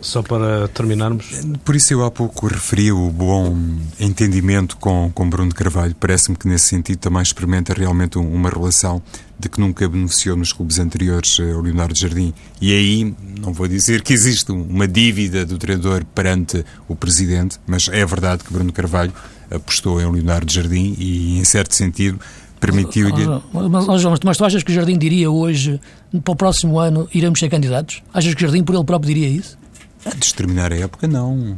Só 0.01 0.23
para 0.23 0.69
terminarmos. 0.69 1.27
Por 1.65 1.77
isso 1.77 1.93
eu 1.93 2.05
há 2.05 2.11
pouco 2.11 2.47
referi 2.47 2.91
o 2.91 3.11
bom 3.11 3.57
entendimento 4.01 4.77
com, 4.77 5.11
com 5.15 5.29
Bruno 5.29 5.55
Carvalho. 5.55 5.95
Parece-me 5.95 6.37
que 6.37 6.49
nesse 6.49 6.67
sentido 6.67 6.99
também 6.99 7.23
experimenta 7.23 7.73
realmente 7.73 8.19
uma 8.19 8.51
relação 8.51 9.03
de 9.39 9.49
que 9.49 9.61
nunca 9.61 9.89
beneficiou 9.89 10.37
nos 10.37 10.53
clubes 10.53 10.79
anteriores 10.79 11.39
ao 11.41 11.61
Leonardo 11.61 11.99
Jardim. 11.99 12.33
E 12.61 12.73
aí, 12.73 13.15
não 13.41 13.53
vou 13.53 13.67
dizer 13.67 14.03
que 14.03 14.13
existe 14.13 14.53
uma 14.53 14.87
dívida 14.87 15.45
do 15.45 15.59
treinador 15.59 16.05
perante 16.05 16.65
o 16.89 16.95
presidente, 16.95 17.59
mas 17.67 17.89
é 17.89 18.05
verdade 18.07 18.45
que 18.45 18.53
Bruno 18.53 18.73
Carvalho 18.73 19.13
apostou 19.51 20.01
em 20.01 20.11
Leonardo 20.11 20.51
Jardim 20.51 20.95
e, 20.99 21.39
em 21.39 21.45
certo 21.45 21.75
sentido, 21.75 22.21
permitiu-lhe. 22.63 23.27
Mas, 23.53 24.05
mas, 24.05 24.21
mas, 24.25 24.37
tu 24.37 24.45
achas 24.45 24.63
que 24.63 24.71
o 24.71 24.75
Jardim 24.75 24.97
diria 24.97 25.29
hoje, 25.29 25.81
para 26.25 26.33
o 26.33 26.37
próximo 26.37 26.79
ano, 26.79 27.09
iremos 27.13 27.41
ser 27.41 27.49
candidatos? 27.49 28.03
Achas 28.15 28.33
que 28.35 28.45
o 28.45 28.47
Jardim 28.47 28.63
por 28.63 28.77
ele 28.77 28.85
próprio 28.85 29.13
diria 29.13 29.29
isso? 29.29 29.59
A 30.07 30.11
determinar 30.11 30.73
a 30.73 30.77
época, 30.77 31.09
não. 31.09 31.57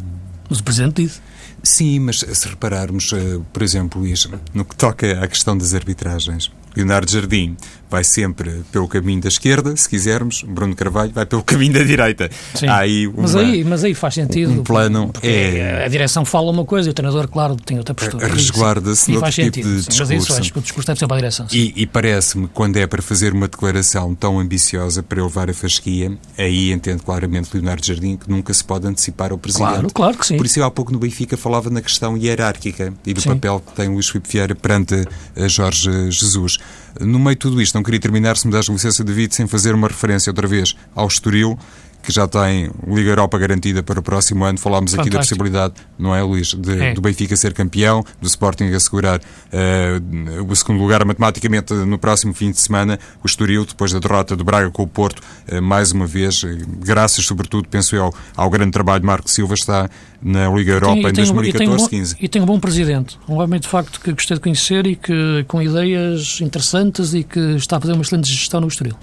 Mas 0.49 0.61
o 0.61 0.65
Presidente 0.65 1.03
disse. 1.03 1.21
Sim, 1.63 2.01
mas 2.01 2.21
se 2.21 2.49
repararmos, 2.49 3.13
eh, 3.13 3.41
por 3.53 3.63
exemplo, 3.63 4.01
Luís, 4.01 4.29
no 4.53 4.65
que 4.65 4.77
toca 4.77 5.23
à 5.23 5.27
questão 5.27 5.57
das 5.57 5.73
arbitragens, 5.75 6.51
Leonardo 6.77 7.11
Jardim 7.11 7.57
vai 7.91 8.05
sempre 8.05 8.63
pelo 8.73 8.89
caminho 8.89 9.21
da 9.21 9.29
esquerda, 9.29 9.77
se 9.77 9.89
quisermos, 9.89 10.43
Bruno 10.43 10.75
Carvalho 10.75 11.13
vai 11.13 11.27
pelo 11.27 11.43
caminho 11.43 11.75
da 11.75 11.83
direita. 11.83 12.31
Sim. 12.55 12.67
Há 12.67 12.79
aí 12.79 13.07
uma, 13.07 13.23
mas, 13.23 13.37
aí, 13.37 13.65
mas 13.65 13.85
aí 13.85 13.95
faz 13.95 14.15
sentido. 14.15 14.53
Um 14.53 14.63
plano 14.63 15.11
é... 15.23 15.85
A 15.85 15.89
direção 15.89 16.25
fala 16.25 16.51
uma 16.51 16.65
coisa 16.65 16.89
e 16.89 16.91
o 16.91 16.95
treinador, 16.95 17.29
claro, 17.29 17.57
tem 17.57 17.79
outra 17.79 17.95
postura. 17.95 18.27
Resguarda-se 18.27 19.15
outro 19.17 19.31
tipo 19.31 19.45
sentido, 19.45 19.69
de 19.69 19.77
discurso. 19.77 20.01
Mas 20.01 20.11
isso, 20.23 20.33
acho 20.35 20.53
que 20.53 20.59
o 20.59 20.63
discurso 20.63 20.87
deve 20.87 20.99
ser 20.99 21.07
para 21.07 21.17
a 21.17 21.21
direção. 21.21 21.49
Sim. 21.49 21.57
E, 21.57 21.83
e 21.83 21.87
parece-me, 21.87 22.49
quando 22.49 22.77
é 22.77 22.87
para 22.87 23.03
fazer 23.03 23.33
uma 23.33 23.49
declaração 23.49 24.15
tão 24.15 24.39
ambiciosa 24.39 25.03
para 25.03 25.23
levar 25.23 25.51
a 25.51 25.55
fasquia, 25.55 26.13
aí 26.37 26.73
entendo 26.73 27.03
claramente 27.03 27.51
Leonardo 27.55 27.87
Jardim 27.87 28.17
que 28.17 28.31
nunca 28.31 28.53
se 28.53 28.65
pode 28.65 28.87
antecipar 28.87 29.33
ao 29.33 29.39
Presidente. 29.39 29.71
Claro, 29.71 29.89
claro 29.93 30.19
que 30.19 30.27
sim. 30.27 30.37
Por 30.37 30.47
isso 30.47 30.59
eu 30.59 30.65
há 30.65 30.71
pouco 30.71 30.93
no 30.93 30.99
Benfica 30.99 31.37
falava 31.37 31.71
na 31.71 31.81
questão 31.81 32.17
hierárquica 32.17 32.93
e 33.07 33.15
do 33.15 33.21
sim. 33.21 33.31
papel 33.31 33.63
que 33.65 33.73
tem 33.75 33.89
Luís 33.89 34.09
Filipe 34.09 34.29
Vieira 34.31 34.55
perante 34.55 35.05
Jorge 35.49 36.11
Jesus. 36.11 36.59
No 37.01 37.19
meio 37.19 37.35
de 37.35 37.41
tudo 37.41 37.61
isto, 37.61 37.75
não 37.75 37.83
queria 37.83 38.01
terminar, 38.01 38.37
se 38.37 38.47
me 38.47 38.53
das 38.53 38.67
licença, 38.67 39.03
David, 39.03 39.35
sem 39.35 39.47
fazer 39.47 39.75
uma 39.75 39.89
referência 39.89 40.31
outra 40.31 40.47
vez 40.47 40.77
ao 40.95 41.09
Estoril, 41.09 41.59
que 42.05 42.13
já 42.13 42.29
tem 42.29 42.71
Liga 42.87 43.11
Europa 43.11 43.39
garantida 43.39 43.83
para 43.83 43.99
o 43.99 44.03
próximo 44.03 44.45
ano. 44.45 44.59
Falámos 44.59 44.91
Fantástico. 44.93 45.01
aqui 45.01 45.11
da 45.11 45.19
possibilidade, 45.19 45.75
não 45.99 46.15
é, 46.15 46.23
Luís, 46.23 46.49
de, 46.49 46.81
é. 46.81 46.93
do 46.93 47.01
Benfica 47.01 47.35
ser 47.37 47.55
campeão, 47.55 48.05
do 48.21 48.27
Sporting 48.27 48.65
assegurar 48.65 49.19
uh, 49.19 50.45
o 50.47 50.55
segundo 50.55 50.81
lugar 50.81 51.05
matematicamente 51.05 51.73
no 51.73 51.99
próximo 51.99 52.35
fim 52.35 52.51
de 52.51 52.61
semana. 52.61 52.99
O 53.23 53.27
Estoril, 53.27 53.65
depois 53.65 53.93
da 53.93 53.99
derrota 53.99 54.37
do 54.37 54.45
Braga 54.45 54.71
com 54.71 54.83
o 54.83 54.87
Porto, 54.87 55.23
uh, 55.51 55.63
mais 55.63 55.93
uma 55.93 56.07
vez, 56.07 56.43
eh, 56.45 56.59
graças 56.79 57.25
sobretudo, 57.25 57.69
penso 57.69 57.97
eu, 57.97 58.13
ao 58.37 58.51
grande 58.51 58.73
trabalho 58.73 59.01
de 59.01 59.07
Marco 59.07 59.31
Silva, 59.31 59.55
está 59.55 59.89
na 60.23 60.49
Liga 60.51 60.73
Europa 60.73 61.09
em 61.09 61.13
2014-15. 61.13 62.17
E 62.21 62.29
tem 62.29 62.43
um 62.43 62.47
bom 62.47 62.61
presidente, 62.61 63.19
um 63.29 63.41
homem 63.41 63.59
de 63.59 63.69
facto 63.69 64.01
que 64.01 64.13
gostei 64.13 64.37
de 64.37 64.43
conhecer 64.43 64.87
e 64.87 64.97
que 64.97 65.45
com 65.49 65.63
ideias 65.63 66.41
interessantes 66.41 67.15
e 67.15 67.25
que 67.25 67.57
está 67.57 67.79
a 67.79 67.81
fazer 67.81 67.93
uma 67.93 68.03
excelente 68.03 68.29
gestão 68.29 68.61
no 68.61 68.69
Estoril. 68.69 68.97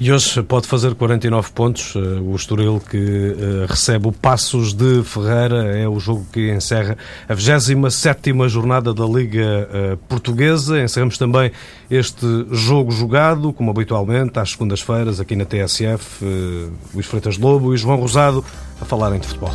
E 0.00 0.12
hoje 0.12 0.42
pode 0.42 0.66
fazer 0.66 0.94
49 0.94 1.50
pontos. 1.52 1.94
Eh, 1.94 1.98
o 1.98 2.34
Estoril 2.34 2.80
que 2.80 2.96
eh, 2.96 3.66
recebe 3.68 4.08
o 4.08 4.12
Passos 4.12 4.72
de 4.72 5.02
Ferreira 5.04 5.78
é 5.78 5.88
o 5.88 6.00
jogo 6.00 6.26
que 6.32 6.50
encerra 6.50 6.96
a 7.28 7.34
27 7.34 8.32
jornada 8.48 8.92
da 8.92 9.04
Liga 9.04 9.68
eh, 9.72 9.98
Portuguesa. 10.08 10.80
Encerramos 10.80 11.18
também 11.18 11.52
este 11.90 12.26
jogo 12.50 12.90
jogado, 12.90 13.52
como 13.52 13.70
habitualmente, 13.70 14.38
às 14.38 14.50
segundas-feiras, 14.50 15.20
aqui 15.20 15.36
na 15.36 15.44
TSF. 15.44 16.24
Luís 16.94 17.06
Freitas 17.06 17.38
Lobo 17.38 17.74
e 17.74 17.76
João 17.76 17.98
Rosado 17.98 18.44
a 18.80 18.84
falarem 18.84 19.20
de 19.20 19.26
futebol. 19.26 19.52